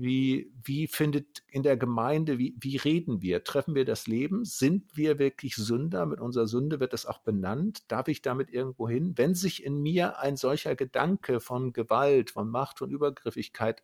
wie, 0.00 0.52
wie 0.64 0.86
findet 0.86 1.42
in 1.48 1.62
der 1.62 1.76
Gemeinde, 1.76 2.38
wie, 2.38 2.56
wie 2.60 2.76
reden 2.76 3.22
wir? 3.22 3.44
Treffen 3.44 3.74
wir 3.74 3.84
das 3.84 4.06
Leben? 4.06 4.44
Sind 4.44 4.96
wir 4.96 5.18
wirklich 5.18 5.56
Sünder? 5.56 6.06
Mit 6.06 6.20
unserer 6.20 6.46
Sünde 6.46 6.80
wird 6.80 6.92
das 6.92 7.06
auch 7.06 7.18
benannt. 7.18 7.90
Darf 7.90 8.08
ich 8.08 8.22
damit 8.22 8.50
irgendwo 8.50 8.88
hin? 8.88 9.12
Wenn 9.16 9.34
sich 9.34 9.64
in 9.64 9.80
mir 9.82 10.18
ein 10.18 10.36
solcher 10.36 10.76
Gedanke 10.76 11.40
von 11.40 11.72
Gewalt, 11.72 12.30
von 12.30 12.48
Macht, 12.50 12.78
von 12.78 12.90
Übergriffigkeit 12.90 13.82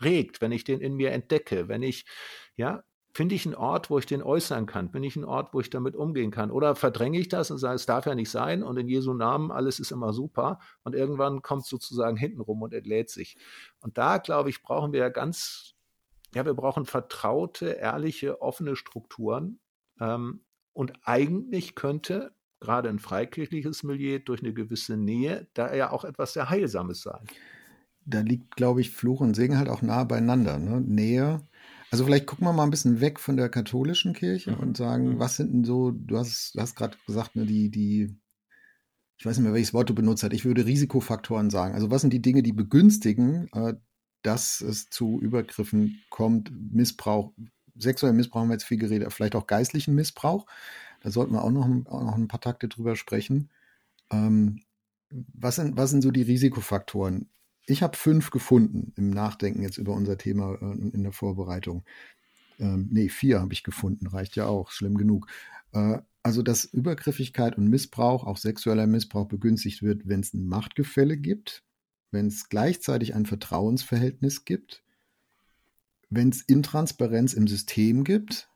regt, 0.00 0.40
wenn 0.40 0.52
ich 0.52 0.64
den 0.64 0.80
in 0.80 0.94
mir 0.94 1.12
entdecke, 1.12 1.68
wenn 1.68 1.82
ich, 1.82 2.04
ja, 2.56 2.84
finde 3.16 3.34
ich 3.34 3.46
einen 3.46 3.54
Ort, 3.54 3.88
wo 3.88 3.98
ich 3.98 4.04
den 4.04 4.22
äußern 4.22 4.66
kann? 4.66 4.90
Bin 4.90 5.02
ich 5.02 5.16
einen 5.16 5.24
Ort, 5.24 5.54
wo 5.54 5.60
ich 5.60 5.70
damit 5.70 5.96
umgehen 5.96 6.30
kann? 6.30 6.50
Oder 6.50 6.76
verdränge 6.76 7.18
ich 7.18 7.28
das 7.28 7.50
und 7.50 7.56
sage, 7.56 7.76
es 7.76 7.86
darf 7.86 8.04
ja 8.04 8.14
nicht 8.14 8.28
sein 8.28 8.62
und 8.62 8.76
in 8.76 8.88
Jesu 8.88 9.14
Namen, 9.14 9.50
alles 9.50 9.80
ist 9.80 9.90
immer 9.90 10.12
super 10.12 10.60
und 10.84 10.94
irgendwann 10.94 11.40
kommt 11.40 11.64
sozusagen 11.64 12.18
hintenrum 12.18 12.60
und 12.60 12.74
entlädt 12.74 13.08
sich. 13.08 13.38
Und 13.80 13.96
da, 13.96 14.18
glaube 14.18 14.50
ich, 14.50 14.60
brauchen 14.60 14.92
wir 14.92 15.00
ja 15.00 15.08
ganz, 15.08 15.72
ja, 16.34 16.44
wir 16.44 16.52
brauchen 16.52 16.84
vertraute, 16.84 17.68
ehrliche, 17.68 18.42
offene 18.42 18.76
Strukturen. 18.76 19.60
Ähm, 19.98 20.44
und 20.74 20.92
eigentlich 21.02 21.74
könnte 21.74 22.32
gerade 22.60 22.90
ein 22.90 22.98
freikirchliches 22.98 23.82
Milieu 23.82 24.18
durch 24.18 24.42
eine 24.42 24.52
gewisse 24.52 24.98
Nähe 24.98 25.46
da 25.54 25.74
ja 25.74 25.90
auch 25.90 26.04
etwas 26.04 26.34
sehr 26.34 26.50
Heilsames 26.50 27.00
sein 27.00 27.26
da 28.06 28.20
liegt, 28.20 28.56
glaube 28.56 28.80
ich, 28.80 28.90
Fluch 28.90 29.20
und 29.20 29.34
Segen 29.34 29.58
halt 29.58 29.68
auch 29.68 29.82
nah 29.82 30.04
beieinander. 30.04 30.58
Ne? 30.58 30.80
Nähe. 30.80 31.40
Also 31.90 32.04
vielleicht 32.04 32.26
gucken 32.26 32.46
wir 32.46 32.52
mal 32.52 32.64
ein 32.64 32.70
bisschen 32.70 33.00
weg 33.00 33.20
von 33.20 33.36
der 33.36 33.48
katholischen 33.48 34.12
Kirche 34.12 34.52
mhm. 34.52 34.58
und 34.58 34.76
sagen, 34.76 35.14
mhm. 35.14 35.18
was 35.18 35.36
sind 35.36 35.52
denn 35.52 35.64
so, 35.64 35.90
du 35.90 36.18
hast, 36.18 36.54
du 36.54 36.60
hast 36.60 36.74
gerade 36.74 36.96
gesagt, 37.06 37.36
ne, 37.36 37.46
die, 37.46 37.70
die, 37.70 38.16
ich 39.18 39.26
weiß 39.26 39.36
nicht 39.36 39.44
mehr, 39.44 39.54
welches 39.54 39.74
Wort 39.74 39.88
du 39.88 39.94
benutzt 39.94 40.22
hast, 40.22 40.32
ich 40.32 40.44
würde 40.44 40.66
Risikofaktoren 40.66 41.50
sagen. 41.50 41.74
Also 41.74 41.90
was 41.90 42.00
sind 42.00 42.12
die 42.12 42.22
Dinge, 42.22 42.42
die 42.42 42.52
begünstigen, 42.52 43.48
äh, 43.52 43.74
dass 44.22 44.60
es 44.60 44.90
zu 44.90 45.20
Übergriffen 45.20 46.02
kommt, 46.10 46.50
Missbrauch, 46.72 47.32
sexuellen 47.76 48.16
Missbrauch 48.16 48.40
haben 48.40 48.48
wir 48.48 48.54
jetzt 48.54 48.64
viel 48.64 48.78
geredet, 48.78 49.12
vielleicht 49.12 49.36
auch 49.36 49.46
geistlichen 49.46 49.94
Missbrauch. 49.94 50.46
Da 51.02 51.10
sollten 51.10 51.34
wir 51.34 51.44
auch 51.44 51.50
noch, 51.50 51.66
auch 51.86 52.02
noch 52.02 52.16
ein 52.16 52.28
paar 52.28 52.40
Takte 52.40 52.68
drüber 52.68 52.96
sprechen. 52.96 53.50
Ähm, 54.10 54.62
was 55.10 55.56
sind, 55.56 55.76
was 55.76 55.90
sind 55.90 56.02
so 56.02 56.10
die 56.10 56.22
Risikofaktoren? 56.22 57.30
Ich 57.66 57.82
habe 57.82 57.96
fünf 57.96 58.30
gefunden 58.30 58.92
im 58.96 59.10
Nachdenken 59.10 59.62
jetzt 59.62 59.78
über 59.78 59.92
unser 59.92 60.16
Thema 60.16 60.54
äh, 60.54 60.88
in 60.94 61.02
der 61.02 61.12
Vorbereitung. 61.12 61.84
Ähm, 62.58 62.88
nee, 62.90 63.08
vier 63.08 63.40
habe 63.40 63.52
ich 63.52 63.64
gefunden, 63.64 64.06
reicht 64.06 64.36
ja 64.36 64.46
auch, 64.46 64.70
schlimm 64.70 64.96
genug. 64.96 65.26
Äh, 65.72 65.98
also, 66.22 66.42
dass 66.42 66.64
Übergriffigkeit 66.64 67.56
und 67.56 67.68
Missbrauch, 67.68 68.24
auch 68.24 68.36
sexueller 68.36 68.86
Missbrauch 68.86 69.26
begünstigt 69.26 69.82
wird, 69.82 70.08
wenn 70.08 70.20
es 70.20 70.34
ein 70.34 70.46
Machtgefälle 70.46 71.16
gibt, 71.16 71.62
wenn 72.10 72.26
es 72.26 72.48
gleichzeitig 72.48 73.14
ein 73.14 73.26
Vertrauensverhältnis 73.26 74.44
gibt, 74.44 74.82
wenn 76.10 76.30
es 76.30 76.42
Intransparenz 76.42 77.32
im 77.34 77.46
System 77.46 78.04
gibt, 78.04 78.48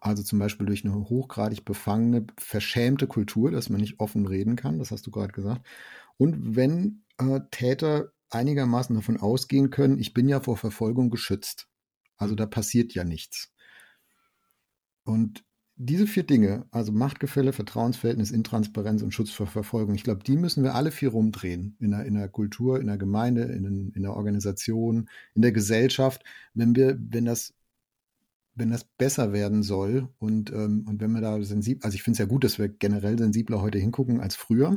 also 0.00 0.22
zum 0.22 0.38
Beispiel 0.38 0.66
durch 0.66 0.84
eine 0.84 0.94
hochgradig 0.94 1.64
befangene, 1.64 2.26
verschämte 2.38 3.06
Kultur, 3.06 3.50
dass 3.50 3.68
man 3.68 3.80
nicht 3.80 4.00
offen 4.00 4.26
reden 4.26 4.56
kann, 4.56 4.78
das 4.78 4.90
hast 4.90 5.06
du 5.06 5.10
gerade 5.10 5.32
gesagt, 5.32 5.66
und 6.16 6.56
wenn 6.56 7.02
äh, 7.18 7.40
Täter 7.50 8.12
einigermaßen 8.30 8.94
davon 8.94 9.18
ausgehen 9.18 9.70
können, 9.70 9.98
ich 9.98 10.14
bin 10.14 10.28
ja 10.28 10.40
vor 10.40 10.56
Verfolgung 10.56 11.10
geschützt. 11.10 11.68
Also 12.16 12.34
da 12.34 12.46
passiert 12.46 12.94
ja 12.94 13.04
nichts. 13.04 13.52
Und 15.04 15.44
diese 15.80 16.08
vier 16.08 16.24
Dinge, 16.24 16.66
also 16.72 16.90
Machtgefälle, 16.90 17.52
Vertrauensverhältnis, 17.52 18.32
Intransparenz 18.32 19.00
und 19.02 19.14
Schutz 19.14 19.30
vor 19.30 19.46
Verfolgung, 19.46 19.94
ich 19.94 20.02
glaube, 20.02 20.24
die 20.24 20.36
müssen 20.36 20.64
wir 20.64 20.74
alle 20.74 20.90
vier 20.90 21.10
rumdrehen. 21.10 21.76
In 21.78 21.92
der, 21.92 22.04
in 22.04 22.14
der 22.14 22.28
Kultur, 22.28 22.80
in 22.80 22.88
der 22.88 22.98
Gemeinde, 22.98 23.44
in, 23.44 23.92
in 23.94 24.02
der 24.02 24.14
Organisation, 24.14 25.08
in 25.34 25.42
der 25.42 25.52
Gesellschaft. 25.52 26.24
Wenn 26.52 26.74
wir, 26.74 26.98
wenn 26.98 27.24
das, 27.24 27.54
wenn 28.56 28.70
das 28.70 28.84
besser 28.84 29.32
werden 29.32 29.62
soll 29.62 30.08
und, 30.18 30.50
ähm, 30.50 30.84
und 30.88 31.00
wenn 31.00 31.12
wir 31.12 31.20
da 31.20 31.40
sensibel, 31.42 31.84
also 31.84 31.94
ich 31.94 32.02
finde 32.02 32.16
es 32.16 32.18
ja 32.18 32.26
gut, 32.26 32.42
dass 32.42 32.58
wir 32.58 32.68
generell 32.68 33.16
sensibler 33.16 33.62
heute 33.62 33.78
hingucken 33.78 34.20
als 34.20 34.34
früher. 34.34 34.76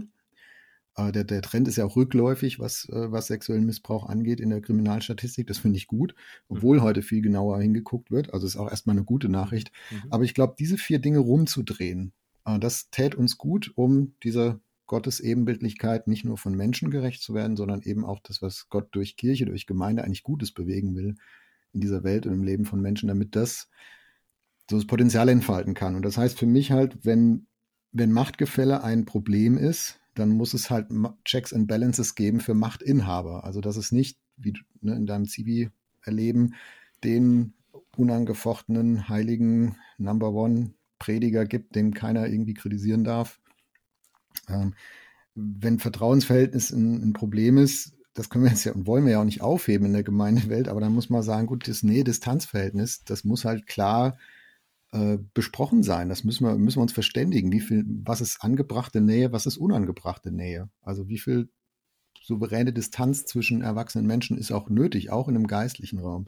Der, 0.98 1.24
der 1.24 1.42
Trend 1.42 1.68
ist 1.68 1.78
ja 1.78 1.86
auch 1.86 1.96
rückläufig, 1.96 2.60
was, 2.60 2.88
äh, 2.90 3.12
was 3.12 3.28
sexuellen 3.28 3.66
Missbrauch 3.66 4.08
angeht 4.08 4.40
in 4.40 4.50
der 4.50 4.62
Kriminalstatistik. 4.62 5.48
Das 5.48 5.58
finde 5.58 5.78
ich 5.78 5.88
gut, 5.88 6.16
obwohl 6.50 6.78
mhm. 6.78 6.82
heute 6.84 7.02
viel 7.02 7.22
genauer 7.22 7.62
hingeguckt 7.62 8.12
wird. 8.12 8.34
Also 8.34 8.46
ist 8.46 8.58
auch 8.58 8.70
erstmal 8.70 8.96
eine 8.96 9.06
gute 9.06 9.30
Nachricht. 9.30 9.72
Mhm. 9.90 10.12
Aber 10.12 10.24
ich 10.26 10.34
glaube, 10.34 10.56
diese 10.60 10.78
vier 10.78 11.00
Dinge 11.00 11.20
rumzudrehen, 11.20 12.12
äh, 12.46 12.60
das 12.60 12.90
tät 12.90 13.16
uns 13.16 13.38
gut, 13.38 13.72
um 13.76 14.16
diese 14.24 14.60
Gottes 14.86 15.22
Ebenbildlichkeit 15.22 16.08
nicht 16.08 16.26
nur 16.26 16.38
von 16.38 16.54
Menschen 16.54 16.92
gerecht 16.92 17.24
zu 17.24 17.34
werden, 17.34 17.56
sondern 17.56 17.82
eben 17.84 18.04
auch 18.04 18.20
das, 18.20 18.42
was 18.42 18.68
Gott 18.68 18.90
durch 18.92 19.16
Kirche, 19.16 19.46
durch 19.46 19.66
Gemeinde 19.66 20.04
eigentlich 20.04 20.24
Gutes 20.24 20.52
bewegen 20.52 20.98
will 20.98 21.16
in 21.72 21.80
dieser 21.80 22.04
Welt 22.04 22.26
und 22.26 22.34
im 22.34 22.44
Leben 22.44 22.66
von 22.66 22.82
Menschen, 22.82 23.08
damit 23.08 23.38
das 23.38 23.70
so 24.70 24.76
das 24.76 24.88
Potenzial 24.88 25.30
entfalten 25.30 25.76
kann. 25.76 25.96
Und 25.96 26.04
das 26.04 26.18
heißt 26.18 26.38
für 26.38 26.46
mich 26.46 26.72
halt, 26.72 27.06
wenn, 27.06 27.48
wenn 27.94 28.12
Machtgefälle 28.12 28.84
ein 28.84 29.06
Problem 29.06 29.58
ist, 29.58 30.01
dann 30.16 30.30
muss 30.30 30.54
es 30.54 30.70
halt 30.70 30.88
Checks 31.26 31.54
and 31.54 31.68
Balances 31.68 32.16
geben 32.16 32.40
für 32.40 32.54
Machtinhaber. 32.54 33.44
Also 33.44 33.62
dass 33.62 33.78
es 33.78 33.92
nicht, 33.92 34.18
wie 34.38 34.54
ne, 34.82 34.96
in 34.96 35.06
deinem 35.06 35.28
Zivi 35.28 35.70
erleben, 36.04 36.56
den 37.04 37.54
unangefochtenen, 37.96 39.10
heiligen 39.10 39.78
Number 39.98 40.32
One 40.34 40.74
Prediger 41.00 41.46
gibt, 41.46 41.76
den 41.76 41.94
keiner 41.94 42.28
irgendwie 42.28 42.54
kritisieren 42.54 43.04
darf. 43.04 43.40
Ähm, 44.48 44.74
wenn 45.36 45.80
Vertrauensverhältnis 45.80 46.72
ein, 46.72 47.02
ein, 47.02 47.14
Problem 47.14 47.58
ist, 47.58 47.94
das 48.14 48.30
können 48.30 48.44
wir 48.44 48.52
jetzt 48.52 48.66
ja 48.66 48.74
und 48.74 48.86
wollen 48.86 49.06
wir 49.06 49.14
ja 49.14 49.22
auch 49.22 49.26
nicht 49.26 49.42
aufheben 49.42 49.88
in 49.88 49.94
der 49.94 50.04
Gemeindewelt, 50.04 50.68
aber 50.68 50.82
dann 50.82 50.94
muss 50.94 51.10
man 51.10 51.24
sagen, 51.24 51.48
gut, 51.48 51.68
das 51.68 51.84
Nähe-Distanz-Verhältnis, 51.84 53.04
das 53.06 53.24
muss 53.24 53.46
halt 53.46 53.66
klar 53.66 54.10
äh, 54.10 54.41
besprochen 55.34 55.84
sein. 55.84 56.10
Das 56.10 56.26
müssen 56.26 56.46
wir, 56.46 56.58
müssen 56.58 56.80
wir 56.80 56.82
uns 56.82 56.92
verständigen. 56.92 57.52
Wie 57.54 57.62
viel, 57.62 57.86
was 58.04 58.20
ist 58.20 58.44
angebrachte 58.44 59.00
Nähe, 59.00 59.32
was 59.32 59.46
ist 59.46 59.56
unangebrachte 59.56 60.34
Nähe? 60.34 60.70
Also 60.82 61.08
wie 61.08 61.18
viel 61.18 61.50
souveräne 62.22 62.74
Distanz 62.74 63.26
zwischen 63.26 63.62
erwachsenen 63.62 64.06
Menschen 64.06 64.38
ist 64.38 64.52
auch 64.52 64.70
nötig, 64.70 65.10
auch 65.10 65.28
in 65.28 65.36
einem 65.36 65.48
geistlichen 65.48 66.00
Raum. 66.00 66.28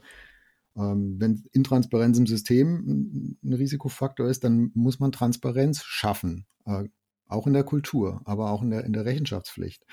Ähm, 0.75 1.15
wenn 1.19 1.43
Intransparenz 1.51 2.17
im 2.17 2.27
System 2.27 3.37
ein 3.43 3.53
Risikofaktor 3.53 4.27
ist, 4.27 4.43
dann 4.43 4.71
muss 4.73 4.99
man 4.99 5.11
Transparenz 5.11 5.83
schaffen, 5.83 6.45
äh, 6.65 6.85
auch 7.27 7.47
in 7.47 7.53
der 7.53 7.63
Kultur, 7.63 8.21
aber 8.25 8.51
auch 8.51 8.61
in 8.61 8.71
der, 8.71 8.83
in 8.83 8.93
der 8.93 9.05
Rechenschaftspflicht. 9.05 9.85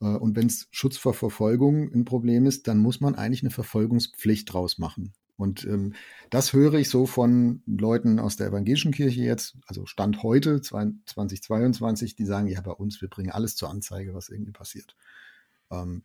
Äh, 0.00 0.06
und 0.06 0.36
wenn 0.36 0.46
es 0.46 0.68
Schutz 0.70 0.98
vor 0.98 1.14
Verfolgung 1.14 1.92
ein 1.92 2.04
Problem 2.04 2.46
ist, 2.46 2.68
dann 2.68 2.78
muss 2.78 3.00
man 3.00 3.14
eigentlich 3.14 3.42
eine 3.42 3.50
Verfolgungspflicht 3.50 4.52
draus 4.52 4.78
machen. 4.78 5.14
Und 5.36 5.64
ähm, 5.64 5.94
das 6.30 6.52
höre 6.52 6.74
ich 6.74 6.88
so 6.88 7.06
von 7.06 7.62
Leuten 7.66 8.18
aus 8.18 8.36
der 8.36 8.48
evangelischen 8.48 8.92
Kirche 8.92 9.22
jetzt, 9.22 9.56
also 9.66 9.86
Stand 9.86 10.22
heute, 10.22 10.60
2022, 10.60 12.14
die 12.14 12.26
sagen, 12.26 12.48
ja, 12.48 12.60
bei 12.60 12.72
uns, 12.72 13.00
wir 13.00 13.08
bringen 13.08 13.30
alles 13.30 13.56
zur 13.56 13.70
Anzeige, 13.70 14.14
was 14.14 14.28
irgendwie 14.28 14.52
passiert. 14.52 14.94
Ähm, 15.70 16.04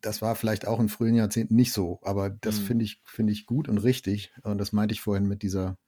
das 0.00 0.20
war 0.20 0.34
vielleicht 0.34 0.66
auch 0.66 0.80
in 0.80 0.88
frühen 0.88 1.14
Jahrzehnten 1.14 1.54
nicht 1.54 1.72
so, 1.72 2.00
aber 2.02 2.28
das 2.28 2.60
mhm. 2.60 2.64
finde 2.64 2.84
ich, 2.84 3.00
finde 3.04 3.32
ich 3.32 3.46
gut 3.46 3.68
und 3.68 3.78
richtig. 3.78 4.32
Und 4.42 4.58
das 4.58 4.72
meinte 4.72 4.94
ich 4.94 5.00
vorhin 5.00 5.26
mit 5.26 5.42
dieser 5.42 5.78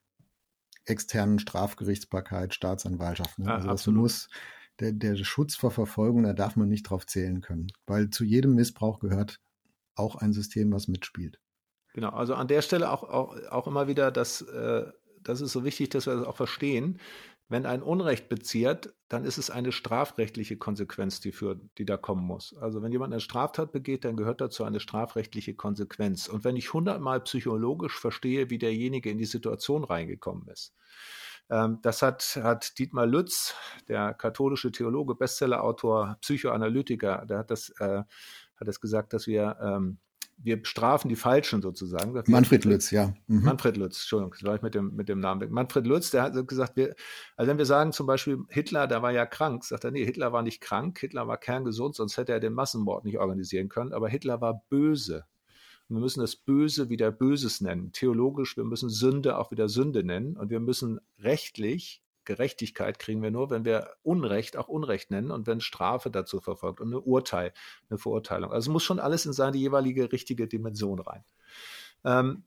externen 0.84 1.38
Strafgerichtsbarkeit, 1.38 2.54
Staatsanwaltschaft. 2.54 3.38
Ne? 3.38 3.46
Ja, 3.46 3.56
also 3.56 3.68
das 3.68 3.86
muss, 3.86 4.28
der, 4.80 4.92
der 4.92 5.16
Schutz 5.16 5.56
vor 5.56 5.70
Verfolgung, 5.70 6.22
da 6.22 6.32
darf 6.32 6.56
man 6.56 6.68
nicht 6.68 6.84
drauf 6.84 7.06
zählen 7.06 7.40
können, 7.40 7.68
weil 7.86 8.10
zu 8.10 8.24
jedem 8.24 8.54
Missbrauch 8.54 9.00
gehört 9.00 9.40
auch 9.94 10.16
ein 10.16 10.32
System, 10.32 10.72
was 10.72 10.88
mitspielt. 10.88 11.40
Genau, 11.94 12.10
also 12.10 12.34
an 12.34 12.48
der 12.48 12.60
Stelle 12.60 12.90
auch, 12.90 13.04
auch, 13.04 13.36
auch 13.50 13.66
immer 13.68 13.86
wieder, 13.86 14.10
dass, 14.10 14.42
äh, 14.42 14.84
das 15.22 15.40
ist 15.40 15.52
so 15.52 15.64
wichtig, 15.64 15.90
dass 15.90 16.06
wir 16.06 16.16
das 16.16 16.26
auch 16.26 16.36
verstehen. 16.36 17.00
wenn 17.48 17.66
ein 17.66 17.82
Unrecht 17.82 18.28
beziert, 18.30 18.94
dann 19.08 19.24
ist 19.24 19.38
es 19.38 19.50
eine 19.50 19.70
strafrechtliche 19.70 20.56
Konsequenz, 20.56 21.20
die, 21.20 21.30
für, 21.30 21.60
die 21.78 21.84
da 21.84 21.96
kommen 21.98 22.24
muss. 22.24 22.56
Also 22.56 22.82
wenn 22.82 22.90
jemand 22.90 23.12
eine 23.12 23.20
Straftat 23.20 23.70
begeht, 23.70 24.04
dann 24.04 24.16
gehört 24.16 24.40
dazu 24.40 24.64
eine 24.64 24.80
strafrechtliche 24.80 25.54
Konsequenz. 25.54 26.26
Und 26.26 26.42
wenn 26.42 26.56
ich 26.56 26.72
hundertmal 26.72 27.20
psychologisch 27.20 28.00
verstehe, 28.00 28.50
wie 28.50 28.58
derjenige 28.58 29.10
in 29.10 29.18
die 29.18 29.26
Situation 29.26 29.84
reingekommen 29.84 30.48
ist, 30.48 30.74
ähm, 31.50 31.78
das 31.82 32.02
hat, 32.02 32.40
hat 32.42 32.78
Dietmar 32.78 33.06
Lütz, 33.06 33.54
der 33.88 34.14
katholische 34.14 34.72
Theologe, 34.72 35.14
Bestsellerautor, 35.14 36.16
Psychoanalytiker, 36.22 37.26
der 37.26 37.38
hat 37.38 37.50
das, 37.50 37.68
äh, 37.78 38.02
hat 38.56 38.68
das 38.68 38.80
gesagt, 38.80 39.12
dass 39.12 39.26
wir 39.26 39.58
ähm, 39.60 39.98
wir 40.36 40.60
bestrafen 40.60 41.08
die 41.08 41.16
Falschen 41.16 41.62
sozusagen. 41.62 42.12
Manfred 42.26 42.64
Lütz, 42.64 42.90
ja. 42.90 43.14
Mhm. 43.26 43.44
Manfred 43.44 43.76
Lütz, 43.76 44.00
Entschuldigung, 44.00 44.32
das 44.32 44.44
war 44.44 44.56
ich 44.56 44.62
mit 44.62 44.74
dem, 44.74 44.94
mit 44.94 45.08
dem 45.08 45.20
Namen 45.20 45.40
weg. 45.40 45.50
Manfred 45.50 45.86
Lütz, 45.86 46.10
der 46.10 46.22
hat 46.22 46.48
gesagt, 46.48 46.76
wir, 46.76 46.94
also 47.36 47.50
wenn 47.50 47.58
wir 47.58 47.66
sagen 47.66 47.92
zum 47.92 48.06
Beispiel, 48.06 48.38
Hitler, 48.48 48.86
der 48.86 49.02
war 49.02 49.12
ja 49.12 49.26
krank, 49.26 49.64
sagt 49.64 49.84
er, 49.84 49.90
nee, 49.90 50.04
Hitler 50.04 50.32
war 50.32 50.42
nicht 50.42 50.60
krank, 50.60 50.98
Hitler 50.98 51.26
war 51.26 51.38
kerngesund, 51.38 51.94
sonst 51.94 52.16
hätte 52.16 52.32
er 52.32 52.40
den 52.40 52.52
Massenmord 52.52 53.04
nicht 53.04 53.18
organisieren 53.18 53.68
können, 53.68 53.92
aber 53.92 54.08
Hitler 54.08 54.40
war 54.40 54.62
böse. 54.68 55.24
Und 55.88 55.96
wir 55.96 56.00
müssen 56.00 56.20
das 56.20 56.36
Böse 56.36 56.88
wieder 56.88 57.10
Böses 57.10 57.60
nennen. 57.60 57.92
Theologisch, 57.92 58.56
wir 58.56 58.64
müssen 58.64 58.88
Sünde 58.88 59.38
auch 59.38 59.50
wieder 59.50 59.68
Sünde 59.68 60.02
nennen 60.02 60.36
und 60.36 60.50
wir 60.50 60.60
müssen 60.60 61.00
rechtlich 61.18 62.03
Gerechtigkeit 62.24 62.98
kriegen 62.98 63.22
wir 63.22 63.30
nur, 63.30 63.50
wenn 63.50 63.64
wir 63.64 63.90
Unrecht 64.02 64.56
auch 64.56 64.68
Unrecht 64.68 65.10
nennen 65.10 65.30
und 65.30 65.46
wenn 65.46 65.60
Strafe 65.60 66.10
dazu 66.10 66.40
verfolgt 66.40 66.80
und 66.80 66.88
eine 66.88 67.00
Urteil, 67.00 67.52
eine 67.88 67.98
Verurteilung. 67.98 68.52
Also 68.52 68.70
muss 68.70 68.84
schon 68.84 68.98
alles 68.98 69.26
in 69.26 69.32
seine 69.32 69.56
jeweilige 69.56 70.12
richtige 70.12 70.48
Dimension 70.48 70.98
rein. 70.98 71.24
Ähm, 72.04 72.44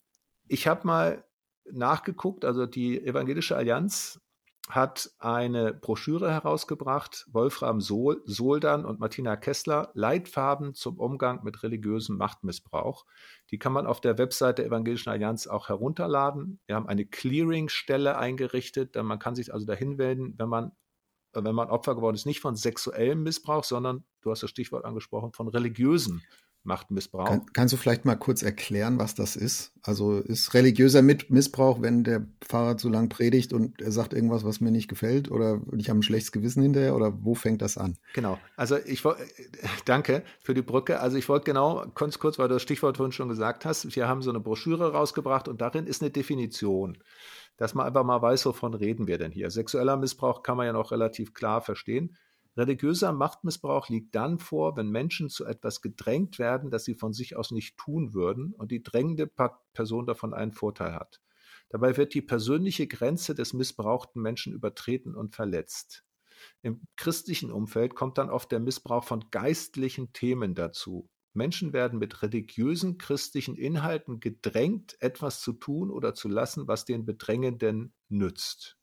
ich 0.47 0.67
habe 0.67 0.87
mal 0.87 1.23
nachgeguckt, 1.71 2.45
also 2.45 2.65
die 2.65 3.05
Evangelische 3.05 3.55
Allianz 3.55 4.21
hat 4.67 5.11
eine 5.19 5.73
Broschüre 5.73 6.29
herausgebracht, 6.31 7.25
Wolfram 7.31 7.79
Sohl, 7.79 8.21
Soldan 8.25 8.85
und 8.85 8.99
Martina 8.99 9.37
Kessler, 9.37 9.91
Leitfarben 9.93 10.73
zum 10.73 10.99
Umgang 10.99 11.43
mit 11.43 11.63
religiösem 11.63 12.17
Machtmissbrauch. 12.17 13.05
Die 13.49 13.59
kann 13.59 13.71
man 13.71 13.87
auf 13.87 14.01
der 14.01 14.17
Website 14.17 14.57
der 14.57 14.65
Evangelischen 14.65 15.09
Allianz 15.09 15.47
auch 15.47 15.69
herunterladen. 15.69 16.59
Wir 16.65 16.75
haben 16.75 16.87
eine 16.87 17.05
Clearing-Stelle 17.05 18.17
eingerichtet, 18.17 18.95
denn 18.95 19.05
man 19.05 19.19
kann 19.19 19.35
sich 19.35 19.53
also 19.53 19.65
dahin 19.65 19.97
wenden, 19.97 20.37
wenn 20.37 20.49
man, 20.49 20.73
wenn 21.33 21.55
man 21.55 21.69
Opfer 21.69 21.95
geworden 21.95 22.15
ist, 22.15 22.25
nicht 22.25 22.41
von 22.41 22.57
sexuellem 22.57 23.23
Missbrauch, 23.23 23.63
sondern, 23.63 24.03
du 24.21 24.31
hast 24.31 24.43
das 24.43 24.49
Stichwort 24.49 24.83
angesprochen, 24.83 25.31
von 25.31 25.47
religiösem 25.47 26.21
Machtmissbrauch. 26.67 27.25
Kann, 27.25 27.45
kannst 27.53 27.73
du 27.73 27.77
vielleicht 27.77 28.05
mal 28.05 28.15
kurz 28.15 28.43
erklären, 28.43 28.99
was 28.99 29.15
das 29.15 29.35
ist? 29.35 29.73
Also 29.81 30.19
ist 30.19 30.53
religiöser 30.53 31.01
Missbrauch, 31.01 31.81
wenn 31.81 32.03
der 32.03 32.27
Pfarrer 32.41 32.77
zu 32.77 32.89
lang 32.89 33.09
predigt 33.09 33.53
und 33.53 33.81
er 33.81 33.91
sagt 33.91 34.13
irgendwas, 34.13 34.43
was 34.43 34.61
mir 34.61 34.71
nicht 34.71 34.87
gefällt 34.87 35.31
oder 35.31 35.61
ich 35.75 35.89
habe 35.89 35.99
ein 35.99 36.03
schlechtes 36.03 36.31
Gewissen 36.31 36.61
hinterher 36.61 36.95
oder 36.95 37.13
wo 37.23 37.33
fängt 37.33 37.61
das 37.61 37.77
an? 37.77 37.97
Genau. 38.13 38.37
Also 38.55 38.77
ich 38.77 39.03
danke 39.85 40.23
für 40.41 40.53
die 40.53 40.61
Brücke. 40.61 40.99
Also 40.99 41.17
ich 41.17 41.27
wollte 41.29 41.45
genau 41.45 41.85
ganz 41.95 42.19
kurz, 42.19 42.37
weil 42.37 42.49
du 42.49 42.55
das 42.55 42.61
Stichwort 42.61 42.97
vorhin 42.97 43.13
schon 43.13 43.29
gesagt 43.29 43.65
hast, 43.65 43.95
wir 43.95 44.07
haben 44.07 44.21
so 44.21 44.29
eine 44.29 44.39
Broschüre 44.39 44.91
rausgebracht 44.91 45.47
und 45.47 45.61
darin 45.61 45.87
ist 45.87 46.01
eine 46.01 46.11
Definition 46.11 46.97
dass 47.57 47.73
man 47.73 47.87
einfach 47.87 48.03
mal 48.03 48.21
weiß, 48.21 48.45
wovon 48.45 48.75
reden 48.75 49.07
wir 49.07 49.17
denn 49.17 49.31
hier. 49.31 49.49
Sexueller 49.49 49.97
Missbrauch 49.97 50.43
kann 50.43 50.57
man 50.57 50.67
ja 50.67 50.73
noch 50.73 50.91
relativ 50.91 51.33
klar 51.33 51.61
verstehen. 51.61 52.15
Religiöser 52.57 53.13
Machtmissbrauch 53.13 53.87
liegt 53.87 54.15
dann 54.15 54.39
vor, 54.39 54.75
wenn 54.75 54.89
Menschen 54.89 55.29
zu 55.29 55.45
etwas 55.45 55.81
gedrängt 55.81 56.39
werden, 56.39 56.71
das 56.71 56.85
sie 56.85 56.95
von 56.95 57.13
sich 57.13 57.35
aus 57.35 57.51
nicht 57.51 57.77
tun 57.77 58.15
würden 58.15 58.53
und 58.53 58.71
die 58.71 58.81
drängende 58.81 59.27
Person 59.73 60.07
davon 60.07 60.33
einen 60.33 60.51
Vorteil 60.51 60.93
hat. 60.93 61.21
Dabei 61.69 61.97
wird 61.97 62.15
die 62.15 62.21
persönliche 62.21 62.87
Grenze 62.87 63.35
des 63.35 63.53
missbrauchten 63.53 64.21
Menschen 64.21 64.53
übertreten 64.53 65.15
und 65.15 65.35
verletzt. 65.35 66.03
Im 66.63 66.81
christlichen 66.95 67.51
Umfeld 67.51 67.93
kommt 67.93 68.17
dann 68.17 68.29
oft 68.29 68.51
der 68.51 68.59
Missbrauch 68.59 69.03
von 69.03 69.29
geistlichen 69.29 70.13
Themen 70.13 70.55
dazu. 70.55 71.09
Menschen 71.33 71.73
werden 71.73 71.99
mit 71.99 72.23
religiösen 72.23 72.97
christlichen 72.97 73.55
Inhalten 73.55 74.19
gedrängt, 74.19 74.97
etwas 74.99 75.41
zu 75.41 75.53
tun 75.53 75.91
oder 75.91 76.15
zu 76.15 76.27
lassen, 76.27 76.67
was 76.67 76.85
den 76.85 77.05
Bedrängenden 77.05 77.93
nützt. 78.09 78.77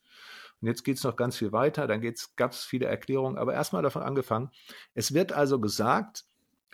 Und 0.65 0.69
jetzt 0.69 0.83
geht 0.83 0.97
es 0.97 1.05
noch 1.05 1.17
ganz 1.17 1.37
viel 1.37 1.53
weiter, 1.53 1.87
dann 1.87 2.01
gab 2.37 2.53
es 2.53 2.65
viele 2.65 2.87
Erklärungen, 2.87 3.37
aber 3.37 3.53
erstmal 3.53 3.83
davon 3.83 4.01
angefangen. 4.01 4.49
Es 4.95 5.12
wird 5.12 5.31
also 5.31 5.61
gesagt, 5.61 6.25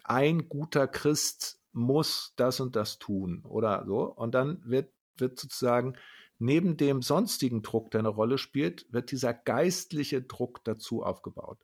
ein 0.05 0.49
guter 0.49 0.87
Christ 0.87 1.59
muss 1.73 2.33
das 2.37 2.61
und 2.61 2.77
das 2.77 3.01
tun 3.01 3.43
oder 3.43 3.85
so. 3.89 4.03
Und 4.03 4.33
dann 4.37 4.63
wird, 4.65 4.93
wird 5.17 5.41
sozusagen 5.41 5.95
neben 6.39 6.77
dem 6.77 7.03
sonstigen 7.03 7.63
Druck, 7.63 7.91
der 7.91 7.99
eine 7.99 8.11
Rolle 8.11 8.39
spielt, 8.39 8.87
wird 8.93 9.11
dieser 9.11 9.35
geistliche 9.35 10.23
Druck 10.23 10.63
dazu 10.63 11.03
aufgebaut. 11.03 11.59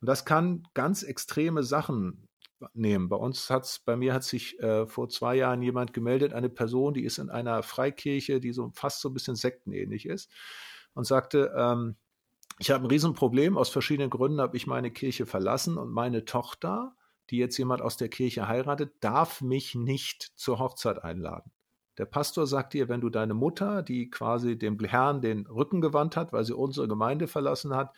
Und 0.00 0.06
das 0.06 0.24
kann 0.24 0.62
ganz 0.74 1.02
extreme 1.02 1.64
Sachen 1.64 2.28
nehmen. 2.74 3.08
Bei 3.08 3.16
uns 3.16 3.50
hat's, 3.50 3.80
bei 3.80 3.96
mir 3.96 4.14
hat 4.14 4.22
sich 4.22 4.56
äh, 4.60 4.86
vor 4.86 5.08
zwei 5.08 5.34
Jahren 5.34 5.62
jemand 5.62 5.92
gemeldet, 5.92 6.32
eine 6.32 6.48
Person, 6.48 6.94
die 6.94 7.02
ist 7.02 7.18
in 7.18 7.28
einer 7.28 7.64
Freikirche, 7.64 8.38
die 8.38 8.52
so 8.52 8.70
fast 8.72 9.00
so 9.00 9.08
ein 9.08 9.14
bisschen 9.14 9.34
sektenähnlich 9.34 10.06
ist 10.06 10.30
und 10.94 11.04
sagte, 11.04 11.52
ähm, 11.56 11.96
ich 12.58 12.70
habe 12.70 12.84
ein 12.84 12.90
Riesenproblem, 12.90 13.56
aus 13.56 13.70
verschiedenen 13.70 14.10
Gründen 14.10 14.40
habe 14.40 14.56
ich 14.56 14.66
meine 14.66 14.90
Kirche 14.90 15.26
verlassen 15.26 15.78
und 15.78 15.90
meine 15.90 16.24
Tochter, 16.24 16.94
die 17.30 17.38
jetzt 17.38 17.56
jemand 17.56 17.82
aus 17.82 17.96
der 17.96 18.08
Kirche 18.08 18.46
heiratet, 18.46 18.94
darf 19.00 19.40
mich 19.40 19.74
nicht 19.74 20.32
zur 20.36 20.58
Hochzeit 20.58 21.02
einladen. 21.02 21.50
Der 21.98 22.06
Pastor 22.06 22.46
sagt 22.46 22.72
dir, 22.72 22.88
wenn 22.88 23.02
du 23.02 23.10
deine 23.10 23.34
Mutter, 23.34 23.82
die 23.82 24.08
quasi 24.08 24.56
dem 24.56 24.78
Herrn 24.78 25.20
den 25.20 25.46
Rücken 25.46 25.80
gewandt 25.80 26.16
hat, 26.16 26.32
weil 26.32 26.44
sie 26.44 26.56
unsere 26.56 26.88
Gemeinde 26.88 27.28
verlassen 27.28 27.74
hat, 27.74 27.94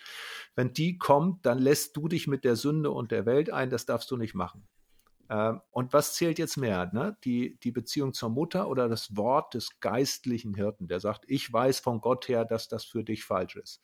wenn 0.57 0.73
die 0.73 0.99
kommt, 0.99 1.47
dann 1.47 1.59
lässt 1.59 1.97
du 1.97 2.09
dich 2.09 2.27
mit 2.27 2.45
der 2.45 2.57
Sünde 2.57 2.91
und 2.91 3.13
der 3.13 3.25
Welt 3.25 3.51
ein, 3.51 3.71
das 3.71 3.87
darfst 3.87 4.11
du 4.11 4.17
nicht 4.17 4.35
machen. 4.35 4.67
Ähm, 5.35 5.61
und 5.73 5.93
was 5.93 6.15
zählt 6.15 6.39
jetzt 6.39 6.57
mehr? 6.57 6.91
Ne? 6.93 7.17
Die, 7.25 7.59
die 7.59 7.73
Beziehung 7.73 8.13
zur 8.13 8.29
Mutter 8.29 8.69
oder 8.69 8.89
das 8.89 9.17
Wort 9.17 9.55
des 9.55 9.81
geistlichen 9.81 10.55
Hirten, 10.55 10.87
der 10.87 11.01
sagt, 11.01 11.25
ich 11.27 11.53
weiß 11.53 11.81
von 11.81 12.01
Gott 12.01 12.29
her, 12.29 12.45
dass 12.45 12.69
das 12.69 12.85
für 12.85 13.03
dich 13.03 13.25
falsch 13.25 13.57
ist. 13.57 13.81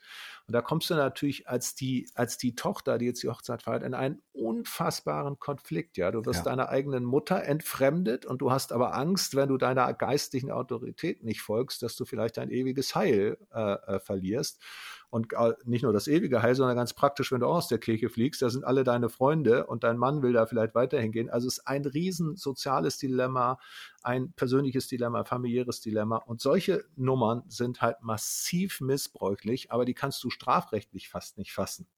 Und 0.46 0.54
da 0.54 0.62
kommst 0.62 0.90
du 0.90 0.94
natürlich 0.94 1.48
als 1.48 1.74
die, 1.74 2.08
als 2.14 2.38
die 2.38 2.54
Tochter, 2.54 2.98
die 2.98 3.06
jetzt 3.06 3.24
die 3.24 3.28
Hochzeit 3.28 3.62
feiert, 3.62 3.82
in 3.82 3.94
einen 3.94 4.22
unfassbaren 4.32 5.40
Konflikt. 5.40 5.96
Ja, 5.96 6.12
du 6.12 6.24
wirst 6.24 6.44
ja. 6.46 6.50
deiner 6.50 6.68
eigenen 6.68 7.04
Mutter 7.04 7.42
entfremdet 7.42 8.26
und 8.26 8.40
du 8.42 8.52
hast 8.52 8.72
aber 8.72 8.94
Angst, 8.94 9.34
wenn 9.34 9.48
du 9.48 9.56
deiner 9.56 9.92
geistlichen 9.92 10.52
Autorität 10.52 11.24
nicht 11.24 11.42
folgst, 11.42 11.82
dass 11.82 11.96
du 11.96 12.04
vielleicht 12.04 12.36
dein 12.36 12.50
ewiges 12.50 12.94
Heil 12.94 13.38
äh, 13.52 13.72
äh, 13.72 13.98
verlierst. 13.98 14.62
Und 15.10 15.32
nicht 15.64 15.82
nur 15.82 15.92
das 15.92 16.06
ewige 16.06 16.40
Heil, 16.40 16.54
sondern 16.54 16.76
ganz 16.76 16.94
praktisch, 16.94 17.32
wenn 17.32 17.40
du 17.40 17.46
auch 17.46 17.56
aus 17.56 17.68
der 17.68 17.78
Kirche 17.78 18.08
fliegst, 18.08 18.42
da 18.42 18.48
sind 18.48 18.64
alle 18.64 18.84
deine 18.84 19.08
Freunde 19.08 19.66
und 19.66 19.82
dein 19.82 19.98
Mann 19.98 20.22
will 20.22 20.32
da 20.32 20.46
vielleicht 20.46 20.76
weiterhin 20.76 21.10
gehen. 21.10 21.28
Also 21.28 21.48
es 21.48 21.58
ist 21.58 21.66
ein 21.66 21.84
riesen 21.84 22.36
soziales 22.36 22.96
Dilemma, 22.96 23.58
ein 24.02 24.32
persönliches 24.32 24.86
Dilemma, 24.86 25.24
familiäres 25.24 25.80
Dilemma. 25.80 26.18
Und 26.18 26.40
solche 26.40 26.84
Nummern 26.94 27.42
sind 27.48 27.82
halt 27.82 28.02
massiv 28.02 28.80
missbräuchlich, 28.80 29.72
aber 29.72 29.84
die 29.84 29.94
kannst 29.94 30.22
du 30.22 30.30
strafrechtlich 30.30 31.08
fast 31.08 31.38
nicht 31.38 31.52
fassen. 31.52 31.88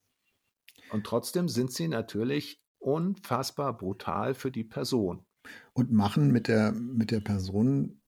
Und 0.90 1.04
trotzdem 1.04 1.48
sind 1.48 1.70
sie 1.70 1.88
natürlich 1.88 2.62
unfassbar 2.78 3.76
brutal 3.76 4.34
für 4.34 4.50
die 4.50 4.64
Person. 4.64 5.26
Und 5.74 5.92
machen 5.92 6.30
mit 6.30 6.48
der, 6.48 6.72
mit 6.72 7.10
der 7.10 7.20
Person 7.20 8.00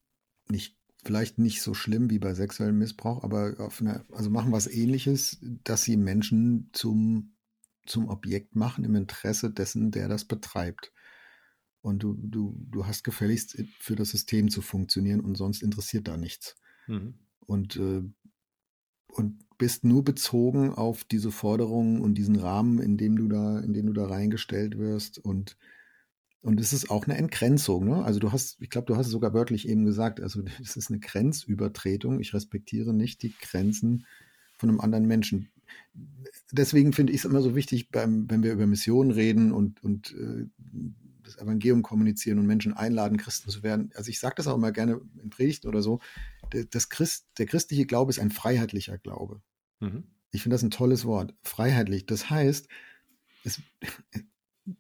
nicht 0.49 0.79
vielleicht 1.05 1.39
nicht 1.39 1.63
so 1.63 1.75
schlimm 1.75 2.11
wie 2.11 2.19
bei 2.19 2.35
sexuellem 2.35 2.79
Missbrauch, 2.79 3.23
aber 3.23 3.71
eine, 3.81 4.05
also 4.13 4.31
machen 4.31 4.53
was 4.53 4.67
ähnliches, 4.67 5.39
dass 5.65 5.83
sie 5.83 5.97
Menschen 5.97 6.71
zum, 6.73 7.37
zum 7.87 8.09
Objekt 8.09 8.57
machen 8.57 8.85
im 8.85 8.95
Interesse 8.95 9.51
dessen, 9.51 9.91
der 9.91 10.09
das 10.09 10.25
betreibt. 10.25 10.93
Und 11.81 12.03
du, 12.03 12.15
du, 12.15 12.57
du 12.71 12.87
hast 12.87 13.05
gefälligst 13.05 13.63
für 13.79 13.95
das 13.95 14.11
System 14.11 14.51
zu 14.51 14.63
funktionieren 14.63 15.21
und 15.21 15.37
sonst 15.37 15.63
interessiert 15.63 16.09
da 16.09 16.17
nichts. 16.17 16.57
Mhm. 16.87 17.15
Und, 17.41 17.77
äh, 17.77 18.03
und 19.09 19.45
bist 19.59 19.85
nur 19.85 20.03
bezogen 20.03 20.71
auf 20.71 21.05
diese 21.05 21.31
Forderungen 21.31 22.01
und 22.01 22.15
diesen 22.15 22.37
Rahmen, 22.37 22.81
in 22.81 22.97
dem 22.97 23.17
du 23.17 23.29
da, 23.29 23.61
in 23.61 23.75
dem 23.75 23.87
du 23.87 23.93
da 23.93 24.07
reingestellt 24.07 24.79
wirst 24.79 25.19
und 25.19 25.59
und 26.45 26.61
es 26.61 26.75
ist 26.75 26.91
auch 26.91 27.07
eine 27.07 27.17
Entgrenzung. 27.17 27.87
Ne? 27.87 28.05
Also 28.05 28.21
du 28.21 28.31
hast, 28.31 28.61
ich 28.61 28.69
glaube, 28.69 28.87
du 28.87 28.97
hast 28.97 29.07
es 29.07 29.13
sogar 29.13 29.33
wörtlich 29.33 29.67
eben 29.67 29.87
gesagt, 29.87 30.21
also 30.21 30.43
es 30.63 30.77
ist 30.77 30.91
eine 30.91 31.01
Grenzübertretung. 31.01 32.21
Ich 32.21 32.35
respektiere 32.35 32.93
nicht 32.93 33.23
die 33.23 33.33
Grenzen 33.41 34.05
von 34.59 34.69
einem 34.69 34.81
anderen 34.81 35.07
Menschen. 35.07 35.49
Deswegen 36.53 36.93
finde 36.93 37.15
ich 37.15 37.21
es 37.21 37.25
immer 37.25 37.41
so 37.41 37.57
wichtig, 37.57 37.91
beim, 37.91 38.31
wenn 38.31 38.43
wir 38.43 38.53
über 38.53 38.67
Missionen 38.67 39.11
reden 39.11 39.53
und, 39.53 39.83
und 39.83 40.13
äh, 40.13 40.47
das 41.23 41.39
Evangelium 41.39 41.83
kommunizieren 41.83 42.39
und 42.39 42.47
Menschen 42.47 42.75
einladen, 42.75 43.17
Christen 43.17 43.49
zu 43.49 43.63
werden. 43.63 43.91
Also 43.95 44.11
ich 44.11 44.21
sage 44.21 44.35
das 44.37 44.47
auch 44.47 44.57
immer 44.57 44.71
gerne 44.71 45.01
in 45.23 45.31
Predigten 45.31 45.67
oder 45.67 45.81
so. 45.81 46.01
Das 46.71 46.91
Christ, 46.91 47.27
der 47.39 47.47
christliche 47.47 47.87
Glaube 47.87 48.11
ist 48.11 48.19
ein 48.19 48.31
freiheitlicher 48.31 48.99
Glaube. 48.99 49.41
Mhm. 49.81 50.05
Ich 50.31 50.43
finde 50.43 50.57
das 50.57 50.63
ein 50.63 50.71
tolles 50.71 51.07
Wort. 51.07 51.35
Freiheitlich. 51.43 52.05
Das 52.05 52.29
heißt, 52.29 52.69
es, 53.45 53.63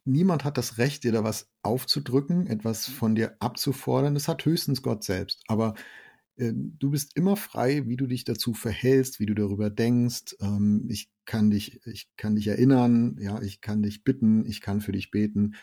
niemand 0.04 0.44
hat 0.44 0.58
das 0.58 0.78
Recht, 0.78 1.04
dir 1.04 1.12
da 1.12 1.24
was 1.24 1.48
aufzudrücken, 1.62 2.46
etwas 2.46 2.86
von 2.86 3.14
dir 3.14 3.36
abzufordern. 3.40 4.14
Das 4.14 4.28
hat 4.28 4.44
höchstens 4.44 4.82
Gott 4.82 5.04
selbst. 5.04 5.42
Aber 5.46 5.74
äh, 6.36 6.52
du 6.54 6.90
bist 6.90 7.16
immer 7.16 7.36
frei, 7.36 7.86
wie 7.86 7.96
du 7.96 8.06
dich 8.06 8.24
dazu 8.24 8.54
verhältst, 8.54 9.20
wie 9.20 9.26
du 9.26 9.34
darüber 9.34 9.70
denkst. 9.70 10.36
Ähm, 10.40 10.86
ich 10.88 11.10
kann 11.24 11.50
dich, 11.50 11.80
ich 11.86 12.08
kann 12.16 12.36
dich 12.36 12.48
erinnern, 12.48 13.16
ja, 13.20 13.40
ich 13.42 13.60
kann 13.60 13.82
dich 13.82 14.04
bitten, 14.04 14.46
ich 14.46 14.60
kann 14.60 14.80
für 14.80 14.92
dich 14.92 15.10
beten. 15.10 15.54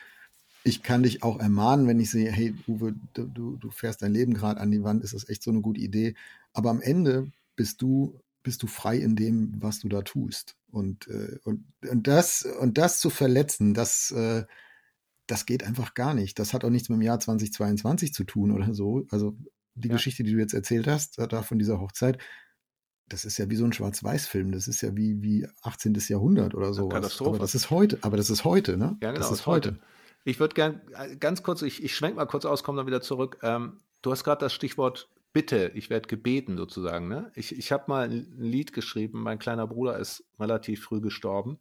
Ich 0.64 0.84
kann 0.84 1.04
dich 1.04 1.24
auch 1.24 1.40
ermahnen, 1.40 1.88
wenn 1.88 2.00
ich 2.00 2.12
sehe, 2.12 2.32
hey, 2.32 2.54
Uwe, 2.68 2.94
du, 3.14 3.58
du 3.58 3.72
fährst 3.72 4.04
dein 4.04 4.14
Leben 4.14 4.36
gerade 4.36 4.60
an 4.60 4.70
die 4.70 4.84
Wand, 4.84 5.04
ist 5.04 5.16
das 5.16 5.28
echt 5.28 5.42
so 5.42 5.50
eine 5.50 5.62
gute 5.62 5.82
Idee. 5.82 6.14
Aber 6.54 6.70
am 6.70 6.82
Ende 6.82 7.32
bist 7.56 7.82
du, 7.82 8.20
bist 8.44 8.64
du 8.64 8.68
frei 8.68 8.98
in 8.98 9.16
dem, 9.16 9.54
was 9.62 9.80
du 9.80 9.90
da 9.90 10.02
tust. 10.02 10.56
Und, 10.72 11.08
äh, 11.08 11.38
und, 11.44 11.66
und 11.88 12.08
das, 12.08 12.44
und 12.60 12.78
das 12.78 13.00
zu 13.00 13.10
verletzen, 13.10 13.74
das, 13.74 14.12
äh, 14.12 14.46
das 15.28 15.46
geht 15.46 15.64
einfach 15.64 15.94
gar 15.94 16.14
nicht. 16.14 16.40
Das 16.40 16.54
hat 16.54 16.64
auch 16.64 16.70
nichts 16.70 16.90
mit 16.90 16.98
dem 16.98 17.04
Jahr 17.04 17.20
2022 17.20 18.14
zu 18.14 18.24
tun 18.24 18.52
oder 18.52 18.74
so. 18.74 19.06
Also 19.12 19.36
die 19.76 19.88
ja. 19.88 19.96
Geschichte, 19.96 20.24
die 20.24 20.34
du 20.34 20.40
jetzt 20.40 20.54
erzählt 20.54 20.88
hast, 20.88 21.18
da 21.18 21.42
von 21.44 21.60
dieser 21.60 21.80
Hochzeit, 21.80 22.18
das 23.08 23.26
ist 23.26 23.38
ja 23.38 23.50
wie 23.50 23.56
so 23.56 23.66
ein 23.66 23.74
Schwarz-Weiß-Film. 23.74 24.52
Das 24.52 24.68
ist 24.68 24.82
ja 24.82 24.96
wie, 24.96 25.22
wie 25.22 25.48
18. 25.64 25.96
Jahrhundert 26.08 26.56
oder 26.56 26.74
so. 26.74 26.90
Aber 26.90 27.00
das 27.40 27.56
ist 27.56 27.70
heute. 27.70 28.00
Aber 28.02 28.18
das 28.18 28.30
ist 28.30 28.46
heute, 28.46 28.78
ne? 28.78 28.98
Ja, 29.02 29.12
genau, 29.12 29.22
das 29.22 29.32
ist 29.32 29.46
heute. 29.46 29.78
Ich 30.24 30.40
würde 30.40 30.54
gern 30.54 30.82
äh, 30.94 31.16
ganz 31.18 31.44
kurz, 31.44 31.62
ich, 31.62 31.84
ich 31.84 31.96
schwenk 31.96 32.16
mal 32.16 32.26
kurz 32.26 32.46
aus, 32.46 32.64
komme 32.64 32.78
dann 32.78 32.88
wieder 32.88 33.02
zurück. 33.02 33.38
Ähm, 33.42 33.80
du 34.02 34.12
hast 34.12 34.24
gerade 34.24 34.40
das 34.40 34.54
Stichwort 34.54 35.10
Bitte, 35.34 35.72
ich 35.76 35.90
werde 35.90 36.08
gebeten 36.08 36.58
sozusagen. 36.58 37.08
Ne? 37.08 37.32
Ich, 37.36 37.58
ich 37.58 37.72
habe 37.72 37.86
mal 37.88 38.10
ein 38.10 38.36
Lied 38.38 38.74
geschrieben. 38.74 39.22
Mein 39.22 39.40
kleiner 39.40 39.68
Bruder 39.68 39.98
ist 39.98 40.26
relativ 40.40 40.84
früh 40.84 41.00
gestorben. 41.00 41.60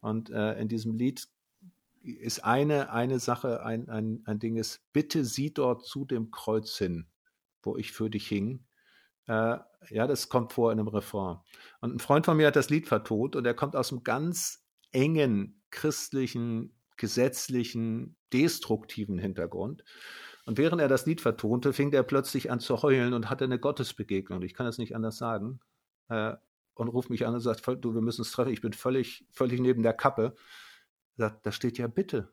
Und 0.00 0.30
äh, 0.30 0.58
in 0.60 0.68
diesem 0.68 0.94
Lied 0.94 1.26
ist 2.02 2.44
eine, 2.44 2.92
eine 2.92 3.18
Sache, 3.18 3.64
ein, 3.64 3.88
ein, 3.88 4.22
ein 4.24 4.38
Ding 4.38 4.56
ist, 4.56 4.82
bitte 4.92 5.24
sieh 5.24 5.52
dort 5.52 5.84
zu 5.84 6.04
dem 6.04 6.30
Kreuz 6.30 6.76
hin, 6.76 7.06
wo 7.62 7.76
ich 7.76 7.92
für 7.92 8.10
dich 8.10 8.28
hing. 8.28 8.64
Äh, 9.26 9.58
ja, 9.90 10.06
das 10.06 10.28
kommt 10.28 10.52
vor 10.52 10.72
in 10.72 10.78
einem 10.78 10.88
Refrain. 10.88 11.38
Und 11.80 11.94
ein 11.94 11.98
Freund 11.98 12.26
von 12.26 12.36
mir 12.36 12.48
hat 12.48 12.56
das 12.56 12.70
Lied 12.70 12.88
vertont 12.88 13.36
und 13.36 13.46
er 13.46 13.54
kommt 13.54 13.74
aus 13.74 13.90
einem 13.90 14.04
ganz 14.04 14.66
engen 14.92 15.62
christlichen, 15.70 16.74
gesetzlichen, 16.96 18.16
destruktiven 18.32 19.18
Hintergrund. 19.18 19.84
Und 20.48 20.56
während 20.56 20.80
er 20.80 20.88
das 20.88 21.04
Lied 21.04 21.20
vertonte, 21.20 21.74
fing 21.74 21.92
er 21.92 22.02
plötzlich 22.02 22.50
an 22.50 22.58
zu 22.58 22.80
heulen 22.80 23.12
und 23.12 23.28
hatte 23.28 23.44
eine 23.44 23.58
Gottesbegegnung. 23.58 24.40
Ich 24.40 24.54
kann 24.54 24.66
es 24.66 24.78
nicht 24.78 24.96
anders 24.96 25.18
sagen. 25.18 25.60
Äh, 26.08 26.36
und 26.72 26.88
ruft 26.88 27.10
mich 27.10 27.26
an 27.26 27.34
und 27.34 27.40
sagt, 27.40 27.66
du, 27.66 27.92
wir 27.92 28.00
müssen 28.00 28.22
uns 28.22 28.32
treffen. 28.32 28.54
Ich 28.54 28.62
bin 28.62 28.72
völlig, 28.72 29.26
völlig 29.30 29.60
neben 29.60 29.82
der 29.82 29.92
Kappe. 29.92 30.34
Sagt, 31.18 31.44
da 31.44 31.52
steht 31.52 31.76
ja 31.76 31.86
bitte. 31.86 32.32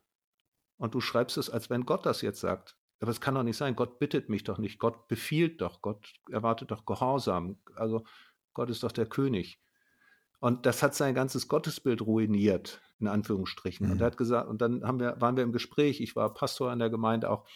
Und 0.78 0.96
du 0.96 1.02
schreibst 1.02 1.36
es, 1.36 1.50
als 1.50 1.70
wenn 1.70 1.86
Gott 1.86 2.06
das 2.06 2.22
jetzt 2.22 2.40
sagt. 2.40 2.78
Aber 3.02 3.12
es 3.12 3.20
kann 3.20 3.36
doch 3.36 3.44
nicht 3.44 3.58
sein. 3.58 3.76
Gott 3.76 4.00
bittet 4.00 4.30
mich 4.30 4.46
doch 4.46 4.60
nicht. 4.60 4.80
Gott 4.80 5.10
befiehlt 5.10 5.60
doch. 5.60 5.82
Gott 5.82 6.14
erwartet 6.32 6.72
doch 6.72 6.86
Gehorsam. 6.86 7.58
Also 7.76 8.06
Gott 8.54 8.70
ist 8.70 8.84
doch 8.84 8.94
der 8.94 9.08
König. 9.08 9.60
Und 10.40 10.66
das 10.66 10.84
hat 10.84 10.96
sein 10.96 11.16
ganzes 11.16 11.48
Gottesbild 11.48 12.02
ruiniert, 12.02 12.82
in 13.00 13.08
Anführungsstrichen. 13.08 13.88
Mhm. 13.88 13.94
Und 13.94 14.02
er 14.02 14.08
hat 14.08 14.18
gesagt, 14.18 14.48
und 14.48 14.62
dann 14.62 14.84
haben 14.84 15.00
wir, 15.00 15.20
waren 15.20 15.36
wir 15.36 15.44
im 15.44 15.52
Gespräch, 15.52 16.02
ich 16.02 16.16
war 16.16 16.34
Pastor 16.34 16.72
in 16.72 16.80
der 16.80 16.90
Gemeinde 16.90 17.30
auch, 17.30 17.48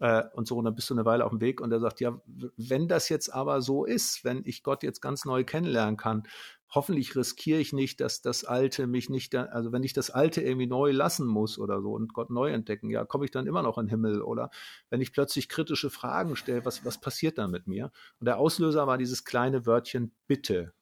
äh, 0.00 0.24
und 0.32 0.48
so, 0.48 0.56
und 0.56 0.64
dann 0.64 0.74
bist 0.74 0.90
du 0.90 0.94
eine 0.94 1.04
Weile 1.04 1.24
auf 1.24 1.30
dem 1.30 1.40
Weg 1.40 1.60
und 1.60 1.70
er 1.70 1.80
sagt, 1.80 2.00
ja, 2.00 2.20
wenn 2.56 2.88
das 2.88 3.08
jetzt 3.08 3.32
aber 3.32 3.60
so 3.60 3.84
ist, 3.84 4.24
wenn 4.24 4.42
ich 4.44 4.62
Gott 4.62 4.82
jetzt 4.82 5.00
ganz 5.00 5.24
neu 5.24 5.44
kennenlernen 5.44 5.96
kann, 5.96 6.24
hoffentlich 6.72 7.16
riskiere 7.16 7.60
ich 7.60 7.72
nicht, 7.72 8.00
dass 8.00 8.22
das 8.22 8.44
Alte 8.44 8.86
mich 8.86 9.10
nicht, 9.10 9.34
also 9.34 9.72
wenn 9.72 9.82
ich 9.82 9.92
das 9.92 10.10
Alte 10.10 10.40
irgendwie 10.40 10.66
neu 10.66 10.92
lassen 10.92 11.26
muss 11.26 11.58
oder 11.58 11.82
so 11.82 11.92
und 11.92 12.14
Gott 12.14 12.30
neu 12.30 12.50
entdecken, 12.50 12.90
ja, 12.90 13.04
komme 13.04 13.26
ich 13.26 13.30
dann 13.30 13.46
immer 13.46 13.62
noch 13.62 13.76
in 13.76 13.86
den 13.86 13.90
Himmel 13.90 14.22
oder 14.22 14.50
wenn 14.88 15.00
ich 15.00 15.12
plötzlich 15.12 15.48
kritische 15.48 15.90
Fragen 15.90 16.36
stelle, 16.36 16.64
was, 16.64 16.84
was 16.84 17.00
passiert 17.00 17.38
dann 17.38 17.50
mit 17.50 17.66
mir? 17.66 17.90
Und 18.20 18.26
der 18.26 18.38
Auslöser 18.38 18.86
war 18.86 18.98
dieses 18.98 19.24
kleine 19.24 19.66
Wörtchen 19.66 20.12
Bitte, 20.26 20.72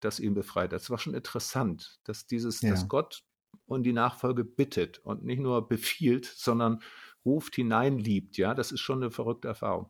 das 0.00 0.18
ihn 0.18 0.34
befreit. 0.34 0.72
Das 0.72 0.88
war 0.90 0.98
schon 0.98 1.14
interessant, 1.14 2.00
dass 2.04 2.26
dieses, 2.26 2.62
ja. 2.62 2.70
dass 2.70 2.88
Gott 2.88 3.22
und 3.66 3.82
die 3.82 3.92
Nachfolge 3.92 4.44
bittet 4.44 5.00
und 5.00 5.24
nicht 5.24 5.40
nur 5.40 5.68
befiehlt, 5.68 6.24
sondern 6.24 6.80
ruft 7.24 7.56
hinein 7.56 7.98
liebt, 7.98 8.36
ja, 8.36 8.54
das 8.54 8.72
ist 8.72 8.80
schon 8.80 9.02
eine 9.02 9.10
verrückte 9.10 9.48
Erfahrung. 9.48 9.86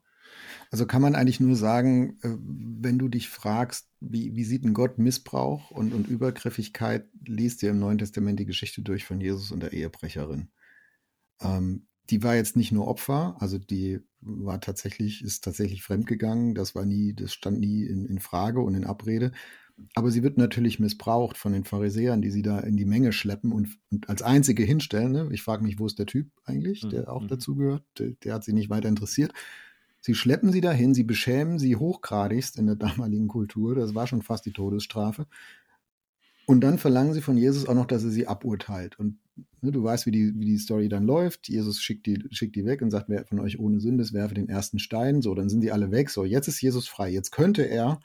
Also 0.70 0.86
kann 0.86 1.02
man 1.02 1.14
eigentlich 1.14 1.40
nur 1.40 1.56
sagen, 1.56 2.18
äh, 2.22 2.30
wenn 2.40 2.98
du 2.98 3.08
dich 3.08 3.28
fragst, 3.28 3.88
wie, 4.00 4.34
wie 4.34 4.44
sieht 4.44 4.64
ein 4.64 4.74
Gott 4.74 4.98
Missbrauch 4.98 5.70
und, 5.70 5.92
und 5.92 6.08
Übergriffigkeit, 6.08 7.06
liest 7.24 7.62
dir 7.62 7.70
im 7.70 7.78
Neuen 7.78 7.98
Testament 7.98 8.40
die 8.40 8.46
Geschichte 8.46 8.82
durch 8.82 9.04
von 9.04 9.20
Jesus 9.20 9.50
und 9.50 9.60
der 9.60 9.72
Ehebrecherin. 9.72 10.48
Ähm, 11.40 11.86
die 12.10 12.22
war 12.22 12.34
jetzt 12.34 12.56
nicht 12.56 12.72
nur 12.72 12.88
Opfer, 12.88 13.36
also 13.38 13.58
die 13.58 14.00
war 14.20 14.60
tatsächlich, 14.60 15.22
ist 15.22 15.44
tatsächlich 15.44 15.82
fremdgegangen, 15.82 16.54
das 16.54 16.74
war 16.74 16.84
nie, 16.84 17.14
das 17.14 17.32
stand 17.32 17.60
nie 17.60 17.84
in, 17.84 18.06
in 18.06 18.18
Frage 18.18 18.60
und 18.60 18.74
in 18.74 18.84
Abrede. 18.84 19.32
Aber 19.94 20.10
sie 20.10 20.22
wird 20.22 20.38
natürlich 20.38 20.78
missbraucht 20.78 21.36
von 21.36 21.52
den 21.52 21.64
Pharisäern, 21.64 22.22
die 22.22 22.30
sie 22.30 22.42
da 22.42 22.60
in 22.60 22.76
die 22.76 22.84
Menge 22.84 23.12
schleppen 23.12 23.52
und, 23.52 23.78
und 23.90 24.08
als 24.08 24.22
einzige 24.22 24.62
hinstellen. 24.64 25.12
Ne? 25.12 25.28
Ich 25.32 25.42
frage 25.42 25.62
mich, 25.62 25.78
wo 25.78 25.86
ist 25.86 25.98
der 25.98 26.06
Typ 26.06 26.28
eigentlich, 26.44 26.86
der 26.88 27.12
auch 27.12 27.22
mhm. 27.22 27.28
dazugehört? 27.28 27.84
Der, 27.98 28.10
der 28.24 28.34
hat 28.34 28.44
sie 28.44 28.52
nicht 28.52 28.70
weiter 28.70 28.88
interessiert. 28.88 29.32
Sie 30.00 30.14
schleppen 30.14 30.50
sie 30.50 30.60
dahin, 30.60 30.94
sie 30.94 31.04
beschämen 31.04 31.58
sie 31.58 31.76
hochgradigst 31.76 32.58
in 32.58 32.66
der 32.66 32.76
damaligen 32.76 33.28
Kultur. 33.28 33.74
Das 33.74 33.94
war 33.94 34.06
schon 34.06 34.22
fast 34.22 34.46
die 34.46 34.52
Todesstrafe. 34.52 35.26
Und 36.46 36.60
dann 36.60 36.78
verlangen 36.78 37.14
sie 37.14 37.22
von 37.22 37.36
Jesus 37.36 37.68
auch 37.68 37.74
noch, 37.74 37.86
dass 37.86 38.02
er 38.02 38.10
sie 38.10 38.26
aburteilt. 38.26 38.98
Und 38.98 39.18
ne, 39.60 39.70
du 39.70 39.82
weißt, 39.82 40.06
wie 40.06 40.10
die, 40.10 40.32
wie 40.38 40.44
die 40.44 40.58
Story 40.58 40.88
dann 40.88 41.04
läuft. 41.04 41.48
Jesus 41.48 41.80
schickt 41.80 42.06
die, 42.06 42.24
schickt 42.30 42.56
die 42.56 42.64
weg 42.64 42.82
und 42.82 42.90
sagt, 42.90 43.08
wer 43.08 43.24
von 43.24 43.38
euch 43.38 43.58
ohne 43.58 43.80
Sünde 43.80 44.02
ist, 44.02 44.12
werfe 44.12 44.34
den 44.34 44.48
ersten 44.48 44.78
Stein. 44.78 45.22
So, 45.22 45.34
dann 45.34 45.48
sind 45.48 45.60
die 45.60 45.70
alle 45.70 45.90
weg. 45.90 46.10
So, 46.10 46.24
jetzt 46.24 46.48
ist 46.48 46.60
Jesus 46.60 46.88
frei. 46.88 47.10
Jetzt 47.10 47.30
könnte 47.30 47.62
er, 47.62 48.00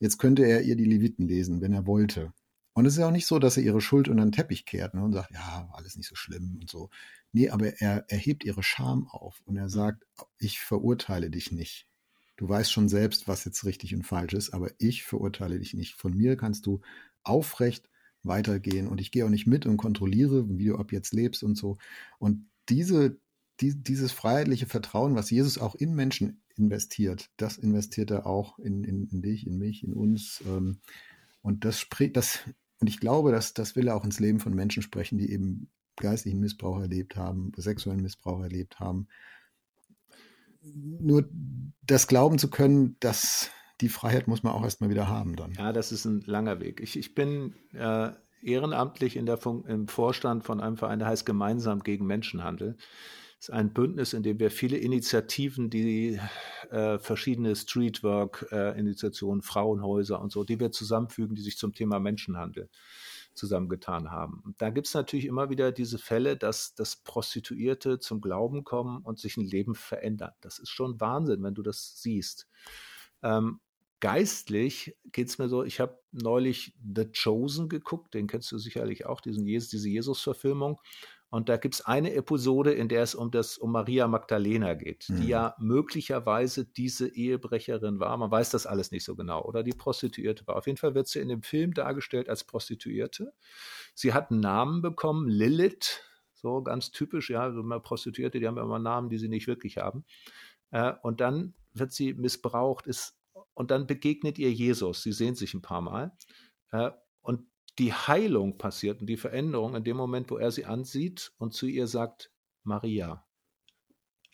jetzt 0.00 0.18
könnte 0.18 0.44
er 0.44 0.62
ihr 0.62 0.76
die 0.76 0.84
Leviten 0.84 1.26
lesen, 1.26 1.60
wenn 1.60 1.72
er 1.72 1.86
wollte. 1.86 2.32
Und 2.74 2.84
es 2.84 2.98
ist 2.98 3.02
auch 3.02 3.10
nicht 3.10 3.26
so, 3.26 3.38
dass 3.38 3.56
er 3.56 3.62
ihre 3.62 3.80
Schuld 3.80 4.08
unter 4.08 4.22
den 4.22 4.32
Teppich 4.32 4.66
kehrt 4.66 4.92
ne, 4.92 5.02
und 5.02 5.12
sagt, 5.12 5.30
ja, 5.30 5.68
alles 5.72 5.96
nicht 5.96 6.08
so 6.08 6.14
schlimm 6.14 6.58
und 6.60 6.68
so. 6.68 6.90
Nee, 7.32 7.48
aber 7.48 7.80
er, 7.80 8.04
er 8.08 8.18
hebt 8.18 8.44
ihre 8.44 8.62
Scham 8.62 9.08
auf 9.08 9.40
und 9.46 9.56
er 9.56 9.70
sagt, 9.70 10.04
ich 10.38 10.60
verurteile 10.60 11.30
dich 11.30 11.52
nicht. 11.52 11.88
Du 12.36 12.46
weißt 12.46 12.70
schon 12.70 12.90
selbst, 12.90 13.28
was 13.28 13.46
jetzt 13.46 13.64
richtig 13.64 13.94
und 13.94 14.02
falsch 14.02 14.34
ist, 14.34 14.52
aber 14.52 14.70
ich 14.78 15.04
verurteile 15.04 15.58
dich 15.58 15.72
nicht. 15.72 15.94
Von 15.94 16.14
mir 16.14 16.36
kannst 16.36 16.66
du 16.66 16.82
aufrecht 17.22 17.88
weitergehen 18.22 18.88
und 18.88 19.00
ich 19.00 19.10
gehe 19.10 19.24
auch 19.24 19.30
nicht 19.30 19.46
mit 19.46 19.64
und 19.64 19.78
kontrolliere, 19.78 20.46
wie 20.48 20.66
du 20.66 20.76
ab 20.76 20.92
jetzt 20.92 21.14
lebst 21.14 21.42
und 21.42 21.54
so. 21.56 21.78
Und 22.18 22.46
diese, 22.68 23.18
die, 23.60 23.74
dieses 23.74 24.12
freiheitliche 24.12 24.66
Vertrauen, 24.66 25.14
was 25.14 25.30
Jesus 25.30 25.56
auch 25.56 25.74
in 25.74 25.94
Menschen 25.94 26.42
investiert, 26.58 27.30
das 27.36 27.58
investiert 27.58 28.10
er 28.10 28.26
auch 28.26 28.58
in, 28.58 28.84
in, 28.84 29.06
in 29.08 29.22
dich, 29.22 29.46
in 29.46 29.58
mich, 29.58 29.84
in 29.84 29.92
uns. 29.92 30.42
Ähm, 30.46 30.78
und 31.42 31.64
das 31.64 31.78
spricht, 31.78 32.16
das 32.16 32.40
und 32.78 32.88
ich 32.88 33.00
glaube, 33.00 33.32
dass 33.32 33.54
das 33.54 33.76
will 33.76 33.88
er 33.88 33.96
auch 33.96 34.04
ins 34.04 34.20
Leben 34.20 34.40
von 34.40 34.54
Menschen 34.54 34.82
sprechen, 34.82 35.18
die 35.18 35.30
eben 35.32 35.70
geistlichen 35.96 36.40
Missbrauch 36.40 36.80
erlebt 36.80 37.16
haben, 37.16 37.52
sexuellen 37.56 38.02
Missbrauch 38.02 38.42
erlebt 38.42 38.80
haben. 38.80 39.08
Nur 40.60 41.28
das 41.82 42.06
glauben 42.06 42.38
zu 42.38 42.50
können, 42.50 42.96
dass 43.00 43.50
die 43.80 43.88
Freiheit 43.88 44.26
muss 44.26 44.42
man 44.42 44.52
auch 44.52 44.64
erstmal 44.64 44.90
wieder 44.90 45.08
haben 45.08 45.36
dann. 45.36 45.52
Ja, 45.52 45.72
das 45.72 45.92
ist 45.92 46.04
ein 46.04 46.22
langer 46.26 46.60
Weg. 46.60 46.80
Ich, 46.80 46.98
ich 46.98 47.14
bin 47.14 47.54
äh, 47.72 48.10
ehrenamtlich 48.42 49.16
in 49.16 49.26
der 49.26 49.38
im 49.44 49.88
Vorstand 49.88 50.44
von 50.44 50.60
einem 50.60 50.76
Verein, 50.76 50.98
der 50.98 51.08
heißt 51.08 51.24
Gemeinsam 51.24 51.82
gegen 51.82 52.06
Menschenhandel 52.06 52.76
ist 53.38 53.50
ein 53.50 53.72
Bündnis, 53.72 54.12
in 54.12 54.22
dem 54.22 54.38
wir 54.40 54.50
viele 54.50 54.78
Initiativen, 54.78 55.70
die 55.70 56.20
äh, 56.70 56.98
verschiedene 56.98 57.54
Streetwork-Initiationen, 57.54 59.40
äh, 59.40 59.44
Frauenhäuser 59.44 60.20
und 60.20 60.32
so, 60.32 60.44
die 60.44 60.58
wir 60.58 60.72
zusammenfügen, 60.72 61.36
die 61.36 61.42
sich 61.42 61.58
zum 61.58 61.74
Thema 61.74 62.00
Menschenhandel 62.00 62.68
zusammengetan 63.34 64.10
haben. 64.10 64.54
Da 64.58 64.70
gibt 64.70 64.86
es 64.86 64.94
natürlich 64.94 65.26
immer 65.26 65.50
wieder 65.50 65.70
diese 65.70 65.98
Fälle, 65.98 66.36
dass, 66.36 66.74
dass 66.74 66.96
Prostituierte 66.96 67.98
zum 67.98 68.20
Glauben 68.20 68.64
kommen 68.64 69.02
und 69.02 69.18
sich 69.18 69.36
ein 69.36 69.44
Leben 69.44 69.74
verändern. 69.74 70.32
Das 70.40 70.58
ist 70.58 70.70
schon 70.70 71.00
Wahnsinn, 71.00 71.42
wenn 71.42 71.54
du 71.54 71.62
das 71.62 72.00
siehst. 72.00 72.48
Ähm, 73.22 73.60
geistlich 74.00 74.96
geht 75.12 75.28
es 75.28 75.38
mir 75.38 75.48
so, 75.48 75.64
ich 75.64 75.80
habe 75.80 75.98
neulich 76.12 76.74
The 76.94 77.06
Chosen 77.06 77.68
geguckt, 77.68 78.14
den 78.14 78.26
kennst 78.26 78.50
du 78.52 78.58
sicherlich 78.58 79.06
auch, 79.06 79.20
diesen, 79.20 79.44
diese 79.44 79.88
Jesus-Verfilmung. 79.88 80.80
Und 81.36 81.50
da 81.50 81.58
gibt 81.58 81.74
es 81.74 81.80
eine 81.82 82.14
Episode, 82.14 82.72
in 82.72 82.88
der 82.88 83.02
es 83.02 83.14
um 83.14 83.30
das 83.30 83.58
um 83.58 83.70
Maria 83.70 84.08
Magdalena 84.08 84.72
geht, 84.72 85.04
mhm. 85.10 85.20
die 85.20 85.26
ja 85.28 85.54
möglicherweise 85.58 86.64
diese 86.64 87.14
Ehebrecherin 87.14 88.00
war. 88.00 88.16
Man 88.16 88.30
weiß 88.30 88.48
das 88.48 88.64
alles 88.64 88.90
nicht 88.90 89.04
so 89.04 89.16
genau. 89.16 89.44
Oder 89.44 89.62
die 89.62 89.74
Prostituierte 89.74 90.46
war. 90.46 90.56
Auf 90.56 90.66
jeden 90.66 90.78
Fall 90.78 90.94
wird 90.94 91.08
sie 91.08 91.18
in 91.18 91.28
dem 91.28 91.42
Film 91.42 91.74
dargestellt 91.74 92.30
als 92.30 92.44
Prostituierte. 92.44 93.34
Sie 93.94 94.14
hat 94.14 94.30
einen 94.30 94.40
Namen 94.40 94.80
bekommen, 94.80 95.28
Lilith. 95.28 96.00
So 96.32 96.62
ganz 96.62 96.90
typisch, 96.90 97.28
ja, 97.28 97.50
mal 97.50 97.82
Prostituierte, 97.82 98.40
die 98.40 98.46
haben 98.46 98.56
ja 98.56 98.62
immer 98.62 98.78
Namen, 98.78 99.10
die 99.10 99.18
sie 99.18 99.28
nicht 99.28 99.46
wirklich 99.46 99.76
haben. 99.76 100.06
Äh, 100.70 100.94
und 101.02 101.20
dann 101.20 101.52
wird 101.74 101.92
sie 101.92 102.14
missbraucht, 102.14 102.86
ist, 102.86 103.20
und 103.52 103.70
dann 103.70 103.86
begegnet 103.86 104.38
ihr 104.38 104.50
Jesus. 104.50 105.02
Sie 105.02 105.12
sehen 105.12 105.34
sich 105.34 105.52
ein 105.52 105.60
paar 105.60 105.82
Mal. 105.82 106.16
Äh, 106.70 106.92
und 107.20 107.42
die 107.78 107.92
Heilung 107.92 108.58
passiert 108.58 109.00
und 109.00 109.06
die 109.06 109.16
Veränderung 109.16 109.74
in 109.74 109.84
dem 109.84 109.96
Moment, 109.96 110.30
wo 110.30 110.38
er 110.38 110.50
sie 110.50 110.64
ansieht 110.64 111.32
und 111.38 111.52
zu 111.52 111.66
ihr 111.66 111.86
sagt, 111.86 112.30
Maria. 112.64 113.24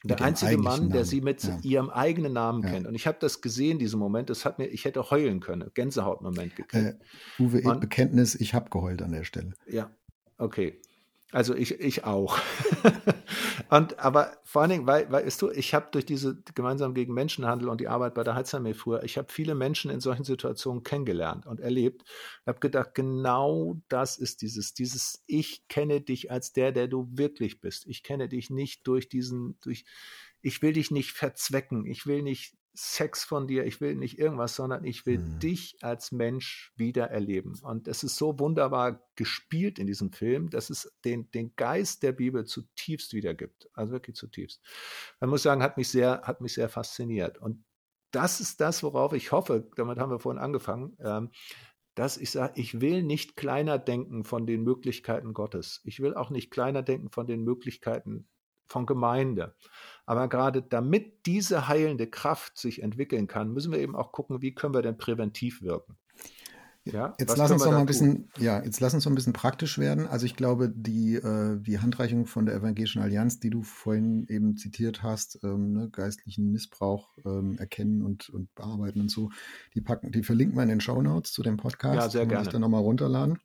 Der 0.04 0.20
einzige 0.20 0.58
Mann, 0.58 0.80
Namen. 0.80 0.92
der 0.92 1.04
sie 1.04 1.20
mit 1.20 1.44
ja. 1.44 1.58
ihrem 1.62 1.90
eigenen 1.90 2.32
Namen 2.32 2.64
ja. 2.64 2.70
kennt. 2.70 2.86
Und 2.88 2.94
ich 2.94 3.06
habe 3.06 3.18
das 3.20 3.40
gesehen, 3.40 3.78
diesen 3.78 4.00
Moment. 4.00 4.30
Das 4.30 4.44
hat 4.44 4.58
mir, 4.58 4.66
ich 4.66 4.84
hätte 4.84 5.10
heulen 5.10 5.38
können. 5.38 5.70
Gänsehautmoment 5.74 6.56
gekriegt. 6.56 6.96
Äh, 7.38 7.42
Uwe, 7.42 7.62
Und, 7.62 7.80
Bekenntnis, 7.80 8.34
ich 8.34 8.52
habe 8.52 8.68
geheult 8.68 9.00
an 9.00 9.12
der 9.12 9.22
Stelle. 9.22 9.54
Ja, 9.68 9.92
okay. 10.38 10.80
Also 11.32 11.54
ich, 11.54 11.80
ich 11.80 12.04
auch. 12.04 12.38
und 13.70 13.98
aber 13.98 14.36
vor 14.44 14.60
allen 14.60 14.70
Dingen, 14.70 14.86
weil, 14.86 15.10
weißt 15.10 15.40
du, 15.40 15.50
ich 15.50 15.72
habe 15.72 15.88
durch 15.90 16.04
diese 16.04 16.42
gemeinsam 16.54 16.92
gegen 16.92 17.14
Menschenhandel 17.14 17.70
und 17.70 17.80
die 17.80 17.88
Arbeit 17.88 18.12
bei 18.12 18.22
der 18.22 18.34
Heizarmee 18.34 18.74
früher, 18.74 19.02
ich 19.02 19.16
habe 19.16 19.32
viele 19.32 19.54
Menschen 19.54 19.90
in 19.90 20.00
solchen 20.00 20.24
Situationen 20.24 20.82
kennengelernt 20.82 21.46
und 21.46 21.58
erlebt. 21.58 22.02
Ich 22.42 22.46
habe 22.46 22.60
gedacht, 22.60 22.94
genau 22.94 23.80
das 23.88 24.18
ist 24.18 24.42
dieses, 24.42 24.74
dieses, 24.74 25.22
ich 25.26 25.66
kenne 25.68 26.02
dich 26.02 26.30
als 26.30 26.52
der, 26.52 26.70
der 26.70 26.86
du 26.86 27.08
wirklich 27.12 27.62
bist. 27.62 27.86
Ich 27.86 28.02
kenne 28.02 28.28
dich 28.28 28.50
nicht 28.50 28.86
durch 28.86 29.08
diesen, 29.08 29.58
durch, 29.62 29.86
ich 30.42 30.60
will 30.60 30.74
dich 30.74 30.90
nicht 30.90 31.12
verzwecken, 31.12 31.86
ich 31.86 32.04
will 32.04 32.22
nicht 32.22 32.54
Sex 32.74 33.24
von 33.24 33.46
dir, 33.46 33.66
ich 33.66 33.80
will 33.80 33.96
nicht 33.96 34.18
irgendwas, 34.18 34.56
sondern 34.56 34.84
ich 34.84 35.04
will 35.04 35.18
mhm. 35.18 35.38
dich 35.38 35.76
als 35.82 36.10
Mensch 36.10 36.72
wieder 36.76 37.10
erleben. 37.10 37.58
Und 37.62 37.86
es 37.86 38.02
ist 38.02 38.16
so 38.16 38.38
wunderbar 38.38 39.02
gespielt 39.14 39.78
in 39.78 39.86
diesem 39.86 40.12
Film, 40.12 40.48
dass 40.48 40.70
es 40.70 40.90
den, 41.04 41.30
den 41.32 41.54
Geist 41.56 42.02
der 42.02 42.12
Bibel 42.12 42.44
zutiefst 42.44 43.12
wiedergibt. 43.12 43.68
Also 43.74 43.92
wirklich 43.92 44.16
zutiefst. 44.16 44.62
Man 45.20 45.30
muss 45.30 45.42
sagen, 45.42 45.62
hat 45.62 45.76
mich 45.76 45.88
sehr, 45.88 46.22
hat 46.22 46.40
mich 46.40 46.54
sehr 46.54 46.68
fasziniert. 46.68 47.38
Und 47.38 47.64
das 48.10 48.40
ist 48.40 48.60
das, 48.60 48.82
worauf 48.82 49.12
ich 49.12 49.32
hoffe, 49.32 49.68
damit 49.76 49.98
haben 49.98 50.10
wir 50.10 50.20
vorhin 50.20 50.40
angefangen, 50.40 50.96
ähm, 51.00 51.30
dass 51.94 52.16
ich 52.16 52.30
sage, 52.30 52.54
ich 52.56 52.80
will 52.80 53.02
nicht 53.02 53.36
kleiner 53.36 53.78
denken 53.78 54.24
von 54.24 54.46
den 54.46 54.62
Möglichkeiten 54.62 55.34
Gottes. 55.34 55.82
Ich 55.84 56.00
will 56.00 56.14
auch 56.14 56.30
nicht 56.30 56.50
kleiner 56.50 56.82
denken 56.82 57.10
von 57.10 57.26
den 57.26 57.42
Möglichkeiten 57.42 58.28
von 58.66 58.86
Gemeinde. 58.86 59.54
Aber 60.04 60.28
gerade 60.28 60.62
damit 60.62 61.26
diese 61.26 61.68
heilende 61.68 62.08
Kraft 62.08 62.58
sich 62.58 62.82
entwickeln 62.82 63.26
kann, 63.26 63.52
müssen 63.52 63.72
wir 63.72 63.78
eben 63.78 63.96
auch 63.96 64.12
gucken, 64.12 64.42
wie 64.42 64.54
können 64.54 64.74
wir 64.74 64.82
denn 64.82 64.96
präventiv 64.96 65.62
wirken. 65.62 65.96
Ja, 66.84 67.14
jetzt 67.20 67.36
lass 67.36 67.52
uns 67.52 67.64
noch 67.64 67.70
mal 67.70 67.78
ein 67.78 67.86
bisschen, 67.86 68.28
ja, 68.38 68.60
jetzt 68.64 68.80
lass 68.80 68.92
uns 68.92 69.04
noch 69.04 69.12
ein 69.12 69.14
bisschen 69.14 69.32
praktisch 69.32 69.78
werden. 69.78 70.08
Also 70.08 70.26
ich 70.26 70.34
glaube, 70.34 70.68
die, 70.74 71.14
äh, 71.14 71.60
die 71.60 71.78
Handreichung 71.78 72.26
von 72.26 72.44
der 72.44 72.56
Evangelischen 72.56 73.00
Allianz, 73.00 73.38
die 73.38 73.50
du 73.50 73.62
vorhin 73.62 74.26
eben 74.28 74.56
zitiert 74.56 75.00
hast, 75.00 75.38
ähm, 75.44 75.72
ne, 75.72 75.90
geistlichen 75.90 76.50
Missbrauch 76.50 77.16
ähm, 77.24 77.56
erkennen 77.58 78.02
und, 78.02 78.30
und 78.30 78.52
bearbeiten 78.56 79.00
und 79.00 79.12
so, 79.12 79.30
die 79.74 79.80
packen, 79.80 80.10
die 80.10 80.24
verlinken 80.24 80.56
wir 80.56 80.64
in 80.64 80.70
den 80.70 80.80
Show 80.80 81.00
Notes 81.00 81.32
zu 81.32 81.44
dem 81.44 81.56
Podcast. 81.56 81.94
Ja, 81.94 82.08
sehr 82.08 82.26
gerne. 82.26 82.46
Ich 82.46 82.52
dann 82.52 82.62
nochmal 82.62 82.82
runterladen. 82.82 83.38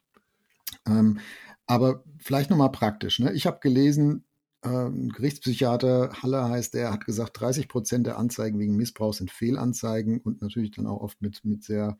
Ähm, 0.88 1.20
aber 1.68 2.04
vielleicht 2.18 2.50
nochmal 2.50 2.72
praktisch. 2.72 3.20
Ne? 3.20 3.34
Ich 3.34 3.46
habe 3.46 3.60
gelesen, 3.62 4.24
ähm, 4.64 5.10
Gerichtspsychiater 5.10 6.12
Halle 6.22 6.50
heißt 6.50 6.74
der, 6.74 6.92
hat 6.92 7.06
gesagt, 7.06 7.40
30 7.40 7.68
Prozent 7.68 8.08
der 8.08 8.18
Anzeigen 8.18 8.60
wegen 8.60 8.76
Missbrauch 8.76 9.14
sind 9.14 9.32
Fehlanzeigen 9.32 10.20
und 10.20 10.42
natürlich 10.42 10.72
dann 10.72 10.88
auch 10.88 11.02
oft 11.02 11.22
mit, 11.22 11.46
mit 11.46 11.64
sehr 11.64 11.98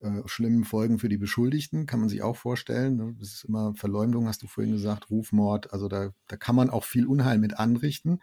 äh, 0.00 0.22
schlimmen 0.26 0.64
Folgen 0.64 0.98
für 0.98 1.08
die 1.08 1.18
Beschuldigten, 1.18 1.86
kann 1.86 2.00
man 2.00 2.08
sich 2.08 2.22
auch 2.22 2.36
vorstellen. 2.36 2.96
Ne? 2.96 3.16
Das 3.18 3.28
ist 3.28 3.44
immer 3.44 3.74
Verleumdung, 3.74 4.28
hast 4.28 4.42
du 4.42 4.46
vorhin 4.46 4.72
gesagt, 4.72 5.10
Rufmord, 5.10 5.72
also 5.72 5.88
da, 5.88 6.10
da 6.28 6.36
kann 6.36 6.56
man 6.56 6.70
auch 6.70 6.84
viel 6.84 7.06
Unheil 7.06 7.38
mit 7.38 7.58
anrichten. 7.58 8.20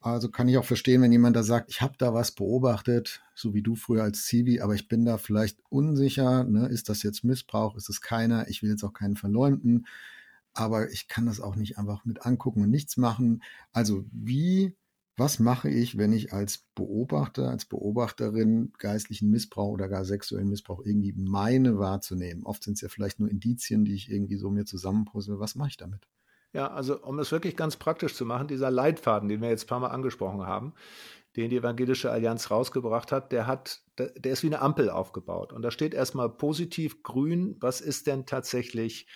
Also 0.00 0.30
kann 0.30 0.48
ich 0.48 0.56
auch 0.56 0.64
verstehen, 0.64 1.02
wenn 1.02 1.10
jemand 1.10 1.34
da 1.34 1.42
sagt, 1.42 1.70
ich 1.70 1.80
habe 1.82 1.94
da 1.98 2.14
was 2.14 2.30
beobachtet, 2.30 3.24
so 3.34 3.54
wie 3.54 3.62
du 3.62 3.74
früher 3.74 4.04
als 4.04 4.24
Zivi, 4.24 4.60
aber 4.60 4.74
ich 4.74 4.86
bin 4.86 5.04
da 5.04 5.18
vielleicht 5.18 5.58
unsicher, 5.68 6.44
ne? 6.44 6.68
ist 6.68 6.88
das 6.88 7.02
jetzt 7.02 7.24
Missbrauch, 7.24 7.76
ist 7.76 7.88
es 7.88 8.00
keiner, 8.00 8.48
ich 8.48 8.62
will 8.62 8.70
jetzt 8.70 8.84
auch 8.84 8.92
keinen 8.92 9.16
verleumden 9.16 9.86
aber 10.56 10.90
ich 10.90 11.08
kann 11.08 11.26
das 11.26 11.40
auch 11.40 11.56
nicht 11.56 11.78
einfach 11.78 12.04
mit 12.04 12.24
angucken 12.24 12.62
und 12.62 12.70
nichts 12.70 12.96
machen. 12.96 13.42
Also 13.72 14.04
wie, 14.10 14.76
was 15.16 15.38
mache 15.38 15.68
ich, 15.68 15.98
wenn 15.98 16.12
ich 16.12 16.32
als 16.32 16.66
Beobachter, 16.74 17.50
als 17.50 17.64
Beobachterin 17.66 18.72
geistlichen 18.78 19.30
Missbrauch 19.30 19.70
oder 19.70 19.88
gar 19.88 20.04
sexuellen 20.04 20.48
Missbrauch 20.48 20.82
irgendwie 20.84 21.12
meine 21.12 21.78
wahrzunehmen? 21.78 22.44
Oft 22.44 22.64
sind 22.64 22.74
es 22.74 22.80
ja 22.80 22.88
vielleicht 22.88 23.20
nur 23.20 23.30
Indizien, 23.30 23.84
die 23.84 23.94
ich 23.94 24.10
irgendwie 24.10 24.36
so 24.36 24.50
mir 24.50 24.64
zusammenpuzzle. 24.64 25.38
Was 25.38 25.54
mache 25.54 25.68
ich 25.68 25.76
damit? 25.76 26.08
Ja, 26.52 26.68
also 26.68 27.02
um 27.02 27.18
es 27.18 27.32
wirklich 27.32 27.56
ganz 27.56 27.76
praktisch 27.76 28.14
zu 28.14 28.24
machen, 28.24 28.48
dieser 28.48 28.70
Leitfaden, 28.70 29.28
den 29.28 29.42
wir 29.42 29.50
jetzt 29.50 29.64
ein 29.64 29.68
paar 29.68 29.80
Mal 29.80 29.88
angesprochen 29.88 30.46
haben, 30.46 30.72
den 31.36 31.50
die 31.50 31.56
Evangelische 31.56 32.10
Allianz 32.10 32.50
rausgebracht 32.50 33.12
hat, 33.12 33.30
der 33.30 33.46
hat, 33.46 33.82
der 33.98 34.32
ist 34.32 34.42
wie 34.42 34.46
eine 34.46 34.62
Ampel 34.62 34.88
aufgebaut. 34.88 35.52
Und 35.52 35.60
da 35.60 35.70
steht 35.70 35.92
erstmal 35.92 36.30
positiv 36.30 37.02
grün, 37.02 37.56
was 37.60 37.82
ist 37.82 38.06
denn 38.06 38.24
tatsächlich 38.24 39.06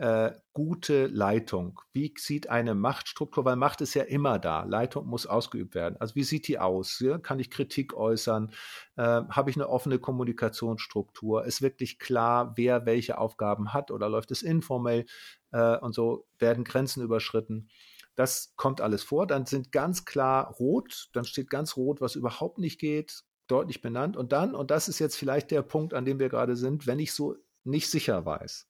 äh, 0.00 0.32
gute 0.54 1.08
Leitung? 1.08 1.78
Wie 1.92 2.14
sieht 2.16 2.48
eine 2.48 2.74
Machtstruktur, 2.74 3.44
weil 3.44 3.56
Macht 3.56 3.82
ist 3.82 3.92
ja 3.92 4.04
immer 4.04 4.38
da, 4.38 4.64
Leitung 4.64 5.06
muss 5.06 5.26
ausgeübt 5.26 5.74
werden. 5.74 5.96
Also 6.00 6.14
wie 6.14 6.24
sieht 6.24 6.48
die 6.48 6.58
aus? 6.58 7.00
Ja? 7.00 7.18
Kann 7.18 7.38
ich 7.38 7.50
Kritik 7.50 7.92
äußern? 7.92 8.50
Äh, 8.96 9.02
Habe 9.02 9.50
ich 9.50 9.56
eine 9.56 9.68
offene 9.68 9.98
Kommunikationsstruktur? 9.98 11.44
Ist 11.44 11.60
wirklich 11.60 11.98
klar, 11.98 12.54
wer 12.56 12.86
welche 12.86 13.18
Aufgaben 13.18 13.74
hat 13.74 13.90
oder 13.90 14.08
läuft 14.08 14.30
es 14.30 14.40
informell 14.40 15.04
äh, 15.52 15.76
und 15.76 15.94
so 15.94 16.26
werden 16.38 16.64
Grenzen 16.64 17.02
überschritten? 17.02 17.68
Das 18.16 18.54
kommt 18.56 18.80
alles 18.80 19.02
vor. 19.02 19.26
Dann 19.26 19.44
sind 19.44 19.70
ganz 19.70 20.06
klar 20.06 20.54
rot, 20.54 21.10
dann 21.12 21.26
steht 21.26 21.50
ganz 21.50 21.76
rot, 21.76 22.00
was 22.00 22.14
überhaupt 22.14 22.56
nicht 22.56 22.80
geht, 22.80 23.22
deutlich 23.48 23.82
benannt. 23.82 24.16
Und 24.16 24.32
dann, 24.32 24.54
und 24.54 24.70
das 24.70 24.88
ist 24.88 24.98
jetzt 24.98 25.16
vielleicht 25.16 25.50
der 25.50 25.60
Punkt, 25.60 25.92
an 25.92 26.06
dem 26.06 26.18
wir 26.18 26.30
gerade 26.30 26.56
sind, 26.56 26.86
wenn 26.86 26.98
ich 26.98 27.12
so 27.12 27.36
nicht 27.64 27.90
sicher 27.90 28.24
weiß 28.24 28.66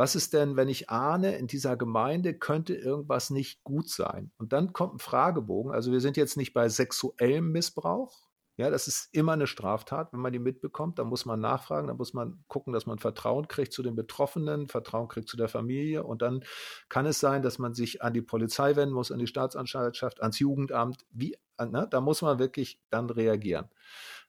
was 0.00 0.14
ist 0.14 0.32
denn, 0.32 0.56
wenn 0.56 0.70
ich 0.70 0.88
ahne, 0.88 1.36
in 1.36 1.46
dieser 1.46 1.76
Gemeinde 1.76 2.32
könnte 2.32 2.74
irgendwas 2.74 3.28
nicht 3.28 3.62
gut 3.64 3.90
sein? 3.90 4.32
Und 4.38 4.54
dann 4.54 4.72
kommt 4.72 4.94
ein 4.94 4.98
Fragebogen. 4.98 5.72
Also 5.72 5.92
wir 5.92 6.00
sind 6.00 6.16
jetzt 6.16 6.38
nicht 6.38 6.54
bei 6.54 6.70
sexuellem 6.70 7.52
Missbrauch. 7.52 8.30
Ja, 8.56 8.70
das 8.70 8.88
ist 8.88 9.10
immer 9.12 9.32
eine 9.32 9.46
Straftat, 9.46 10.14
wenn 10.14 10.20
man 10.20 10.32
die 10.32 10.38
mitbekommt. 10.38 10.98
Da 10.98 11.04
muss 11.04 11.26
man 11.26 11.38
nachfragen, 11.40 11.88
da 11.88 11.92
muss 11.92 12.14
man 12.14 12.42
gucken, 12.48 12.72
dass 12.72 12.86
man 12.86 12.98
Vertrauen 12.98 13.46
kriegt 13.46 13.74
zu 13.74 13.82
den 13.82 13.94
Betroffenen, 13.94 14.68
Vertrauen 14.68 15.08
kriegt 15.08 15.28
zu 15.28 15.36
der 15.36 15.48
Familie. 15.48 16.02
Und 16.02 16.22
dann 16.22 16.44
kann 16.88 17.04
es 17.04 17.20
sein, 17.20 17.42
dass 17.42 17.58
man 17.58 17.74
sich 17.74 18.00
an 18.00 18.14
die 18.14 18.22
Polizei 18.22 18.76
wenden 18.76 18.94
muss, 18.94 19.12
an 19.12 19.18
die 19.18 19.26
Staatsanwaltschaft, 19.26 20.22
ans 20.22 20.38
Jugendamt. 20.38 21.04
Wie, 21.10 21.36
ne? 21.58 21.86
Da 21.90 22.00
muss 22.00 22.22
man 22.22 22.38
wirklich 22.38 22.80
dann 22.88 23.10
reagieren. 23.10 23.68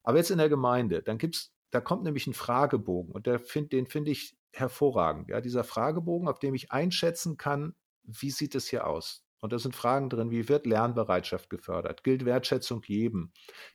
Aber 0.04 0.18
jetzt 0.18 0.32
in 0.32 0.38
der 0.38 0.50
Gemeinde, 0.50 1.02
dann 1.02 1.18
gibt's, 1.18 1.54
da 1.72 1.82
kommt 1.82 2.04
nämlich 2.04 2.28
ein 2.28 2.34
Fragebogen 2.34 3.14
und 3.14 3.28
find, 3.42 3.74
den 3.74 3.88
finde 3.88 4.12
ich 4.12 4.38
hervorragend. 4.54 5.30
Ja, 5.30 5.42
dieser 5.42 5.64
Fragebogen, 5.64 6.28
auf 6.28 6.40
dem 6.40 6.54
ich 6.54 6.72
einschätzen 6.72 7.38
kann, 7.38 7.74
wie 8.04 8.32
sieht 8.32 8.56
es 8.56 8.68
hier 8.68 8.88
aus? 8.88 9.26
Und 9.40 9.54
da 9.54 9.60
sind 9.60 9.76
Fragen 9.76 10.10
drin, 10.10 10.30
wie 10.30 10.50
wird 10.50 10.68
Lernbereitschaft 10.68 11.50
gefördert? 11.50 12.04
Gilt 12.04 12.26
Wertschätzung 12.26 12.84
jedem? 12.86 13.32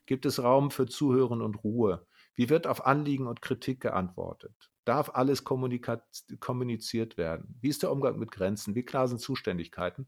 Gibt 0.06 0.24
es 0.24 0.42
Raum 0.42 0.70
für 0.70 0.86
Zuhören 0.86 1.42
und 1.42 1.64
Ruhe? 1.64 2.06
Wie 2.34 2.48
wird 2.50 2.66
auf 2.66 2.86
Anliegen 2.86 3.26
und 3.26 3.42
Kritik 3.42 3.80
geantwortet? 3.80 4.54
Darf 4.84 5.10
alles 5.14 5.42
kommuniziert 5.42 7.16
werden? 7.16 7.58
Wie 7.60 7.68
ist 7.68 7.82
der 7.82 7.90
Umgang 7.90 8.18
mit 8.18 8.30
Grenzen? 8.30 8.76
Wie 8.76 8.84
klar 8.84 9.08
sind 9.08 9.18
Zuständigkeiten? 9.18 10.06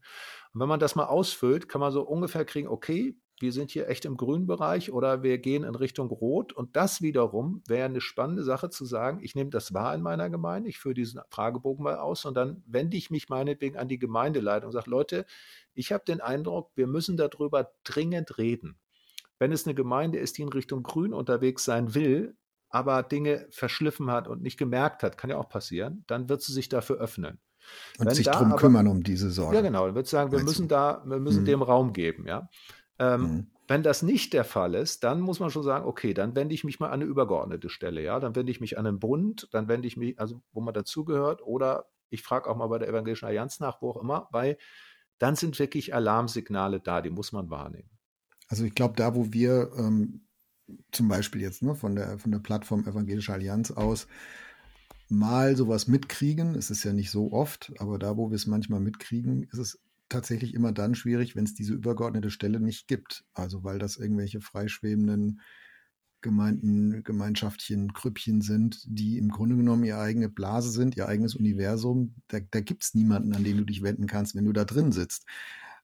Und 0.53 0.61
wenn 0.61 0.69
man 0.69 0.79
das 0.79 0.95
mal 0.95 1.07
ausfüllt, 1.07 1.67
kann 1.67 1.81
man 1.81 1.91
so 1.91 2.03
ungefähr 2.03 2.45
kriegen, 2.45 2.69
okay, 2.69 3.17
wir 3.41 3.51
sind 3.51 3.71
hier 3.71 3.87
echt 3.87 4.05
im 4.05 4.17
grünen 4.17 4.47
Bereich 4.47 4.91
oder 4.91 5.23
wir 5.23 5.37
gehen 5.37 5.63
in 5.63 5.75
Richtung 5.75 6.09
Rot. 6.09 6.53
Und 6.53 6.75
das 6.75 7.01
wiederum 7.01 7.61
wäre 7.67 7.85
eine 7.85 8.01
spannende 8.01 8.43
Sache 8.43 8.69
zu 8.69 8.85
sagen, 8.85 9.19
ich 9.21 9.35
nehme 9.35 9.49
das 9.49 9.73
wahr 9.73 9.93
in 9.95 10.01
meiner 10.01 10.29
Gemeinde, 10.29 10.69
ich 10.69 10.79
führe 10.79 10.93
diesen 10.93 11.21
Fragebogen 11.29 11.83
mal 11.83 11.97
aus 11.97 12.25
und 12.25 12.35
dann 12.35 12.63
wende 12.65 12.97
ich 12.97 13.09
mich 13.09 13.29
meinetwegen 13.29 13.77
an 13.77 13.87
die 13.87 13.99
Gemeindeleitung 13.99 14.67
und 14.67 14.73
sage, 14.73 14.89
Leute, 14.89 15.25
ich 15.73 15.91
habe 15.91 16.03
den 16.05 16.21
Eindruck, 16.21 16.71
wir 16.75 16.87
müssen 16.87 17.17
darüber 17.17 17.71
dringend 17.83 18.37
reden. 18.37 18.77
Wenn 19.39 19.51
es 19.51 19.65
eine 19.65 19.75
Gemeinde 19.75 20.19
ist, 20.19 20.37
die 20.37 20.41
in 20.41 20.49
Richtung 20.49 20.83
Grün 20.83 21.13
unterwegs 21.13 21.63
sein 21.63 21.95
will, 21.95 22.35
aber 22.69 23.03
Dinge 23.03 23.47
verschliffen 23.49 24.11
hat 24.11 24.27
und 24.27 24.41
nicht 24.41 24.57
gemerkt 24.57 25.01
hat, 25.01 25.17
kann 25.17 25.29
ja 25.29 25.37
auch 25.37 25.49
passieren, 25.49 26.03
dann 26.07 26.29
wird 26.29 26.41
sie 26.41 26.53
sich 26.53 26.69
dafür 26.69 26.97
öffnen. 26.97 27.39
Und 27.97 28.07
Wenn 28.07 28.15
sich 28.15 28.25
darum 28.25 28.55
kümmern 28.55 28.87
um 28.87 29.03
diese 29.03 29.31
Sorge. 29.31 29.55
Ja, 29.55 29.61
genau. 29.61 29.85
Dann 29.85 29.95
wird 29.95 30.07
sagen, 30.07 30.31
wir 30.31 30.43
müssen 30.43 30.67
da, 30.67 31.03
wir 31.05 31.19
müssen 31.19 31.39
hm. 31.39 31.45
dem 31.45 31.61
Raum 31.61 31.93
geben, 31.93 32.25
ja. 32.27 32.49
Ähm, 32.99 33.21
mhm. 33.21 33.47
Wenn 33.67 33.83
das 33.83 34.01
nicht 34.01 34.33
der 34.33 34.43
Fall 34.43 34.73
ist, 34.73 35.03
dann 35.03 35.21
muss 35.21 35.39
man 35.39 35.51
schon 35.51 35.63
sagen, 35.63 35.85
okay, 35.85 36.13
dann 36.13 36.35
wende 36.35 36.55
ich 36.55 36.63
mich 36.63 36.79
mal 36.79 36.87
an 36.87 36.93
eine 36.93 37.05
übergeordnete 37.05 37.69
Stelle, 37.69 38.01
ja, 38.01 38.19
dann 38.19 38.35
wende 38.35 38.51
ich 38.51 38.59
mich 38.59 38.77
an 38.77 38.87
einen 38.87 38.99
Bund, 38.99 39.47
dann 39.51 39.67
wende 39.67 39.87
ich 39.87 39.95
mich, 39.95 40.19
also 40.19 40.41
wo 40.51 40.61
man 40.61 40.73
dazugehört, 40.73 41.41
oder 41.43 41.85
ich 42.09 42.23
frage 42.23 42.49
auch 42.49 42.57
mal 42.57 42.67
bei 42.67 42.79
der 42.79 42.87
Evangelischen 42.89 43.25
Allianz 43.27 43.59
nach, 43.59 43.81
wo 43.81 43.91
auch 43.91 44.01
immer, 44.01 44.27
weil 44.31 44.57
dann 45.19 45.35
sind 45.35 45.59
wirklich 45.59 45.93
Alarmsignale 45.93 46.79
da, 46.79 47.01
die 47.01 47.11
muss 47.11 47.31
man 47.31 47.49
wahrnehmen. 47.49 47.89
Also 48.47 48.63
ich 48.63 48.73
glaube, 48.73 48.95
da, 48.95 49.15
wo 49.15 49.31
wir 49.31 49.71
ähm, 49.77 50.21
zum 50.91 51.07
Beispiel 51.07 51.41
jetzt 51.41 51.61
ne, 51.61 51.75
von, 51.75 51.95
der, 51.95 52.17
von 52.17 52.31
der 52.31 52.39
Plattform 52.39 52.87
Evangelische 52.87 53.33
Allianz 53.33 53.71
aus 53.71 54.07
mal 55.09 55.55
sowas 55.55 55.87
mitkriegen, 55.87 56.55
es 56.55 56.69
ist 56.69 56.83
ja 56.83 56.93
nicht 56.93 57.11
so 57.11 57.31
oft, 57.31 57.73
aber 57.79 57.99
da, 57.99 58.17
wo 58.17 58.29
wir 58.29 58.35
es 58.35 58.47
manchmal 58.47 58.79
mitkriegen, 58.79 59.43
ist 59.43 59.57
es 59.57 59.79
tatsächlich 60.09 60.53
immer 60.53 60.71
dann 60.71 60.95
schwierig, 60.95 61.35
wenn 61.35 61.45
es 61.45 61.53
diese 61.53 61.73
übergeordnete 61.73 62.31
Stelle 62.31 62.59
nicht 62.59 62.87
gibt. 62.87 63.25
Also 63.33 63.63
weil 63.63 63.79
das 63.79 63.97
irgendwelche 63.97 64.41
freischwebenden 64.41 65.41
Gemeinden, 66.21 67.03
Gemeinschaftchen, 67.03 67.93
Krüppchen 67.93 68.41
sind, 68.41 68.83
die 68.85 69.17
im 69.17 69.29
Grunde 69.29 69.55
genommen 69.55 69.85
ihre 69.85 69.99
eigene 69.99 70.27
Blase 70.27 70.69
sind, 70.71 70.97
ihr 70.97 71.07
eigenes 71.07 71.35
Universum. 71.35 72.15
Da, 72.27 72.39
da 72.51 72.59
gibt 72.59 72.83
es 72.83 72.93
niemanden, 72.93 73.33
an 73.33 73.43
den 73.43 73.57
du 73.57 73.63
dich 73.63 73.83
wenden 73.83 74.07
kannst, 74.07 74.35
wenn 74.35 74.45
du 74.45 74.51
da 74.51 74.65
drin 74.65 74.91
sitzt. 74.91 75.25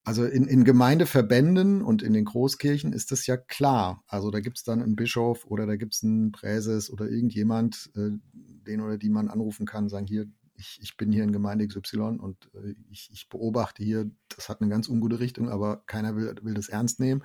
Also 0.04 0.24
in, 0.26 0.46
in 0.46 0.66
Gemeindeverbänden 0.66 1.82
und 1.82 2.04
in 2.04 2.14
den 2.14 2.26
Großkirchen 2.26 2.94
ist 2.94 3.12
das 3.12 3.26
ja 3.26 3.38
klar. 3.38 4.04
Also 4.08 4.30
da 4.30 4.40
gibt 4.40 4.58
es 4.58 4.64
dann 4.64 4.84
einen 4.84 4.96
Bischof 4.96 5.46
oder 5.46 5.66
da 5.66 5.78
gibt 5.78 5.96
es 5.96 6.04
einen 6.04 6.32
Präses 6.32 6.92
oder 6.92 7.10
irgendjemand, 7.10 7.90
äh, 7.96 8.12
den 8.34 8.82
oder 8.82 8.98
die 8.98 9.10
man 9.10 9.30
anrufen 9.30 9.66
kann, 9.66 9.90
sagen, 9.90 10.06
hier, 10.06 10.28
ich, 10.58 10.80
ich 10.82 10.98
bin 10.98 11.12
hier 11.12 11.24
in 11.24 11.32
Gemeinde 11.32 11.68
XY 11.68 12.18
und 12.20 12.50
äh, 12.54 12.76
ich, 12.90 13.10
ich 13.12 13.30
beobachte 13.30 13.84
hier, 13.84 14.10
das 14.30 14.50
hat 14.50 14.62
eine 14.62 14.70
ganz 14.70 14.88
ungute 14.88 15.20
Richtung, 15.20 15.50
aber 15.50 15.84
keiner 15.86 16.16
will, 16.16 16.36
will 16.42 16.54
das 16.54 16.70
ernst 16.70 17.00
nehmen. 17.00 17.24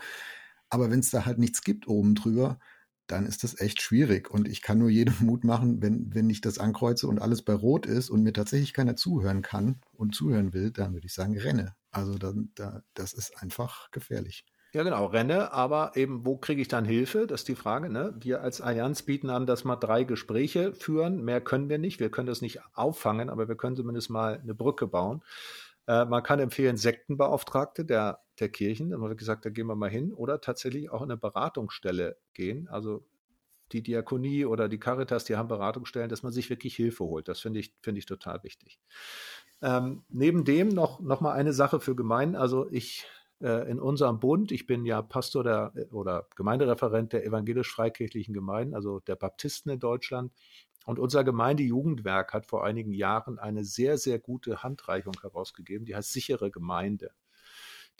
Aber 0.68 0.91
wenn 0.91 1.01
es 1.01 1.11
da 1.11 1.26
halt 1.26 1.39
nichts 1.39 1.62
gibt 1.62 1.89
oben 1.89 2.14
drüber, 2.14 2.59
dann 3.07 3.26
ist 3.26 3.43
das 3.43 3.61
echt 3.61 3.83
schwierig. 3.83 4.31
Und 4.31 4.47
ich 4.49 4.62
kann 4.62 4.78
nur 4.78 4.91
jedem 4.91 5.14
Mut 5.20 5.45
machen, 5.45 5.83
wenn, 5.83 6.14
wenn 6.14 6.31
ich 6.31 6.41
das 6.41 6.59
ankreuze 6.59 7.09
und 7.09 7.20
alles 7.20 7.43
bei 7.43 7.55
Rot 7.55 7.87
ist 7.87 8.11
und 8.11 8.22
mir 8.22 8.33
tatsächlich 8.33 8.72
keiner 8.72 8.97
zuhören 8.97 9.43
kann 9.43 9.81
und 9.93 10.14
zuhören 10.14 10.53
will, 10.53 10.70
dann 10.70 10.93
würde 10.95 11.07
ich 11.07 11.14
sagen, 11.14 11.37
renne. 11.39 11.74
Also 11.91 12.18
dann, 12.18 12.53
da, 12.55 12.83
das 12.95 13.12
ist 13.12 13.37
einfach 13.43 13.91
gefährlich. 13.91 14.45
Ja, 14.72 14.84
genau, 14.84 15.06
renne, 15.06 15.52
aber 15.52 15.92
eben, 15.96 16.24
wo 16.24 16.36
kriege 16.36 16.62
ich 16.62 16.68
dann 16.68 16.84
Hilfe? 16.84 17.26
Das 17.26 17.40
ist 17.40 17.48
die 17.48 17.56
Frage. 17.56 17.90
Ne? 17.90 18.14
Wir 18.20 18.40
als 18.40 18.60
Allianz 18.60 19.02
bieten 19.02 19.28
an, 19.28 19.44
dass 19.44 19.64
wir 19.64 19.76
drei 19.76 20.04
Gespräche 20.04 20.72
führen. 20.74 21.24
Mehr 21.24 21.40
können 21.40 21.68
wir 21.68 21.78
nicht. 21.78 21.98
Wir 21.98 22.10
können 22.10 22.28
das 22.28 22.40
nicht 22.40 22.60
auffangen, 22.74 23.30
aber 23.30 23.48
wir 23.48 23.56
können 23.56 23.74
zumindest 23.74 24.10
mal 24.10 24.38
eine 24.40 24.54
Brücke 24.54 24.86
bauen. 24.86 25.22
Äh, 25.88 26.04
man 26.04 26.22
kann 26.22 26.38
empfehlen, 26.38 26.76
Sektenbeauftragte 26.76 27.84
der, 27.84 28.20
der 28.38 28.48
Kirchen, 28.48 28.90
dann 28.90 29.02
haben 29.02 29.08
wir 29.08 29.16
gesagt, 29.16 29.44
da 29.44 29.50
gehen 29.50 29.66
wir 29.66 29.74
mal 29.74 29.90
hin, 29.90 30.12
oder 30.12 30.40
tatsächlich 30.40 30.88
auch 30.90 31.02
in 31.02 31.10
eine 31.10 31.16
Beratungsstelle 31.16 32.16
gehen. 32.32 32.68
Also 32.68 33.04
die 33.72 33.82
Diakonie 33.82 34.44
oder 34.44 34.68
die 34.68 34.78
Caritas, 34.78 35.24
die 35.24 35.36
haben 35.36 35.48
Beratungsstellen, 35.48 36.08
dass 36.08 36.22
man 36.22 36.32
sich 36.32 36.48
wirklich 36.48 36.76
Hilfe 36.76 37.04
holt. 37.04 37.26
Das 37.26 37.40
finde 37.40 37.58
ich, 37.58 37.74
finde 37.82 37.98
ich 37.98 38.06
total 38.06 38.42
wichtig. 38.44 38.78
Ähm, 39.62 40.04
neben 40.08 40.44
dem 40.44 40.68
noch, 40.68 41.00
noch 41.00 41.20
mal 41.20 41.32
eine 41.32 41.52
Sache 41.52 41.80
für 41.80 41.96
Gemeinden. 41.96 42.36
Also 42.36 42.68
ich 42.70 43.06
in 43.41 43.80
unserem 43.80 44.20
Bund, 44.20 44.53
ich 44.53 44.66
bin 44.66 44.84
ja 44.84 45.01
Pastor 45.01 45.43
der, 45.43 45.72
oder 45.93 46.26
Gemeindereferent 46.36 47.12
der 47.14 47.24
evangelisch-freikirchlichen 47.24 48.34
Gemeinden, 48.34 48.74
also 48.74 49.01
der 49.01 49.16
Baptisten 49.16 49.70
in 49.70 49.80
Deutschland. 49.80 50.32
Und 50.86 50.99
unser 50.99 51.24
Gemeindejugendwerk 51.24 52.32
hat 52.32 52.47
vor 52.47 52.64
einigen 52.64 52.93
Jahren 52.93 53.38
eine 53.38 53.64
sehr, 53.64 53.99
sehr 53.99 54.18
gute 54.18 54.62
Handreichung 54.62 55.14
herausgegeben, 55.20 55.86
die 55.86 55.95
heißt 55.95 56.12
sichere 56.12 56.51
Gemeinde 56.51 57.12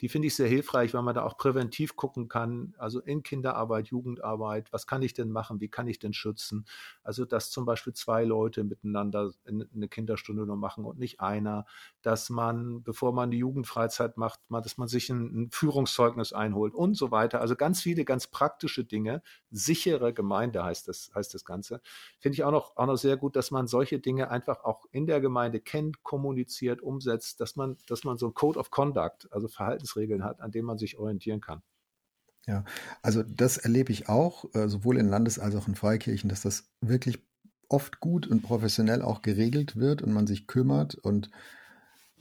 die 0.01 0.09
finde 0.09 0.27
ich 0.27 0.35
sehr 0.35 0.47
hilfreich, 0.47 0.93
weil 0.93 1.03
man 1.03 1.13
da 1.13 1.23
auch 1.23 1.37
präventiv 1.37 1.95
gucken 1.95 2.27
kann, 2.27 2.73
also 2.79 2.99
in 2.99 3.21
Kinderarbeit, 3.21 3.87
Jugendarbeit, 3.87 4.73
was 4.73 4.87
kann 4.87 5.03
ich 5.03 5.13
denn 5.13 5.29
machen, 5.29 5.61
wie 5.61 5.69
kann 5.69 5.87
ich 5.87 5.99
denn 5.99 6.13
schützen? 6.13 6.65
Also, 7.03 7.23
dass 7.23 7.51
zum 7.51 7.65
Beispiel 7.65 7.93
zwei 7.93 8.23
Leute 8.23 8.63
miteinander 8.63 9.31
eine 9.45 9.87
Kinderstunde 9.87 10.45
nur 10.45 10.57
machen 10.57 10.85
und 10.85 10.97
nicht 10.97 11.19
einer, 11.21 11.65
dass 12.01 12.31
man, 12.31 12.81
bevor 12.81 13.13
man 13.13 13.29
die 13.29 13.37
Jugendfreizeit 13.37 14.17
macht, 14.17 14.39
mal, 14.49 14.61
dass 14.61 14.77
man 14.79 14.87
sich 14.87 15.09
ein, 15.09 15.43
ein 15.43 15.51
Führungszeugnis 15.51 16.33
einholt 16.33 16.73
und 16.73 16.95
so 16.95 17.11
weiter. 17.11 17.39
Also 17.39 17.55
ganz 17.55 17.81
viele 17.81 18.03
ganz 18.03 18.25
praktische 18.25 18.83
Dinge. 18.83 19.21
Sichere 19.51 20.13
Gemeinde 20.13 20.63
heißt 20.63 20.87
das, 20.87 21.11
heißt 21.13 21.33
das 21.35 21.45
Ganze. 21.45 21.79
Finde 22.19 22.33
ich 22.33 22.43
auch 22.43 22.51
noch, 22.51 22.75
auch 22.75 22.87
noch 22.87 22.97
sehr 22.97 23.17
gut, 23.17 23.35
dass 23.35 23.51
man 23.51 23.67
solche 23.67 23.99
Dinge 23.99 24.31
einfach 24.31 24.63
auch 24.63 24.85
in 24.91 25.05
der 25.05 25.21
Gemeinde 25.21 25.59
kennt, 25.59 26.01
kommuniziert, 26.01 26.81
umsetzt, 26.81 27.39
dass 27.39 27.55
man, 27.55 27.77
dass 27.85 28.03
man 28.03 28.17
so 28.17 28.27
ein 28.27 28.33
Code 28.33 28.57
of 28.57 28.71
Conduct, 28.71 29.27
also 29.31 29.47
Verhaltens 29.47 29.90
Verhaltensregeln 29.91 30.23
hat, 30.23 30.41
an 30.41 30.51
denen 30.51 30.65
man 30.65 30.77
sich 30.77 30.97
orientieren 30.97 31.41
kann. 31.41 31.61
Ja, 32.47 32.63
also 33.03 33.21
das 33.23 33.57
erlebe 33.57 33.91
ich 33.91 34.09
auch, 34.09 34.45
äh, 34.55 34.67
sowohl 34.67 34.97
in 34.97 35.07
Landes- 35.07 35.37
als 35.39 35.55
auch 35.55 35.67
in 35.67 35.75
Freikirchen, 35.75 36.29
dass 36.29 36.41
das 36.41 36.71
wirklich 36.81 37.19
oft 37.69 37.99
gut 37.99 38.27
und 38.27 38.41
professionell 38.41 39.01
auch 39.01 39.21
geregelt 39.21 39.75
wird 39.75 40.01
und 40.01 40.11
man 40.11 40.27
sich 40.27 40.47
kümmert 40.47 40.95
und, 40.95 41.29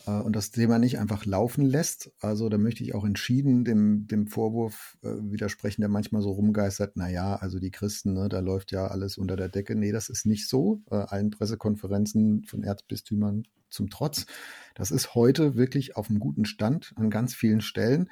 äh, 0.06 0.10
und 0.10 0.34
das 0.36 0.50
Thema 0.50 0.78
nicht 0.78 0.98
einfach 0.98 1.24
laufen 1.24 1.64
lässt. 1.64 2.12
Also 2.20 2.48
da 2.48 2.58
möchte 2.58 2.82
ich 2.82 2.94
auch 2.94 3.04
entschieden 3.04 3.64
dem, 3.64 4.06
dem 4.06 4.26
Vorwurf 4.26 4.96
äh, 5.02 5.08
widersprechen, 5.08 5.82
der 5.82 5.90
manchmal 5.90 6.22
so 6.22 6.30
rumgeistert, 6.30 6.96
naja, 6.96 7.36
also 7.36 7.58
die 7.58 7.70
Christen, 7.70 8.14
ne, 8.14 8.28
da 8.28 8.40
läuft 8.40 8.72
ja 8.72 8.86
alles 8.86 9.18
unter 9.18 9.36
der 9.36 9.48
Decke. 9.48 9.74
Nee, 9.74 9.92
das 9.92 10.08
ist 10.08 10.26
nicht 10.26 10.48
so. 10.48 10.82
Äh, 10.90 10.96
allen 10.96 11.30
Pressekonferenzen 11.30 12.44
von 12.44 12.62
Erzbistümern 12.62 13.44
zum 13.68 13.88
Trotz. 13.90 14.26
Das 14.74 14.90
ist 14.90 15.14
heute 15.14 15.54
wirklich 15.54 15.96
auf 15.96 16.10
einem 16.10 16.20
guten 16.20 16.44
Stand 16.44 16.92
an 16.96 17.10
ganz 17.10 17.34
vielen 17.34 17.60
Stellen. 17.60 18.10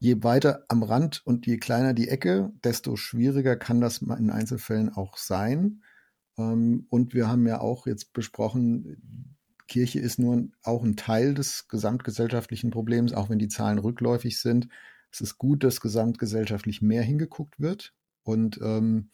Je 0.00 0.22
weiter 0.22 0.64
am 0.68 0.82
Rand 0.82 1.22
und 1.26 1.46
je 1.46 1.58
kleiner 1.58 1.92
die 1.92 2.08
Ecke, 2.08 2.52
desto 2.62 2.96
schwieriger 2.96 3.56
kann 3.56 3.80
das 3.80 3.98
in 3.98 4.30
Einzelfällen 4.30 4.90
auch 4.90 5.16
sein. 5.16 5.82
Ähm, 6.36 6.86
und 6.88 7.14
wir 7.14 7.28
haben 7.28 7.46
ja 7.46 7.60
auch 7.60 7.86
jetzt 7.86 8.12
besprochen, 8.12 9.37
Kirche 9.68 10.00
ist 10.00 10.18
nur 10.18 10.48
auch 10.62 10.82
ein 10.82 10.96
Teil 10.96 11.34
des 11.34 11.68
gesamtgesellschaftlichen 11.68 12.70
Problems, 12.70 13.12
auch 13.12 13.30
wenn 13.30 13.38
die 13.38 13.48
Zahlen 13.48 13.78
rückläufig 13.78 14.40
sind. 14.40 14.68
Es 15.12 15.20
ist 15.20 15.38
gut, 15.38 15.62
dass 15.62 15.80
gesamtgesellschaftlich 15.80 16.82
mehr 16.82 17.02
hingeguckt 17.02 17.60
wird. 17.60 17.94
Und 18.24 18.58
ähm, 18.62 19.10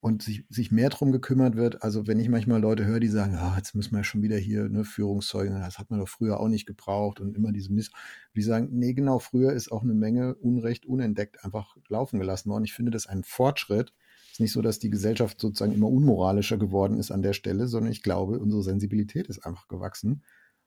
und 0.00 0.22
sich, 0.22 0.44
sich 0.48 0.70
mehr 0.70 0.90
drum 0.90 1.10
gekümmert 1.10 1.56
wird. 1.56 1.82
Also 1.82 2.06
wenn 2.06 2.20
ich 2.20 2.28
manchmal 2.28 2.60
Leute 2.60 2.84
höre, 2.84 3.00
die 3.00 3.08
sagen, 3.08 3.34
ah, 3.34 3.54
jetzt 3.56 3.74
müssen 3.74 3.96
wir 3.96 4.04
schon 4.04 4.22
wieder 4.22 4.36
hier 4.36 4.68
ne, 4.68 4.84
Führungszeugen, 4.84 5.60
das 5.60 5.78
hat 5.78 5.90
man 5.90 5.98
doch 5.98 6.08
früher 6.08 6.38
auch 6.38 6.48
nicht 6.48 6.66
gebraucht 6.66 7.20
und 7.20 7.36
immer 7.36 7.52
diese 7.52 7.72
Miss. 7.72 7.90
Die 8.34 8.42
sagen, 8.42 8.68
nee, 8.70 8.94
genau, 8.94 9.18
früher 9.18 9.52
ist 9.52 9.72
auch 9.72 9.82
eine 9.82 9.94
Menge 9.94 10.36
Unrecht 10.36 10.86
unentdeckt 10.86 11.44
einfach 11.44 11.76
laufen 11.88 12.20
gelassen 12.20 12.50
worden. 12.50 12.64
Ich 12.64 12.74
finde 12.74 12.92
das 12.92 13.06
ein 13.06 13.24
Fortschritt. 13.24 13.92
Ist 14.38 14.40
nicht 14.40 14.52
so, 14.52 14.62
dass 14.62 14.78
die 14.78 14.88
Gesellschaft 14.88 15.40
sozusagen 15.40 15.72
immer 15.72 15.88
unmoralischer 15.88 16.58
geworden 16.58 16.96
ist 16.96 17.10
an 17.10 17.22
der 17.22 17.32
Stelle, 17.32 17.66
sondern 17.66 17.90
ich 17.90 18.04
glaube, 18.04 18.38
unsere 18.38 18.62
Sensibilität 18.62 19.26
ist 19.26 19.44
einfach 19.44 19.66
gewachsen. 19.66 20.22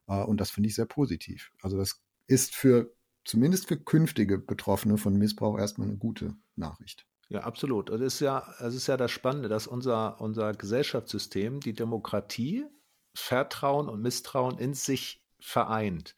Äh, 0.08 0.24
und 0.24 0.42
das 0.42 0.52
finde 0.52 0.68
ich 0.68 0.76
sehr 0.76 0.86
positiv. 0.86 1.54
Also 1.62 1.78
das 1.78 2.02
ist 2.28 2.54
für, 2.54 2.94
zumindest 3.24 3.70
für 3.70 3.78
künftige 3.78 4.40
Betroffene 4.40 4.98
von 4.98 5.16
Missbrauch 5.16 5.58
erstmal 5.58 5.88
eine 5.88 5.96
gute 5.96 6.36
Nachricht. 6.58 7.06
Ja, 7.30 7.44
absolut. 7.44 7.90
Es 7.90 8.02
ist 8.02 8.20
ja, 8.20 8.46
es 8.60 8.76
ist 8.76 8.88
ja 8.88 8.98
das 8.98 9.10
Spannende, 9.10 9.48
dass 9.48 9.68
unser, 9.68 10.20
unser 10.20 10.52
Gesellschaftssystem 10.52 11.62
die 11.62 11.72
Demokratie, 11.72 12.66
Vertrauen 13.14 13.88
und 13.88 14.02
Misstrauen 14.02 14.58
in 14.58 14.74
sich 14.74 15.24
vereint. 15.40 16.18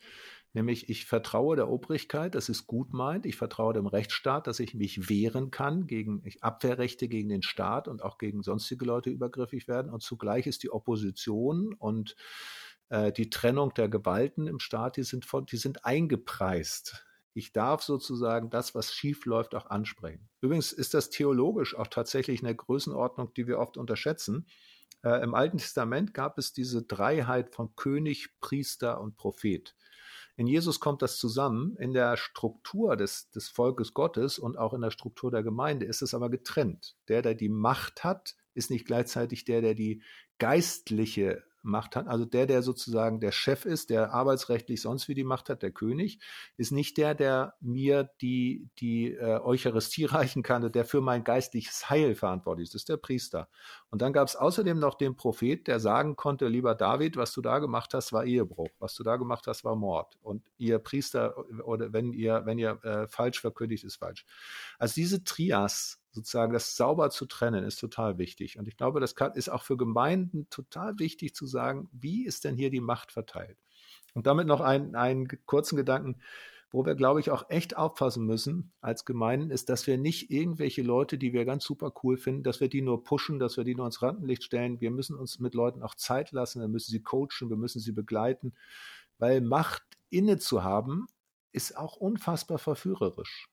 Nämlich, 0.53 0.87
ich 0.87 1.05
vertraue 1.05 1.55
der 1.55 1.69
Obrigkeit, 1.69 2.35
dass 2.35 2.47
es 2.47 2.67
gut 2.67 2.93
meint. 2.93 3.25
Ich 3.25 3.35
vertraue 3.35 3.73
dem 3.73 3.87
Rechtsstaat, 3.87 4.45
dass 4.45 4.59
ich 4.59 4.75
mich 4.75 5.09
wehren 5.09 5.49
kann 5.49 5.87
gegen 5.87 6.23
Abwehrrechte 6.41 7.07
gegen 7.07 7.29
den 7.29 7.41
Staat 7.41 7.87
und 7.87 8.03
auch 8.03 8.19
gegen 8.19 8.43
sonstige 8.43 8.85
Leute 8.85 9.09
übergriffig 9.09 9.67
werden. 9.67 9.91
Und 9.91 10.03
zugleich 10.03 10.45
ist 10.45 10.61
die 10.61 10.71
Opposition 10.71 11.73
und 11.73 12.15
äh, 12.89 13.11
die 13.11 13.31
Trennung 13.31 13.73
der 13.73 13.89
Gewalten 13.89 14.45
im 14.45 14.59
Staat, 14.59 14.97
die 14.97 15.03
sind, 15.03 15.25
von, 15.25 15.47
die 15.47 15.57
sind 15.57 15.85
eingepreist 15.85 17.03
ich 17.33 17.51
darf 17.51 17.81
sozusagen 17.81 18.49
das, 18.49 18.75
was 18.75 18.93
schief 18.93 19.25
läuft, 19.25 19.55
auch 19.55 19.67
ansprechen. 19.67 20.29
Übrigens 20.41 20.71
ist 20.71 20.93
das 20.93 21.09
theologisch 21.09 21.75
auch 21.75 21.87
tatsächlich 21.87 22.43
eine 22.43 22.55
Größenordnung, 22.55 23.33
die 23.33 23.47
wir 23.47 23.59
oft 23.59 23.77
unterschätzen. 23.77 24.45
Äh, 25.03 25.23
Im 25.23 25.33
Alten 25.33 25.57
Testament 25.57 26.13
gab 26.13 26.37
es 26.37 26.53
diese 26.53 26.83
Dreiheit 26.83 27.49
von 27.49 27.75
König, 27.75 28.39
Priester 28.39 29.01
und 29.01 29.17
Prophet. 29.17 29.75
In 30.35 30.47
Jesus 30.47 30.79
kommt 30.79 31.01
das 31.01 31.17
zusammen. 31.17 31.75
In 31.77 31.93
der 31.93 32.17
Struktur 32.17 32.95
des, 32.95 33.29
des 33.29 33.49
Volkes 33.49 33.93
Gottes 33.93 34.39
und 34.39 34.57
auch 34.57 34.73
in 34.73 34.81
der 34.81 34.91
Struktur 34.91 35.29
der 35.29 35.43
Gemeinde 35.43 35.85
ist 35.85 36.01
es 36.01 36.13
aber 36.13 36.29
getrennt. 36.29 36.95
Der, 37.07 37.21
der 37.21 37.35
die 37.35 37.49
Macht 37.49 38.03
hat, 38.03 38.35
ist 38.53 38.71
nicht 38.71 38.85
gleichzeitig 38.85 39.45
der, 39.45 39.61
der 39.61 39.75
die 39.75 40.01
geistliche 40.39 41.43
Macht 41.63 41.95
hat. 41.95 42.07
Also 42.07 42.25
der, 42.25 42.45
der 42.45 42.61
sozusagen 42.61 43.19
der 43.19 43.31
Chef 43.31 43.65
ist, 43.65 43.89
der 43.89 44.13
arbeitsrechtlich 44.13 44.81
sonst 44.81 45.07
wie 45.07 45.15
die 45.15 45.23
Macht 45.23 45.49
hat, 45.49 45.63
der 45.63 45.71
König, 45.71 46.19
ist 46.57 46.71
nicht 46.71 46.97
der, 46.97 47.15
der 47.15 47.55
mir 47.61 48.09
die, 48.21 48.69
die 48.79 49.13
äh, 49.13 49.39
Eucharistie 49.39 50.05
reichen 50.05 50.43
kann 50.43 50.63
der 50.71 50.85
für 50.85 51.01
mein 51.01 51.23
geistliches 51.23 51.89
Heil 51.89 52.15
verantwortlich 52.15 52.65
ist. 52.65 52.73
Das 52.73 52.81
ist 52.81 52.89
der 52.89 52.97
Priester. 52.97 53.49
Und 53.89 54.01
dann 54.01 54.13
gab 54.13 54.27
es 54.27 54.35
außerdem 54.35 54.79
noch 54.79 54.95
den 54.95 55.15
Prophet, 55.15 55.67
der 55.67 55.79
sagen 55.79 56.15
konnte, 56.15 56.47
lieber 56.47 56.75
David, 56.75 57.17
was 57.17 57.33
du 57.33 57.41
da 57.41 57.59
gemacht 57.59 57.93
hast, 57.93 58.13
war 58.13 58.25
Ehebruch. 58.25 58.69
Was 58.79 58.95
du 58.95 59.03
da 59.03 59.17
gemacht 59.17 59.47
hast, 59.47 59.63
war 59.63 59.75
Mord. 59.75 60.17
Und 60.21 60.43
ihr 60.57 60.79
Priester, 60.79 61.35
oder 61.65 61.93
wenn 61.93 62.13
ihr, 62.13 62.43
wenn 62.45 62.57
ihr 62.57 62.83
äh, 62.83 63.07
falsch 63.07 63.39
verkündigt, 63.41 63.83
ist 63.83 63.97
falsch. 63.97 64.25
Also 64.77 64.95
diese 64.95 65.23
Trias 65.23 66.02
sozusagen 66.13 66.53
das 66.53 66.75
sauber 66.75 67.09
zu 67.09 67.25
trennen, 67.25 67.63
ist 67.63 67.79
total 67.79 68.17
wichtig. 68.17 68.57
Und 68.59 68.67
ich 68.67 68.77
glaube, 68.77 68.99
das 68.99 69.15
ist 69.33 69.49
auch 69.49 69.63
für 69.63 69.77
Gemeinden 69.77 70.47
total 70.49 70.99
wichtig 70.99 71.35
zu 71.35 71.45
sagen, 71.45 71.89
wie 71.91 72.25
ist 72.25 72.43
denn 72.45 72.55
hier 72.55 72.69
die 72.69 72.81
Macht 72.81 73.11
verteilt? 73.11 73.57
Und 74.13 74.27
damit 74.27 74.47
noch 74.47 74.61
einen, 74.61 74.95
einen 74.95 75.27
kurzen 75.45 75.75
Gedanken, 75.75 76.21
wo 76.69 76.85
wir, 76.85 76.95
glaube 76.95 77.19
ich, 77.19 77.29
auch 77.29 77.49
echt 77.49 77.77
aufpassen 77.77 78.25
müssen 78.25 78.73
als 78.81 79.05
Gemeinden, 79.05 79.51
ist, 79.51 79.69
dass 79.69 79.85
wir 79.85 79.97
nicht 79.97 80.31
irgendwelche 80.31 80.81
Leute, 80.81 81.17
die 81.17 81.33
wir 81.33 81.45
ganz 81.45 81.63
super 81.63 81.93
cool 82.03 82.17
finden, 82.17 82.43
dass 82.43 82.61
wir 82.61 82.67
die 82.67 82.81
nur 82.81 83.03
pushen, 83.03 83.37
dass 83.37 83.57
wir 83.57 83.63
die 83.63 83.75
nur 83.75 83.85
ins 83.85 84.01
Rampenlicht 84.01 84.43
stellen. 84.43 84.81
Wir 84.81 84.89
müssen 84.89 85.15
uns 85.15 85.39
mit 85.39 85.53
Leuten 85.53 85.83
auch 85.83 85.93
Zeit 85.93 86.31
lassen, 86.31 86.61
wir 86.61 86.67
müssen 86.67 86.91
sie 86.91 87.01
coachen, 87.01 87.49
wir 87.49 87.57
müssen 87.57 87.79
sie 87.79 87.91
begleiten, 87.91 88.53
weil 89.19 89.41
Macht 89.41 89.83
inne 90.09 90.39
zu 90.39 90.63
haben, 90.63 91.07
ist 91.51 91.77
auch 91.77 91.95
unfassbar 91.95 92.57
verführerisch. 92.57 93.49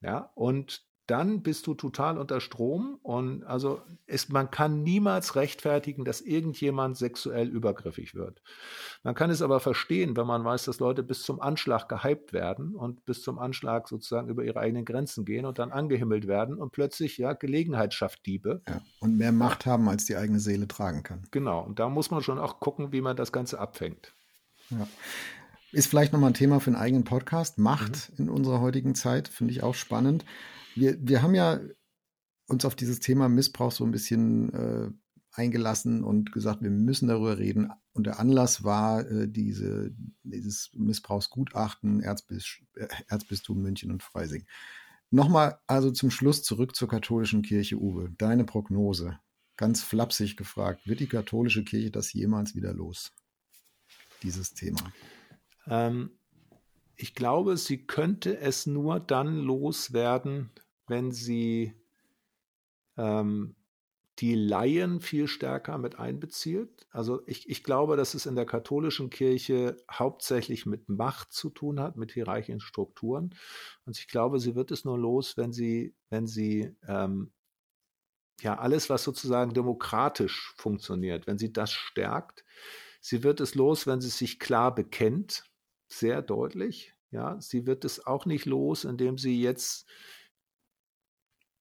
Ja, 0.00 0.30
und 0.34 0.87
dann 1.08 1.42
bist 1.42 1.66
du 1.66 1.72
total 1.72 2.18
unter 2.18 2.40
Strom 2.40 2.98
und 3.02 3.42
also 3.44 3.80
ist, 4.06 4.30
man 4.30 4.50
kann 4.50 4.82
niemals 4.82 5.36
rechtfertigen, 5.36 6.04
dass 6.04 6.20
irgendjemand 6.20 6.98
sexuell 6.98 7.48
übergriffig 7.48 8.14
wird. 8.14 8.42
Man 9.02 9.14
kann 9.14 9.30
es 9.30 9.40
aber 9.40 9.58
verstehen, 9.58 10.18
wenn 10.18 10.26
man 10.26 10.44
weiß, 10.44 10.66
dass 10.66 10.80
Leute 10.80 11.02
bis 11.02 11.22
zum 11.22 11.40
Anschlag 11.40 11.88
gehypt 11.88 12.34
werden 12.34 12.74
und 12.74 13.06
bis 13.06 13.22
zum 13.22 13.38
Anschlag 13.38 13.88
sozusagen 13.88 14.28
über 14.28 14.44
ihre 14.44 14.60
eigenen 14.60 14.84
Grenzen 14.84 15.24
gehen 15.24 15.46
und 15.46 15.58
dann 15.58 15.72
angehimmelt 15.72 16.28
werden 16.28 16.58
und 16.58 16.72
plötzlich 16.72 17.16
ja 17.16 17.32
Gelegenheit 17.32 17.94
schafft 17.94 18.26
Diebe. 18.26 18.60
Ja, 18.68 18.82
und 19.00 19.16
mehr 19.16 19.32
Macht 19.32 19.64
haben, 19.64 19.88
als 19.88 20.04
die 20.04 20.16
eigene 20.16 20.40
Seele 20.40 20.68
tragen 20.68 21.04
kann. 21.04 21.22
Genau, 21.30 21.60
und 21.64 21.78
da 21.78 21.88
muss 21.88 22.10
man 22.10 22.22
schon 22.22 22.38
auch 22.38 22.60
gucken, 22.60 22.92
wie 22.92 23.00
man 23.00 23.16
das 23.16 23.32
Ganze 23.32 23.58
abfängt. 23.58 24.14
Ja. 24.68 24.86
Ist 25.72 25.86
vielleicht 25.86 26.12
nochmal 26.12 26.30
ein 26.30 26.34
Thema 26.34 26.60
für 26.60 26.68
einen 26.68 26.80
eigenen 26.80 27.04
Podcast. 27.04 27.56
Macht 27.56 28.10
mhm. 28.10 28.24
in 28.24 28.28
unserer 28.28 28.60
heutigen 28.60 28.94
Zeit, 28.94 29.28
finde 29.28 29.52
ich 29.52 29.62
auch 29.62 29.74
spannend 29.74 30.26
wir, 30.80 30.96
wir 31.00 31.22
haben 31.22 31.34
ja 31.34 31.60
uns 32.46 32.64
auf 32.64 32.74
dieses 32.74 33.00
Thema 33.00 33.28
Missbrauch 33.28 33.72
so 33.72 33.84
ein 33.84 33.90
bisschen 33.90 34.52
äh, 34.52 34.90
eingelassen 35.32 36.02
und 36.02 36.32
gesagt, 36.32 36.62
wir 36.62 36.70
müssen 36.70 37.08
darüber 37.08 37.38
reden. 37.38 37.70
Und 37.92 38.06
der 38.06 38.18
Anlass 38.18 38.64
war 38.64 39.08
äh, 39.08 39.28
diese, 39.28 39.92
dieses 40.22 40.70
Missbrauchsgutachten 40.74 42.00
Erzbis, 42.00 42.58
äh, 42.74 42.88
Erzbistum 43.08 43.60
München 43.62 43.90
und 43.90 44.02
Freising. 44.02 44.46
Nochmal 45.10 45.58
also 45.66 45.90
zum 45.90 46.10
Schluss 46.10 46.42
zurück 46.42 46.74
zur 46.74 46.88
katholischen 46.88 47.42
Kirche, 47.42 47.76
Uwe. 47.76 48.10
Deine 48.18 48.44
Prognose, 48.44 49.18
ganz 49.56 49.82
flapsig 49.82 50.36
gefragt, 50.36 50.86
wird 50.86 51.00
die 51.00 51.06
katholische 51.06 51.64
Kirche 51.64 51.90
das 51.90 52.12
jemals 52.12 52.54
wieder 52.54 52.74
los? 52.74 53.12
Dieses 54.22 54.52
Thema. 54.52 54.92
Ähm, 55.66 56.10
ich 56.96 57.14
glaube, 57.14 57.56
sie 57.56 57.86
könnte 57.86 58.38
es 58.38 58.66
nur 58.66 59.00
dann 59.00 59.36
loswerden, 59.36 60.50
wenn 60.88 61.12
sie 61.12 61.74
ähm, 62.96 63.54
die 64.18 64.34
Laien 64.34 65.00
viel 65.00 65.28
stärker 65.28 65.78
mit 65.78 65.98
einbezieht. 65.98 66.86
Also 66.90 67.22
ich, 67.26 67.48
ich 67.48 67.62
glaube, 67.62 67.96
dass 67.96 68.14
es 68.14 68.26
in 68.26 68.34
der 68.34 68.46
katholischen 68.46 69.10
Kirche 69.10 69.76
hauptsächlich 69.90 70.66
mit 70.66 70.88
Macht 70.88 71.32
zu 71.32 71.50
tun 71.50 71.78
hat, 71.78 71.96
mit 71.96 72.12
hierarchischen 72.12 72.60
Strukturen. 72.60 73.34
Und 73.84 73.96
ich 73.96 74.08
glaube, 74.08 74.40
sie 74.40 74.56
wird 74.56 74.72
es 74.72 74.84
nur 74.84 74.98
los, 74.98 75.36
wenn 75.36 75.52
sie, 75.52 75.94
wenn 76.10 76.26
sie 76.26 76.74
ähm, 76.88 77.30
ja 78.40 78.58
alles, 78.58 78.90
was 78.90 79.04
sozusagen 79.04 79.54
demokratisch 79.54 80.52
funktioniert, 80.56 81.28
wenn 81.28 81.38
sie 81.38 81.52
das 81.52 81.70
stärkt. 81.72 82.44
Sie 83.00 83.22
wird 83.22 83.40
es 83.40 83.54
los, 83.54 83.86
wenn 83.86 84.00
sie 84.00 84.10
sich 84.10 84.40
klar 84.40 84.74
bekennt, 84.74 85.44
sehr 85.86 86.22
deutlich. 86.22 86.92
Ja, 87.10 87.40
sie 87.40 87.66
wird 87.66 87.84
es 87.84 88.04
auch 88.04 88.26
nicht 88.26 88.46
los, 88.46 88.84
indem 88.84 89.16
sie 89.16 89.40
jetzt 89.40 89.88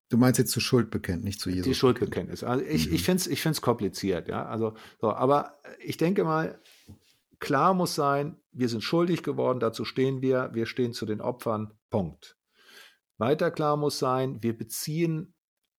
Du 0.10 0.18
meinst 0.18 0.38
jetzt 0.38 0.52
zu 0.52 0.60
Schuldbekenntnis, 0.60 1.26
nicht 1.26 1.42
zu 1.42 1.50
Jesus? 1.50 1.66
Die 1.66 1.76
Schuldbekenntnis. 1.76 2.44
Also 2.44 2.64
ich, 2.64 2.88
mhm. 2.88 2.96
ich 2.96 3.04
finde 3.04 3.22
es 3.22 3.28
ich 3.28 3.42
find's 3.42 3.62
kompliziert, 3.62 4.28
ja. 4.28 4.46
Also, 4.46 4.74
so, 5.02 5.12
aber 5.12 5.60
ich 5.80 5.98
denke 5.98 6.24
mal, 6.24 6.62
klar 7.40 7.74
muss 7.74 7.96
sein, 7.96 8.38
wir 8.52 8.70
sind 8.70 8.84
schuldig 8.84 9.24
geworden, 9.24 9.60
dazu 9.60 9.84
stehen 9.86 10.22
wir, 10.22 10.52
wir 10.54 10.66
stehen 10.66 10.94
zu 10.94 11.06
den 11.06 11.22
Opfern, 11.22 11.74
Punkt. 11.90 12.38
Weiter 13.18 13.52
klar 13.52 13.78
muss 13.78 14.00
sein, 14.00 14.42
wir 14.42 14.58
beziehen 14.58 15.34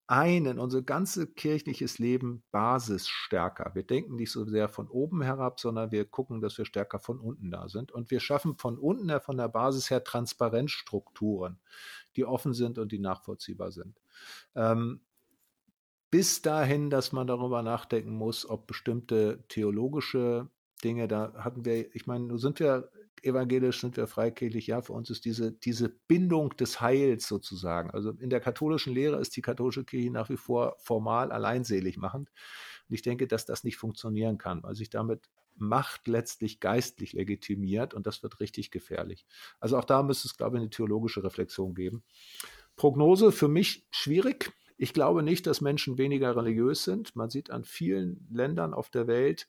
ein 0.09 0.47
in 0.47 0.59
unser 0.59 0.81
ganzes 0.81 1.35
kirchliches 1.35 1.99
Leben 1.99 2.43
basisstärker. 2.51 3.73
Wir 3.75 3.83
denken 3.83 4.17
nicht 4.17 4.33
so 4.33 4.47
sehr 4.47 4.69
von 4.69 4.89
oben 4.89 5.21
herab, 5.23 5.61
sondern 5.61 5.93
wir 5.93 6.07
gucken, 6.07 6.41
dass 6.41 6.57
wir 6.57 6.65
stärker 6.65 6.99
von 6.99 7.21
unten 7.21 7.51
da 7.51 7.69
sind. 7.69 7.93
Und 7.93 8.11
wir 8.11 8.19
schaffen 8.19 8.57
von 8.57 8.79
unten 8.79 9.11
her, 9.11 9.21
von 9.21 9.37
der 9.37 9.49
Basis 9.49 9.91
her 9.91 10.03
Transparenzstrukturen, 10.03 11.61
die 12.17 12.25
offen 12.25 12.55
sind 12.55 12.79
und 12.79 12.91
die 12.91 12.99
nachvollziehbar 12.99 13.71
sind. 13.71 14.01
Ähm, 14.55 15.03
bis 16.11 16.41
dahin, 16.41 16.89
dass 16.89 17.13
man 17.13 17.27
darüber 17.27 17.63
nachdenken 17.63 18.15
muss, 18.15 18.49
ob 18.49 18.67
bestimmte 18.67 19.45
theologische 19.49 20.49
Dinge, 20.83 21.07
da 21.07 21.35
hatten 21.35 21.67
wir, 21.67 21.95
ich 21.95 22.07
meine, 22.07 22.25
nun 22.25 22.39
sind 22.39 22.61
wir 22.61 22.91
evangelisch, 23.25 23.81
sind 23.81 23.97
wir 23.97 24.07
freikirchlich, 24.07 24.67
ja, 24.67 24.83
für 24.83 24.93
uns 24.93 25.11
ist 25.11 25.25
diese, 25.25 25.53
diese 25.53 25.89
Bindung 25.89 26.57
des 26.57 26.81
Heils 26.81 27.27
sozusagen. 27.27 27.91
Also 27.91 28.11
in 28.11 28.31
der 28.31 28.41
katholischen 28.41 28.95
Lehre 28.95 29.21
ist 29.21 29.37
die 29.37 29.43
katholische 29.43 29.85
Kirche 29.85 30.11
nach 30.11 30.29
wie 30.29 30.37
vor 30.37 30.77
formal 30.79 31.33
alleinselig 31.33 31.97
machend. 31.97 32.31
Und 32.89 32.95
ich 32.95 33.03
denke, 33.03 33.27
dass 33.27 33.47
das 33.47 33.65
nicht 33.65 33.77
funktionieren 33.77 34.39
kann, 34.39 34.63
weil 34.63 34.75
sich 34.75 34.91
damit 34.91 35.29
Macht 35.61 36.07
letztlich 36.07 36.61
geistlich 36.61 37.13
legitimiert 37.15 37.93
und 37.93 38.07
das 38.07 38.23
wird 38.23 38.39
richtig 38.39 38.71
gefährlich. 38.71 39.27
Also 39.59 39.77
auch 39.77 39.85
da 39.85 40.05
müsste 40.05 40.29
es, 40.29 40.37
glaube 40.37 40.57
ich, 40.57 40.61
eine 40.61 40.71
theologische 40.71 41.25
Reflexion 41.25 41.75
geben. 41.75 42.05
Prognose 42.77 43.33
für 43.33 43.49
mich 43.49 43.85
schwierig. 43.91 44.53
Ich 44.81 44.95
glaube 44.95 45.25
nicht, 45.25 45.49
dass 45.49 45.61
Menschen 45.61 45.99
weniger 45.99 46.37
religiös 46.37 46.85
sind. 46.85 47.17
Man 47.17 47.31
sieht 47.31 47.51
an 47.51 47.65
vielen 47.65 48.29
Ländern 48.31 48.73
auf 48.73 48.91
der 48.91 49.09
Welt, 49.09 49.49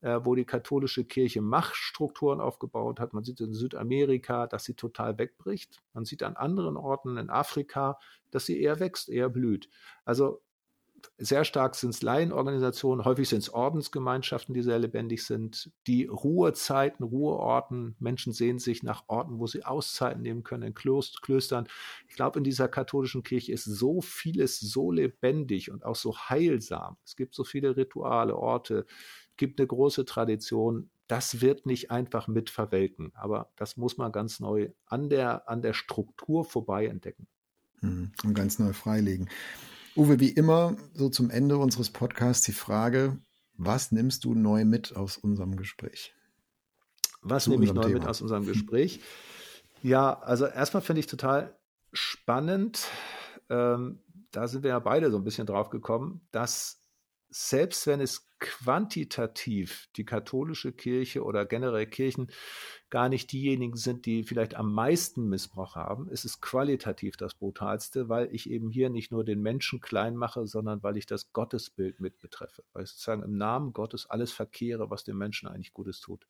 äh, 0.00 0.20
wo 0.22 0.34
die 0.34 0.46
katholische 0.46 1.04
Kirche 1.04 1.42
Machtstrukturen 1.42 2.40
aufgebaut 2.40 2.98
hat. 2.98 3.12
Man 3.12 3.22
sieht 3.22 3.40
in 3.40 3.52
Südamerika, 3.52 4.46
dass 4.46 4.64
sie 4.64 4.72
total 4.72 5.18
wegbricht. 5.18 5.82
Man 5.92 6.06
sieht 6.06 6.22
an 6.22 6.34
anderen 6.34 6.78
Orten 6.78 7.18
in 7.18 7.28
Afrika, 7.28 7.98
dass 8.30 8.46
sie 8.46 8.58
eher 8.58 8.80
wächst, 8.80 9.10
eher 9.10 9.28
blüht. 9.28 9.68
Also 10.06 10.40
sehr 11.18 11.44
stark 11.44 11.74
sind 11.74 11.90
es 11.90 12.02
Laienorganisationen, 12.02 13.04
häufig 13.04 13.28
sind 13.28 13.40
es 13.40 13.52
Ordensgemeinschaften, 13.52 14.54
die 14.54 14.62
sehr 14.62 14.78
lebendig 14.78 15.24
sind. 15.24 15.70
Die 15.86 16.06
Ruhezeiten, 16.06 17.04
Ruheorten, 17.04 17.96
Menschen 17.98 18.32
sehen 18.32 18.58
sich 18.58 18.82
nach 18.82 19.04
Orten, 19.08 19.38
wo 19.38 19.46
sie 19.46 19.64
Auszeiten 19.64 20.22
nehmen 20.22 20.42
können, 20.42 20.62
in 20.62 20.74
Klöstern. 20.74 21.68
Ich 22.08 22.14
glaube, 22.14 22.38
in 22.38 22.44
dieser 22.44 22.68
katholischen 22.68 23.22
Kirche 23.22 23.52
ist 23.52 23.64
so 23.64 24.00
vieles 24.00 24.60
so 24.60 24.90
lebendig 24.90 25.70
und 25.70 25.84
auch 25.84 25.96
so 25.96 26.16
heilsam. 26.16 26.96
Es 27.04 27.16
gibt 27.16 27.34
so 27.34 27.44
viele 27.44 27.76
Rituale, 27.76 28.36
Orte, 28.36 28.86
gibt 29.36 29.60
eine 29.60 29.66
große 29.66 30.04
Tradition. 30.04 30.90
Das 31.06 31.40
wird 31.40 31.66
nicht 31.66 31.90
einfach 31.90 32.28
mit 32.28 32.50
verwelken, 32.50 33.12
aber 33.14 33.50
das 33.56 33.76
muss 33.76 33.96
man 33.96 34.12
ganz 34.12 34.38
neu 34.38 34.70
an 34.86 35.08
der, 35.08 35.48
an 35.48 35.62
der 35.62 35.72
Struktur 35.72 36.44
vorbei 36.44 36.86
entdecken. 36.86 37.26
Hm, 37.80 38.12
und 38.24 38.34
ganz 38.34 38.58
neu 38.58 38.72
freilegen. 38.72 39.28
Uwe, 39.96 40.20
wie 40.20 40.30
immer, 40.30 40.76
so 40.94 41.08
zum 41.08 41.30
Ende 41.30 41.58
unseres 41.58 41.90
Podcasts 41.90 42.44
die 42.44 42.52
Frage, 42.52 43.18
was 43.56 43.92
nimmst 43.92 44.24
du 44.24 44.34
neu 44.34 44.64
mit 44.64 44.96
aus 44.96 45.18
unserem 45.18 45.56
Gespräch? 45.56 46.14
Was 47.22 47.46
nehme 47.46 47.64
ich 47.64 47.74
neu 47.74 47.82
Thema. 47.82 47.94
mit 47.94 48.08
aus 48.08 48.22
unserem 48.22 48.46
Gespräch? 48.46 49.00
Ja, 49.82 50.18
also 50.20 50.46
erstmal 50.46 50.82
finde 50.82 51.00
ich 51.00 51.06
total 51.06 51.58
spannend, 51.92 52.86
ähm, 53.48 54.00
da 54.30 54.46
sind 54.46 54.62
wir 54.62 54.70
ja 54.70 54.78
beide 54.78 55.10
so 55.10 55.16
ein 55.16 55.24
bisschen 55.24 55.46
drauf 55.46 55.70
gekommen, 55.70 56.20
dass 56.30 56.79
selbst 57.30 57.86
wenn 57.86 58.00
es 58.00 58.26
quantitativ 58.40 59.88
die 59.96 60.04
katholische 60.04 60.72
Kirche 60.72 61.22
oder 61.22 61.44
generell 61.44 61.86
Kirchen 61.86 62.30
gar 62.88 63.08
nicht 63.08 63.30
diejenigen 63.30 63.76
sind, 63.76 64.06
die 64.06 64.24
vielleicht 64.24 64.56
am 64.56 64.72
meisten 64.72 65.28
Missbrauch 65.28 65.76
haben, 65.76 66.08
ist 66.08 66.24
es 66.24 66.40
qualitativ 66.40 67.16
das 67.16 67.34
Brutalste, 67.34 68.08
weil 68.08 68.28
ich 68.34 68.50
eben 68.50 68.70
hier 68.70 68.90
nicht 68.90 69.12
nur 69.12 69.24
den 69.24 69.42
Menschen 69.42 69.80
klein 69.80 70.16
mache, 70.16 70.46
sondern 70.46 70.82
weil 70.82 70.96
ich 70.96 71.06
das 71.06 71.32
Gottesbild 71.32 72.00
mit 72.00 72.18
betreffe, 72.18 72.64
weil 72.72 72.84
ich 72.84 72.90
sozusagen 72.90 73.22
im 73.22 73.36
Namen 73.36 73.72
Gottes 73.72 74.08
alles 74.08 74.32
verkehre, 74.32 74.90
was 74.90 75.04
dem 75.04 75.18
Menschen 75.18 75.48
eigentlich 75.48 75.72
Gutes 75.72 76.00
tut. 76.00 76.26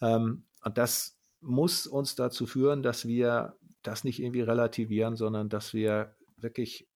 Ähm, 0.00 0.44
und 0.64 0.78
das 0.78 1.18
muss 1.40 1.86
uns 1.86 2.16
dazu 2.16 2.46
führen, 2.46 2.82
dass 2.82 3.06
wir 3.06 3.56
das 3.82 4.04
nicht 4.04 4.20
irgendwie 4.20 4.42
relativieren, 4.42 5.16
sondern 5.16 5.48
dass 5.48 5.72
wir 5.72 6.16
wirklich 6.36 6.89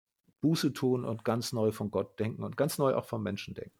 Buße 0.44 0.74
tun 0.74 1.06
und 1.06 1.24
ganz 1.24 1.54
neu 1.54 1.72
von 1.72 1.90
Gott 1.90 2.20
denken 2.20 2.42
und 2.42 2.58
ganz 2.58 2.76
neu 2.76 2.94
auch 2.94 3.06
vom 3.06 3.22
Menschen 3.22 3.54
denken. 3.54 3.78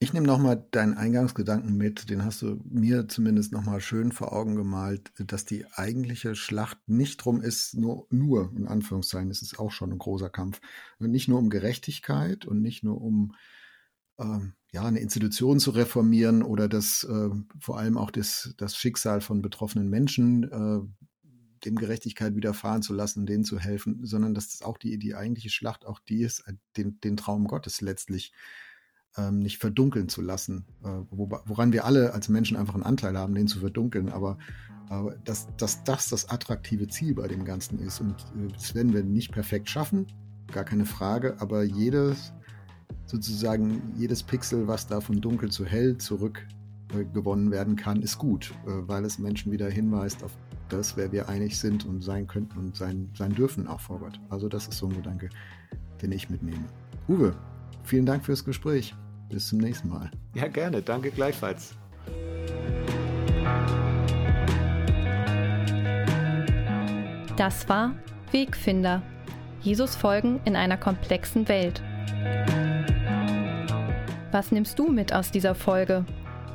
Ich 0.00 0.12
nehme 0.12 0.26
nochmal 0.26 0.66
deinen 0.72 0.94
Eingangsgedanken 0.94 1.76
mit, 1.76 2.10
den 2.10 2.24
hast 2.24 2.42
du 2.42 2.60
mir 2.64 3.06
zumindest 3.06 3.52
nochmal 3.52 3.80
schön 3.80 4.10
vor 4.10 4.32
Augen 4.32 4.56
gemalt, 4.56 5.12
dass 5.18 5.44
die 5.44 5.66
eigentliche 5.72 6.34
Schlacht 6.34 6.78
nicht 6.88 7.24
drum 7.24 7.40
ist, 7.40 7.74
nur, 7.74 8.08
nur, 8.10 8.52
in 8.56 8.66
Anführungszeichen, 8.66 9.30
es 9.30 9.42
ist 9.42 9.60
auch 9.60 9.70
schon 9.70 9.92
ein 9.92 9.98
großer 9.98 10.30
Kampf, 10.30 10.60
nicht 10.98 11.28
nur 11.28 11.38
um 11.38 11.48
Gerechtigkeit 11.48 12.44
und 12.44 12.60
nicht 12.60 12.82
nur 12.82 13.00
um 13.00 13.36
ähm, 14.18 14.54
ja, 14.72 14.84
eine 14.84 14.98
Institution 14.98 15.60
zu 15.60 15.70
reformieren 15.70 16.42
oder 16.42 16.68
das 16.68 17.04
äh, 17.04 17.30
vor 17.60 17.78
allem 17.78 17.96
auch 17.96 18.10
das, 18.10 18.52
das 18.58 18.76
Schicksal 18.76 19.20
von 19.20 19.42
betroffenen 19.42 19.88
Menschen 19.88 20.42
äh, 20.44 21.07
dem 21.64 21.76
Gerechtigkeit 21.76 22.34
widerfahren 22.34 22.82
zu 22.82 22.94
lassen, 22.94 23.26
denen 23.26 23.44
zu 23.44 23.58
helfen, 23.58 24.04
sondern 24.04 24.34
dass 24.34 24.50
das 24.50 24.62
auch 24.62 24.78
die, 24.78 24.98
die 24.98 25.14
eigentliche 25.14 25.50
Schlacht 25.50 25.86
auch 25.86 26.00
die 26.00 26.22
ist, 26.22 26.40
äh, 26.40 26.54
den, 26.76 27.00
den 27.00 27.16
Traum 27.16 27.46
Gottes 27.46 27.80
letztlich 27.80 28.32
ähm, 29.16 29.40
nicht 29.40 29.58
verdunkeln 29.58 30.08
zu 30.08 30.22
lassen, 30.22 30.66
äh, 30.84 30.88
wo, 31.10 31.30
woran 31.46 31.72
wir 31.72 31.84
alle 31.84 32.12
als 32.12 32.28
Menschen 32.28 32.56
einfach 32.56 32.74
einen 32.74 32.82
Anteil 32.82 33.16
haben, 33.16 33.34
den 33.34 33.48
zu 33.48 33.60
verdunkeln, 33.60 34.08
aber 34.08 34.38
äh, 34.90 35.16
dass, 35.24 35.48
dass 35.56 35.84
das 35.84 36.08
das 36.08 36.28
attraktive 36.28 36.88
Ziel 36.88 37.14
bei 37.14 37.28
dem 37.28 37.44
Ganzen 37.44 37.78
ist 37.78 38.00
und 38.00 38.14
äh, 38.36 38.52
das 38.52 38.74
werden 38.74 38.92
wir 38.92 39.02
nicht 39.02 39.32
perfekt 39.32 39.68
schaffen, 39.68 40.06
gar 40.52 40.64
keine 40.64 40.86
Frage, 40.86 41.36
aber 41.40 41.62
jedes 41.62 42.32
sozusagen 43.06 43.94
jedes 43.96 44.22
Pixel, 44.22 44.66
was 44.66 44.86
da 44.86 45.00
von 45.00 45.20
dunkel 45.20 45.50
zu 45.50 45.64
hell 45.64 45.98
zurück 45.98 46.46
gewonnen 47.12 47.50
werden 47.50 47.76
kann, 47.76 48.02
ist 48.02 48.18
gut, 48.18 48.54
äh, 48.66 48.70
weil 48.88 49.04
es 49.04 49.18
Menschen 49.18 49.52
wieder 49.52 49.68
hinweist 49.68 50.22
auf 50.24 50.36
das, 50.68 50.96
wer 50.96 51.12
wir 51.12 51.28
einig 51.28 51.58
sind 51.58 51.84
und 51.84 52.02
sein 52.02 52.26
könnten 52.26 52.58
und 52.58 52.76
sein, 52.76 53.10
sein 53.14 53.34
dürfen 53.34 53.66
auch 53.66 53.80
vor 53.80 54.00
Gott. 54.00 54.20
Also 54.30 54.48
das 54.48 54.66
ist 54.68 54.78
so 54.78 54.86
ein 54.86 54.94
Gedanke, 54.94 55.28
den 56.02 56.12
ich 56.12 56.30
mitnehme. 56.30 56.64
Uwe, 57.08 57.34
vielen 57.82 58.06
Dank 58.06 58.24
fürs 58.24 58.44
Gespräch. 58.44 58.94
Bis 59.28 59.48
zum 59.48 59.58
nächsten 59.58 59.88
Mal. 59.88 60.10
Ja, 60.34 60.48
gerne. 60.48 60.80
Danke 60.82 61.10
gleichfalls. 61.10 61.74
Das 67.36 67.68
war 67.68 67.94
Wegfinder. 68.32 69.02
Jesus 69.60 69.94
folgen 69.96 70.40
in 70.44 70.56
einer 70.56 70.76
komplexen 70.76 71.48
Welt. 71.48 71.82
Was 74.32 74.52
nimmst 74.52 74.78
du 74.78 74.88
mit 74.88 75.12
aus 75.12 75.30
dieser 75.30 75.54
Folge? 75.54 76.04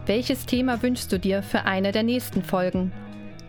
Welches 0.06 0.46
Thema 0.46 0.82
wünschst 0.82 1.12
du 1.12 1.20
dir 1.20 1.42
für 1.42 1.64
eine 1.64 1.92
der 1.92 2.04
nächsten 2.04 2.44
Folgen? 2.44 2.92